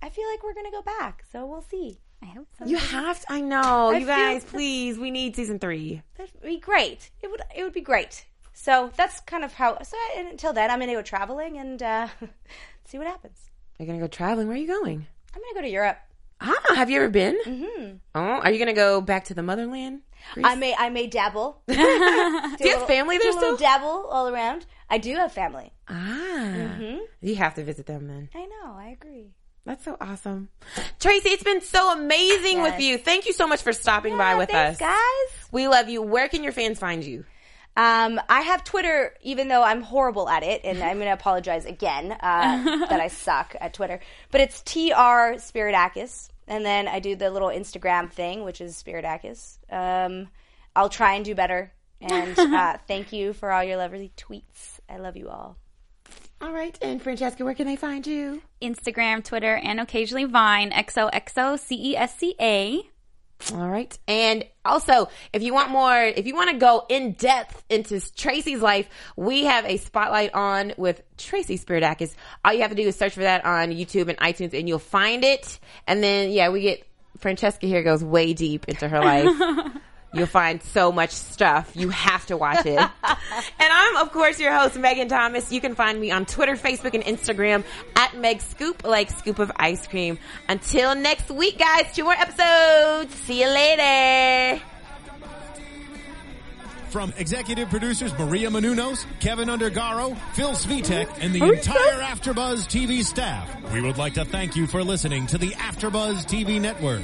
I 0.02 0.10
feel 0.10 0.28
like 0.30 0.44
we're 0.44 0.54
gonna 0.54 0.72
go 0.72 0.82
back, 0.82 1.24
so 1.32 1.46
we'll 1.46 1.62
see. 1.62 2.00
I 2.22 2.26
hope 2.28 2.48
so. 2.58 2.66
You 2.66 2.78
have 2.78 3.20
to, 3.22 3.26
I 3.32 3.42
know, 3.42 3.92
you 3.92 4.00
feel- 4.00 4.08
guys, 4.08 4.44
please, 4.44 4.98
we 4.98 5.12
need 5.12 5.36
season 5.36 5.60
three. 5.60 6.02
That'd 6.18 6.42
be 6.42 6.58
great. 6.60 7.12
It 7.22 7.30
would 7.30 7.42
it 7.56 7.64
would 7.64 7.74
be 7.74 7.82
great. 7.82 8.26
So 8.54 8.92
that's 8.98 9.20
kind 9.22 9.44
of 9.44 9.54
how. 9.54 9.82
So 9.84 9.96
I, 9.96 10.26
until 10.30 10.52
then, 10.52 10.72
I'm 10.72 10.80
gonna 10.80 10.94
go 10.94 11.04
traveling 11.04 11.58
and 11.60 11.82
uh, 11.84 12.08
see 12.86 12.98
what 12.98 13.06
happens. 13.08 13.38
You're 13.78 13.86
gonna 13.86 14.00
go 14.00 14.08
traveling. 14.08 14.48
Where 14.48 14.56
are 14.58 14.60
you 14.60 14.68
going? 14.68 15.06
I'm 15.36 15.42
gonna 15.42 15.54
go 15.54 15.62
to 15.62 15.70
Europe. 15.70 16.00
Ah, 16.42 16.56
have 16.76 16.90
you 16.90 16.98
ever 16.98 17.10
been? 17.10 17.38
Mm-hmm. 17.46 17.96
Oh, 18.16 18.20
are 18.20 18.52
you 18.52 18.58
gonna 18.60 18.74
go 18.74 19.00
back 19.02 19.26
to 19.26 19.34
the 19.36 19.44
motherland? 19.44 20.02
I 20.44 20.56
may 20.56 20.76
I 20.76 20.90
may 20.90 21.08
dabble. 21.08 21.62
do 21.68 21.74
Do 21.76 21.80
you 21.82 22.78
have 22.78 22.88
family 22.88 23.18
there 23.18 23.32
still? 23.32 23.58
dabble 23.58 24.08
all 24.10 24.28
around. 24.28 24.66
I 24.90 24.98
do 24.98 25.16
have 25.16 25.32
family. 25.32 25.72
Ah, 25.90 26.78
you 27.22 27.36
have 27.36 27.56
to 27.56 27.64
visit 27.64 27.86
them 27.86 28.08
then. 28.08 28.30
I 28.36 28.46
know. 28.46 28.76
I 28.76 28.90
agree. 28.90 29.32
That's 29.66 29.84
so 29.84 29.98
awesome. 30.00 30.48
Tracy, 31.00 31.30
it's 31.30 31.44
been 31.44 31.60
so 31.62 31.92
amazing 31.92 32.62
with 32.62 32.80
you. 32.80 32.98
Thank 32.98 33.26
you 33.26 33.34
so 33.34 33.48
much 33.48 33.62
for 33.62 33.74
stopping 33.74 34.18
by 34.18 34.36
with 34.36 34.50
thanks, 34.50 34.82
us. 34.82 34.88
guys. 34.96 35.50
We 35.52 35.68
love 35.68 35.90
you. 35.90 36.02
Where 36.02 36.30
can 36.30 36.42
your 36.42 36.54
fans 36.54 36.80
find 36.80 37.04
you? 37.04 37.26
Um, 37.78 38.20
I 38.28 38.42
have 38.42 38.64
Twitter, 38.64 39.14
even 39.22 39.50
though 39.50 39.62
I'm 39.62 39.84
horrible 39.84 40.28
at 40.28 40.42
it, 40.42 40.62
and 40.64 40.82
I'm 40.82 40.98
going 40.98 41.08
to 41.08 41.14
apologize 41.14 41.64
again 41.66 42.12
uh, 42.12 42.86
that 42.90 43.00
I 43.00 43.08
suck 43.08 43.56
at 43.62 43.76
Twitter. 43.76 44.00
But 44.32 44.42
it's 44.42 44.64
TR 44.64 45.38
Spiridakos, 45.38 46.30
and 46.48 46.66
then 46.66 46.88
I 46.88 47.00
do 47.00 47.16
the 47.16 47.30
little 47.30 47.50
Instagram 47.50 48.12
thing, 48.12 48.44
which 48.44 48.62
is 48.62 48.82
Spiridakos. 48.82 49.60
Um, 49.72 50.28
I'll 50.76 50.90
try 50.90 51.14
and 51.14 51.24
do 51.24 51.36
better. 51.36 51.72
And 52.02 52.38
uh, 52.40 52.78
thank 52.88 53.14
you 53.14 53.34
for 53.34 53.52
all 53.52 53.64
your 53.64 53.78
lovely 53.78 54.12
tweets. 54.18 54.80
I 54.90 54.98
love 54.98 55.16
you 55.16 55.30
all. 55.30 55.56
All 56.42 56.52
right. 56.52 56.76
And 56.82 57.00
Francesca, 57.00 57.46
where 57.46 57.54
can 57.54 57.68
they 57.68 57.76
find 57.76 58.08
you? 58.08 58.42
Instagram, 58.60 59.24
Twitter, 59.24 59.56
and 59.56 59.80
occasionally 59.80 60.26
Vine. 60.26 60.72
XOXO 60.72 61.60
CESCA. 61.96 62.86
All 63.54 63.70
right. 63.70 63.98
And 64.08 64.46
also, 64.66 65.10
if 65.32 65.44
you 65.44 65.54
want 65.54 65.70
more, 65.70 65.96
if 66.04 66.26
you 66.26 66.36
want 66.36 66.50
to 66.52 66.58
go 66.58 66.86
in 66.90 67.14
depth 67.14 67.64
into 67.70 68.02
Tracy's 68.16 68.62
life, 68.62 68.90
we 69.16 69.46
have 69.46 69.66
a 69.66 69.78
spotlight 69.78 70.34
on 70.34 70.74
with 70.78 71.02
Tracy 71.18 71.58
Spiridakos. 71.58 72.14
All 72.44 72.54
you 72.54 72.62
have 72.62 72.72
to 72.72 72.76
do 72.76 72.88
is 72.88 72.96
search 72.96 73.14
for 73.14 73.22
that 73.22 73.46
on 73.46 73.70
YouTube 73.70 74.10
and 74.10 74.18
iTunes 74.18 74.58
and 74.58 74.68
you'll 74.68 74.80
find 74.80 75.24
it. 75.24 75.60
And 75.86 76.04
then, 76.04 76.32
yeah, 76.32 76.50
we 76.50 76.62
get 76.62 76.88
Francesca 77.20 77.68
here 77.68 77.84
goes 77.84 78.04
way 78.04 78.34
deep 78.34 78.68
into 78.68 78.88
her 78.88 79.00
life. 79.00 79.72
You'll 80.14 80.26
find 80.26 80.64
so 80.64 80.92
much 80.92 81.12
stuff. 81.12 81.72
You 81.76 81.90
have 81.90 82.26
to 82.28 82.38
watch 82.38 82.66
it. 82.66 82.78
and 82.80 82.90
I'm, 83.60 83.98
of 83.98 84.12
course, 84.12 84.40
your 84.40 84.54
host, 84.54 84.78
Megan 84.78 85.10
Thomas. 85.10 85.52
You 85.52 85.60
can 85.60 85.76
find 85.76 86.00
me 86.00 86.12
on 86.12 86.26
Twitter, 86.26 86.56
Facebook, 86.56 86.94
and 86.94 87.04
Instagram 87.04 87.64
at 87.96 88.18
Meg 88.18 88.42
Scoop, 88.42 88.86
like 88.86 89.12
scoop 89.12 89.40
of 89.40 89.52
ice 89.58 89.86
cream. 89.86 90.18
Until 90.48 90.96
next 90.96 91.30
week, 91.30 91.60
guys, 91.60 91.94
two 91.94 92.06
more 92.06 92.14
episodes. 92.14 93.14
See 93.26 93.42
you 93.42 93.50
later. 93.50 94.62
From 96.90 97.14
executive 97.18 97.70
producers 97.70 98.18
Maria 98.18 98.50
Menounos, 98.50 99.06
Kevin 99.20 99.50
Undergaro, 99.50 100.18
Phil 100.34 100.52
Svitek, 100.52 101.10
and 101.20 101.34
the 101.36 101.44
entire 101.44 102.02
AfterBuzz 102.02 102.66
TV 102.66 103.04
staff, 103.04 103.54
we 103.74 103.82
would 103.82 103.98
like 103.98 104.14
to 104.14 104.24
thank 104.24 104.56
you 104.56 104.68
for 104.68 104.84
listening 104.84 105.28
to 105.28 105.38
the 105.38 105.50
AfterBuzz 105.50 106.26
TV 106.26 106.62
network. 106.62 107.04